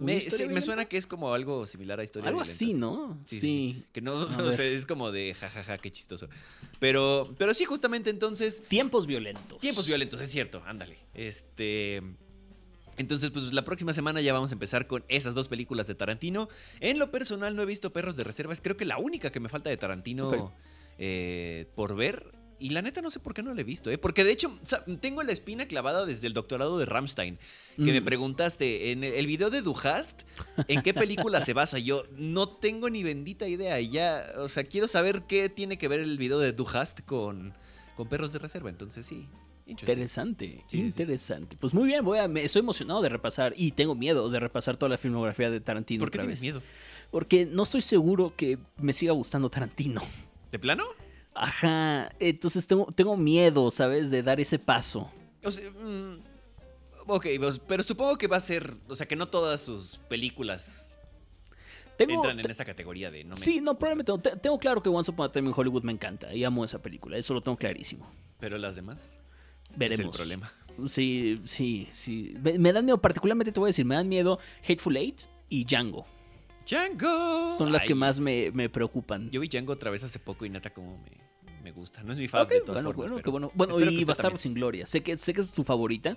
Me, 0.00 0.12
¿Una 0.12 0.20
sí, 0.20 0.26
historia 0.28 0.46
me 0.46 0.52
violenta? 0.52 0.64
suena 0.66 0.84
que 0.86 0.96
es 0.96 1.06
como 1.06 1.34
algo 1.34 1.66
similar 1.66 2.00
a 2.00 2.04
Historia 2.04 2.28
Algo 2.28 2.38
Violentas. 2.40 2.56
así, 2.56 2.72
¿no? 2.72 3.18
Sí, 3.26 3.38
sí, 3.38 3.40
sí. 3.76 3.84
Que 3.92 4.00
no, 4.00 4.50
sea, 4.52 4.64
es 4.64 4.86
como 4.86 5.10
de 5.12 5.34
jajaja, 5.34 5.76
qué 5.76 5.92
chistoso. 5.92 6.28
Pero, 6.78 7.34
pero 7.36 7.52
sí, 7.52 7.66
justamente 7.66 8.08
entonces 8.08 8.62
Tiempos 8.66 9.06
violentos. 9.06 9.58
Tiempos 9.58 9.86
violentos, 9.86 10.18
es 10.22 10.30
cierto, 10.30 10.62
ándale. 10.64 10.96
Este. 11.12 12.00
Entonces, 12.96 13.30
pues 13.30 13.52
la 13.52 13.62
próxima 13.64 13.92
semana 13.92 14.20
ya 14.22 14.32
vamos 14.32 14.50
a 14.50 14.54
empezar 14.54 14.86
con 14.86 15.04
esas 15.08 15.34
dos 15.34 15.48
películas 15.48 15.86
de 15.86 15.94
Tarantino. 15.94 16.48
En 16.80 16.98
lo 16.98 17.10
personal 17.10 17.54
no 17.56 17.62
he 17.62 17.66
visto 17.66 17.92
Perros 17.92 18.16
de 18.16 18.24
Reservas, 18.24 18.60
creo 18.62 18.76
que 18.78 18.84
la 18.86 18.96
única 18.98 19.30
que 19.30 19.40
me 19.40 19.48
falta 19.50 19.68
de 19.70 19.76
Tarantino 19.76 20.52
eh, 20.98 21.66
por 21.74 21.94
ver. 21.94 22.32
Y 22.60 22.70
la 22.70 22.82
neta 22.82 23.00
no 23.00 23.10
sé 23.10 23.18
por 23.20 23.32
qué 23.34 23.42
no 23.42 23.54
la 23.54 23.62
he 23.62 23.64
visto, 23.64 23.90
¿eh? 23.90 23.96
Porque 23.98 24.22
de 24.22 24.32
hecho 24.32 24.56
tengo 25.00 25.22
la 25.22 25.32
espina 25.32 25.66
clavada 25.66 26.04
desde 26.06 26.26
el 26.26 26.34
doctorado 26.34 26.78
de 26.78 26.84
Rammstein. 26.84 27.38
Que 27.76 27.84
me 27.92 28.00
Mm. 28.00 28.04
preguntaste, 28.04 28.92
en 28.92 29.02
el, 29.02 29.26
video 29.26 29.48
de 29.50 29.62
Duhast, 29.62 30.22
¿en 30.68 30.82
qué 30.82 30.92
película 30.94 31.40
se 31.40 31.54
basa? 31.54 31.78
Yo 31.78 32.04
no 32.16 32.48
tengo 32.48 32.90
ni 32.90 33.02
bendita 33.02 33.48
idea. 33.48 33.80
Y 33.80 33.88
ya, 33.90 34.32
o 34.36 34.48
sea, 34.50 34.64
quiero 34.64 34.86
saber 34.88 35.22
qué 35.22 35.48
tiene 35.48 35.78
que 35.78 35.88
ver 35.88 36.00
el 36.00 36.18
video 36.18 36.38
de 36.38 36.52
Duhast 36.52 37.00
con, 37.06 37.54
con 37.96 38.08
Perros 38.08 38.32
de 38.32 38.38
Reserva. 38.40 38.68
Entonces 38.70 39.06
sí. 39.06 39.26
Interesante, 39.66 40.46
Sí, 40.46 40.62
sí, 40.66 40.78
sí. 40.78 40.86
interesante. 40.86 41.56
Pues 41.58 41.72
muy 41.72 41.86
bien, 41.86 42.04
voy 42.04 42.18
a, 42.18 42.28
me, 42.28 42.44
estoy 42.44 42.60
emocionado 42.60 43.00
de 43.02 43.08
repasar 43.08 43.54
y 43.56 43.70
tengo 43.70 43.94
miedo 43.94 44.28
de 44.28 44.40
repasar 44.40 44.76
toda 44.76 44.90
la 44.90 44.98
filmografía 44.98 45.48
de 45.48 45.60
Tarantino 45.60 46.00
¿Por 46.00 46.10
qué 46.10 46.18
otra 46.18 46.22
tienes 46.24 46.42
vez. 46.42 46.52
miedo? 46.54 46.62
Porque 47.10 47.46
no 47.46 47.62
estoy 47.62 47.80
seguro 47.80 48.34
que 48.36 48.58
me 48.78 48.92
siga 48.92 49.12
gustando 49.12 49.48
Tarantino. 49.48 50.02
¿De 50.50 50.58
plano? 50.58 50.84
Ajá, 51.34 52.10
entonces 52.18 52.66
tengo, 52.66 52.86
tengo 52.94 53.16
miedo, 53.16 53.70
¿sabes? 53.70 54.10
De 54.10 54.22
dar 54.22 54.40
ese 54.40 54.58
paso. 54.58 55.10
O 55.42 55.50
sea, 55.50 55.70
mm, 55.70 56.18
ok, 57.06 57.26
pues, 57.38 57.58
pero 57.66 57.82
supongo 57.82 58.18
que 58.18 58.26
va 58.26 58.36
a 58.36 58.40
ser, 58.40 58.72
o 58.88 58.94
sea, 58.96 59.06
que 59.06 59.16
no 59.16 59.28
todas 59.28 59.60
sus 59.62 59.98
películas 60.08 60.98
Tengo, 61.96 62.14
entran 62.14 62.40
en 62.40 62.50
esa 62.50 62.64
categoría 62.64 63.10
de 63.10 63.24
no 63.24 63.30
me 63.30 63.36
sí, 63.36 63.60
no, 63.60 63.72
gusta. 63.72 63.78
probablemente. 63.78 64.12
no. 64.12 64.18
Te- 64.20 64.36
Tengo 64.36 64.58
claro 64.58 64.82
que 64.82 64.88
Once 64.88 65.10
Upon 65.10 65.26
a 65.28 65.32
Time 65.32 65.48
in 65.48 65.54
Hollywood 65.56 65.82
me 65.82 65.92
encanta 65.92 66.34
y 66.34 66.44
amo 66.44 66.64
esa 66.64 66.80
película, 66.82 67.16
eso 67.16 67.32
lo 67.32 67.40
tengo 67.42 67.56
clarísimo. 67.56 68.10
Pero 68.38 68.58
las 68.58 68.74
demás 68.76 69.18
Veremos. 69.76 70.00
es 70.00 70.06
el 70.06 70.10
problema. 70.10 70.52
Sí, 70.86 71.40
sí, 71.44 71.88
sí. 71.92 72.34
Me, 72.42 72.58
me 72.58 72.72
dan 72.72 72.84
miedo, 72.84 72.98
particularmente 73.00 73.52
te 73.52 73.60
voy 73.60 73.68
a 73.68 73.70
decir, 73.70 73.84
me 73.84 73.94
dan 73.94 74.08
miedo 74.08 74.38
Hateful 74.62 74.96
Eight 74.96 75.22
y 75.48 75.64
Django. 75.64 76.06
Django. 76.70 77.56
Son 77.58 77.72
las 77.72 77.82
Ay, 77.82 77.88
que 77.88 77.94
más 77.94 78.20
me, 78.20 78.50
me 78.52 78.68
preocupan. 78.68 79.30
Yo 79.30 79.40
vi 79.40 79.48
Django 79.48 79.72
otra 79.72 79.90
vez 79.90 80.04
hace 80.04 80.18
poco 80.18 80.44
y 80.44 80.50
neta 80.50 80.70
como 80.70 80.98
me, 80.98 81.10
me 81.62 81.72
gusta. 81.72 82.02
No 82.04 82.12
es 82.12 82.18
mi 82.18 82.26
Ok, 82.26 82.30
favorito 82.30 82.54
de 82.54 82.60
todas 82.60 82.82
bueno, 82.82 82.88
formas, 82.94 83.10
bueno, 83.10 83.14
pero 83.16 83.24
qué 83.24 83.30
bueno. 83.30 83.52
Bueno, 83.54 83.90
y 83.90 84.04
Bastardo 84.04 84.36
sin 84.36 84.54
Gloria. 84.54 84.86
Sé 84.86 85.02
que, 85.02 85.16
sé 85.16 85.34
que 85.34 85.40
es 85.40 85.52
tu 85.52 85.64
favorita. 85.64 86.16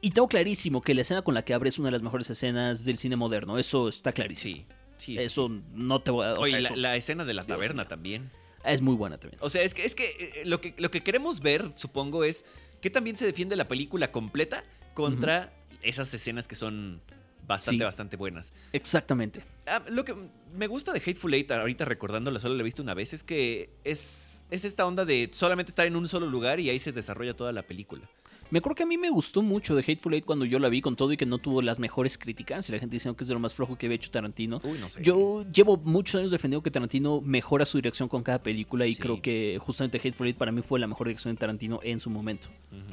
Y 0.00 0.10
tengo 0.10 0.26
clarísimo 0.26 0.82
que 0.82 0.94
la 0.94 1.02
escena 1.02 1.22
con 1.22 1.34
la 1.34 1.44
que 1.44 1.54
abre 1.54 1.68
es 1.68 1.78
una 1.78 1.86
de 1.88 1.92
las 1.92 2.02
mejores 2.02 2.28
escenas 2.28 2.84
del 2.84 2.96
cine 2.96 3.14
moderno. 3.14 3.56
Eso 3.58 3.88
está 3.88 4.12
clarísimo. 4.12 4.56
Sí, 4.56 4.66
sí. 4.98 5.16
sí, 5.16 5.18
Eso 5.18 5.48
no 5.72 6.00
te 6.00 6.10
voy 6.10 6.26
a. 6.26 6.32
Oye, 6.34 6.52
sea, 6.52 6.60
la, 6.60 6.68
eso 6.68 6.76
la 6.76 6.96
escena 6.96 7.24
de 7.24 7.34
la 7.34 7.44
taberna 7.44 7.86
también. 7.86 8.30
es 8.64 8.80
muy 8.80 8.96
buena 8.96 9.18
también. 9.18 9.38
O 9.42 9.48
sea, 9.48 9.62
es 9.62 9.74
que, 9.74 9.84
es 9.84 9.94
que 9.94 10.04
eh, 10.18 10.42
lo 10.44 10.60
que 10.60 10.74
lo 10.76 10.90
que 10.90 11.04
queremos 11.04 11.38
ver, 11.40 11.70
supongo, 11.76 12.24
es 12.24 12.44
que 12.80 12.90
también 12.90 13.16
se 13.16 13.24
defiende 13.24 13.54
la 13.54 13.68
película 13.68 14.10
completa 14.10 14.64
contra 14.94 15.52
esas 15.82 16.12
escenas 16.14 16.48
que 16.48 16.56
son 16.56 17.00
bastante, 17.46 17.78
Sí. 17.78 17.84
bastante 17.84 18.16
buenas. 18.16 18.52
Exactamente. 18.72 19.42
Ah, 19.66 19.82
lo 19.88 20.04
que 20.04 20.14
me 20.54 20.66
gusta 20.66 20.92
de 20.92 20.98
Hateful 21.00 21.34
Eight, 21.34 21.50
ahorita 21.50 21.84
recordándola, 21.84 22.40
solo 22.40 22.54
la 22.54 22.60
he 22.60 22.64
visto 22.64 22.82
una 22.82 22.94
vez, 22.94 23.12
es 23.12 23.22
que 23.24 23.70
es, 23.84 24.44
es 24.50 24.64
esta 24.64 24.86
onda 24.86 25.04
de 25.04 25.30
solamente 25.32 25.70
estar 25.70 25.86
en 25.86 25.96
un 25.96 26.08
solo 26.08 26.26
lugar 26.26 26.60
y 26.60 26.70
ahí 26.70 26.78
se 26.78 26.92
desarrolla 26.92 27.34
toda 27.34 27.52
la 27.52 27.62
película. 27.62 28.08
Me 28.52 28.58
acuerdo 28.58 28.74
que 28.74 28.82
a 28.82 28.86
mí 28.86 28.98
me 28.98 29.08
gustó 29.08 29.40
mucho 29.40 29.74
de 29.74 29.80
Hateful 29.80 30.12
Eight 30.12 30.26
cuando 30.26 30.44
yo 30.44 30.58
la 30.58 30.68
vi 30.68 30.82
con 30.82 30.94
todo 30.94 31.10
y 31.10 31.16
que 31.16 31.24
no 31.24 31.38
tuvo 31.38 31.62
las 31.62 31.78
mejores 31.78 32.18
críticas. 32.18 32.68
Y 32.68 32.72
la 32.72 32.78
gente 32.78 32.94
diciendo 32.96 33.16
que 33.16 33.24
es 33.24 33.28
de 33.28 33.32
lo 33.32 33.40
más 33.40 33.54
flojo 33.54 33.78
que 33.78 33.86
había 33.86 33.96
hecho 33.96 34.10
Tarantino. 34.10 34.60
Uy, 34.62 34.78
no 34.78 34.90
sé. 34.90 35.02
Yo 35.02 35.46
llevo 35.50 35.78
muchos 35.78 36.16
años 36.16 36.30
defendiendo 36.32 36.62
que 36.62 36.70
Tarantino 36.70 37.22
mejora 37.22 37.64
su 37.64 37.78
dirección 37.78 38.10
con 38.10 38.22
cada 38.22 38.42
película 38.42 38.86
y 38.86 38.92
Sí. 38.92 39.00
creo 39.00 39.22
que 39.22 39.56
justamente 39.58 39.96
Hateful 39.96 40.26
Eight 40.26 40.36
para 40.36 40.52
mí 40.52 40.60
fue 40.60 40.78
la 40.78 40.86
mejor 40.86 41.06
dirección 41.06 41.34
de 41.34 41.40
Tarantino 41.40 41.80
en 41.82 41.98
su 41.98 42.10
momento. 42.10 42.48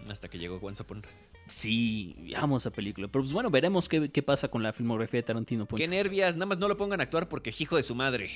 Hasta 0.10 0.30
que 0.30 0.40
llegó 0.40 0.60
Once 0.62 0.82
Upon 0.82 1.02
Sí, 1.48 2.16
amo 2.38 2.56
esa 2.56 2.72
película. 2.72 3.10
Pero 3.10 3.24
pues 3.24 3.34
bueno, 3.34 3.50
veremos 3.50 3.90
qué, 3.90 4.10
qué 4.10 4.24
pasa 4.24 4.48
con 4.48 4.64
la 4.64 4.72
filmografía 4.72 5.18
de 5.18 5.24
Tarantino. 5.24 5.66
Poncho. 5.66 5.84
Qué 5.84 5.90
nervias, 5.90 6.36
nada 6.38 6.46
más 6.46 6.58
no 6.58 6.70
lo 6.70 6.78
pongan 6.78 7.02
a 7.02 7.04
actuar 7.04 7.28
porque 7.28 7.50
es 7.50 7.60
hijo 7.60 7.76
de 7.76 7.84
su 7.84 7.96
madre. 7.96 8.30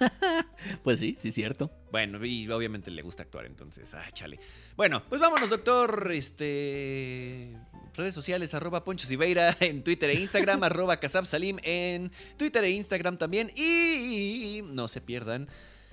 Pues 0.82 1.00
sí, 1.00 1.14
sí, 1.18 1.30
cierto. 1.32 1.70
Bueno, 1.90 2.22
y 2.24 2.46
obviamente 2.50 2.90
le 2.90 3.00
gusta 3.00 3.22
actuar, 3.22 3.46
entonces, 3.46 3.94
ah, 3.94 4.04
chale. 4.12 4.38
Bueno, 4.76 5.02
pues 5.08 5.20
vámonos, 5.20 5.50
doctor. 5.50 6.10
Este. 6.12 7.56
Redes 7.94 8.14
sociales, 8.14 8.54
arroba 8.54 8.84
Poncho 8.84 9.06
Siveira 9.06 9.56
en 9.60 9.82
Twitter 9.82 10.10
e 10.10 10.20
Instagram, 10.20 10.62
arroba 10.62 10.98
Kasab 10.98 11.26
Salim 11.26 11.58
en 11.62 12.10
Twitter 12.36 12.64
e 12.64 12.70
Instagram 12.70 13.18
también. 13.18 13.50
Y 13.56 14.62
no 14.64 14.88
se 14.88 15.00
pierdan 15.00 15.48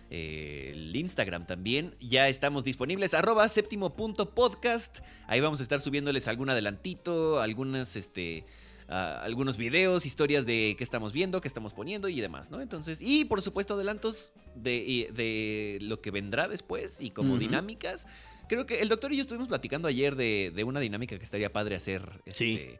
eh, 0.09 0.71
el 0.73 0.95
Instagram 0.95 1.45
también. 1.45 1.95
Ya 1.99 2.29
estamos 2.29 2.63
disponibles, 2.63 3.13
arroba 3.13 3.47
séptimo 3.49 3.95
punto 3.95 4.33
podcast. 4.33 4.99
Ahí 5.27 5.41
vamos 5.41 5.59
a 5.59 5.63
estar 5.63 5.81
subiéndoles 5.81 6.27
algún 6.27 6.49
adelantito, 6.49 7.41
algunas, 7.41 7.95
este. 7.95 8.45
ah, 8.87 9.19
algunos 9.23 9.57
videos, 9.57 10.05
historias 10.05 10.45
de 10.45 10.75
qué 10.77 10.83
estamos 10.83 11.11
viendo, 11.11 11.41
qué 11.41 11.47
estamos 11.47 11.73
poniendo 11.73 12.07
y 12.07 12.21
demás, 12.21 12.51
¿no? 12.51 12.61
Entonces, 12.61 13.01
y 13.01 13.25
por 13.25 13.41
supuesto 13.41 13.73
adelantos 13.73 14.33
de, 14.55 15.09
de 15.13 15.79
lo 15.81 15.99
que 15.99 16.11
vendrá 16.11 16.47
después 16.47 17.01
y 17.01 17.09
como 17.09 17.37
dinámicas. 17.37 18.07
Creo 18.49 18.65
que 18.65 18.79
el 18.81 18.89
doctor 18.89 19.11
y 19.11 19.17
yo 19.17 19.21
estuvimos 19.21 19.47
platicando 19.47 19.87
ayer 19.87 20.15
de, 20.15 20.51
de 20.55 20.63
una 20.63 20.79
dinámica 20.79 21.17
que 21.17 21.23
estaría 21.23 21.51
padre 21.51 21.75
hacer. 21.75 22.21
Sí. 22.27 22.53
este, 22.55 22.79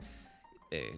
eh, 0.72 0.98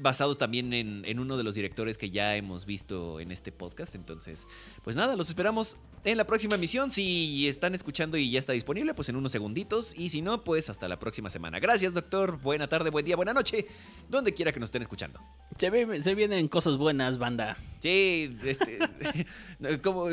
basados 0.00 0.38
también 0.38 0.72
en, 0.74 1.04
en 1.06 1.18
uno 1.18 1.36
de 1.36 1.42
los 1.42 1.56
directores 1.56 1.98
que 1.98 2.10
ya 2.10 2.36
hemos 2.36 2.66
visto 2.66 3.18
en 3.18 3.32
este 3.32 3.50
podcast. 3.50 3.96
Entonces, 3.96 4.46
pues 4.84 4.94
nada, 4.94 5.16
los 5.16 5.26
esperamos 5.28 5.76
en 6.04 6.16
la 6.16 6.24
próxima 6.24 6.54
emisión. 6.54 6.92
Si 6.92 7.48
están 7.48 7.74
escuchando 7.74 8.16
y 8.16 8.30
ya 8.30 8.38
está 8.38 8.52
disponible, 8.52 8.94
pues 8.94 9.08
en 9.08 9.16
unos 9.16 9.32
segunditos. 9.32 9.98
Y 9.98 10.10
si 10.10 10.22
no, 10.22 10.44
pues 10.44 10.70
hasta 10.70 10.86
la 10.86 11.00
próxima 11.00 11.30
semana. 11.30 11.58
Gracias, 11.58 11.92
doctor. 11.94 12.40
Buena 12.40 12.68
tarde, 12.68 12.90
buen 12.90 13.04
día, 13.04 13.16
buena 13.16 13.34
noche. 13.34 13.66
Donde 14.08 14.32
quiera 14.32 14.52
que 14.52 14.60
nos 14.60 14.68
estén 14.68 14.82
escuchando. 14.82 15.20
Se, 15.58 15.68
ve- 15.68 16.00
se 16.00 16.14
vienen 16.14 16.46
cosas 16.46 16.76
buenas, 16.76 17.18
banda. 17.18 17.56
Sí, 17.80 18.36
este. 18.44 18.78
como. 19.82 20.06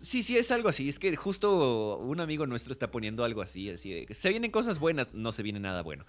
Sí, 0.00 0.22
sí, 0.22 0.38
es 0.38 0.50
algo 0.50 0.68
así. 0.68 0.88
Es 0.88 0.98
que 0.98 1.14
justo 1.16 1.98
un 1.98 2.20
amigo 2.20 2.46
nuestro 2.46 2.72
está 2.72 2.90
poniendo 2.90 3.24
algo 3.24 3.42
así, 3.42 3.70
así 3.70 3.92
de 3.92 4.06
que 4.06 4.14
se 4.14 4.30
vienen 4.30 4.50
cosas 4.50 4.78
buenas, 4.78 5.12
no 5.12 5.30
se 5.32 5.42
viene 5.42 5.60
nada 5.60 5.82
bueno. 5.82 6.06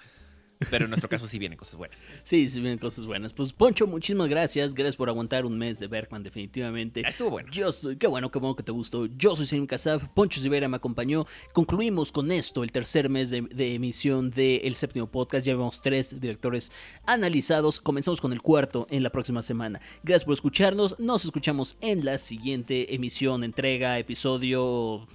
Pero 0.70 0.86
en 0.86 0.92
nuestro 0.92 1.10
caso 1.10 1.28
sí 1.28 1.40
vienen 1.40 1.58
cosas 1.58 1.76
buenas. 1.76 2.02
Sí, 2.24 2.48
se 2.50 2.60
vienen 2.60 2.78
cosas 2.78 3.06
buenas. 3.06 3.34
Pues 3.34 3.52
Poncho, 3.52 3.88
muchísimas 3.88 4.30
gracias. 4.30 4.74
Gracias 4.74 4.96
por 4.96 5.10
aguantar 5.10 5.46
un 5.46 5.58
mes 5.58 5.80
de 5.80 5.88
Bergman, 5.88 6.24
definitivamente. 6.24 7.02
Estuvo 7.06 7.32
bueno. 7.32 7.50
Yo 7.52 7.72
soy, 7.72 7.98
qué 7.98 8.08
bueno, 8.08 8.32
qué 8.32 8.40
bueno 8.40 8.56
que 8.56 8.64
te 8.64 8.72
gustó. 8.72 9.08
Yo 9.08 9.36
soy 9.36 9.46
Selim 9.46 9.66
Casab, 9.66 10.14
Poncho 10.14 10.40
Rivera 10.42 10.68
me 10.68 10.78
acompañó. 10.78 11.26
Concluimos 11.54 12.12
con 12.12 12.32
esto 12.32 12.64
el 12.64 12.72
tercer 12.72 13.10
mes 13.10 13.30
de, 13.32 13.42
de 13.42 13.74
emisión 13.74 14.30
del 14.30 14.76
séptimo 14.76 15.08
podcast. 15.08 15.46
Ya 15.46 15.54
vemos 15.54 15.82
tres 15.82 16.20
directores 16.20 16.72
analizados. 17.06 17.80
Comenzamos 17.80 18.22
con 18.22 18.34
el 18.34 18.42
cuarto 18.42 18.88
en 18.90 19.04
la 19.04 19.10
próxima 19.10 19.42
semana. 19.42 19.82
Gracias 20.04 20.26
por 20.26 20.34
escucharnos. 20.34 21.00
Nos 21.00 21.26
escuchamos 21.26 21.78
en 21.82 22.06
la 22.06 22.18
siguiente 22.18 22.94
emisión, 22.94 23.44
entrega, 23.44 23.98
episodio. 23.98 25.08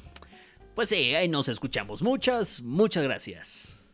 Pues 0.75 0.91
sí, 0.91 1.15
ahí 1.15 1.29
nos 1.29 1.49
escuchamos. 1.49 2.03
Muchas, 2.03 2.63
muchas 2.63 3.03
gracias. 3.03 3.86